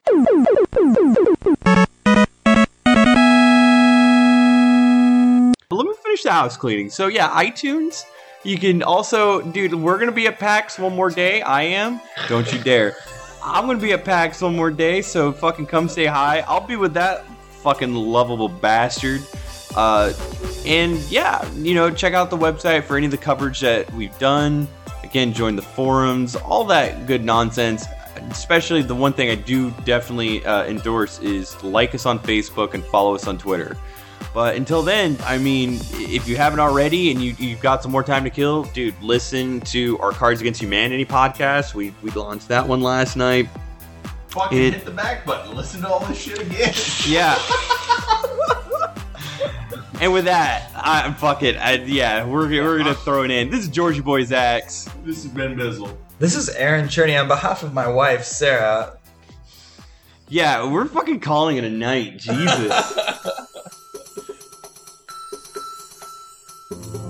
[6.16, 6.88] Finish the house cleaning.
[6.90, 8.04] So yeah, iTunes.
[8.42, 9.74] You can also, dude.
[9.74, 11.42] We're gonna be at PAX one more day.
[11.42, 12.00] I am.
[12.28, 12.96] Don't you dare.
[13.42, 15.02] I'm gonna be at PAX one more day.
[15.02, 16.40] So fucking come say hi.
[16.40, 17.26] I'll be with that
[17.62, 19.22] fucking lovable bastard.
[19.74, 20.12] Uh,
[20.64, 24.16] and yeah, you know, check out the website for any of the coverage that we've
[24.18, 24.66] done.
[25.02, 27.84] Again, join the forums, all that good nonsense.
[28.30, 32.82] Especially the one thing I do definitely uh, endorse is like us on Facebook and
[32.84, 33.76] follow us on Twitter.
[34.36, 38.02] But until then, I mean, if you haven't already and you, you've got some more
[38.02, 41.74] time to kill, dude, listen to our Cards Against Humanity podcast.
[41.74, 43.48] We, we launched that one last night.
[44.28, 45.54] Fucking it- hit the back button.
[45.56, 46.74] Listen to all this shit again.
[47.08, 47.38] Yeah.
[50.00, 51.56] and with that, I fuck it.
[51.56, 53.48] I, yeah, we're, we're gonna throw it in.
[53.50, 54.90] This is Georgie Boy Zax.
[55.04, 55.96] this is Ben Bizzle.
[56.18, 58.98] This is Aaron Cherney on behalf of my wife, Sarah.
[60.28, 62.18] Yeah, we're fucking calling it a night.
[62.18, 62.98] Jesus.
[66.68, 67.05] Thank you.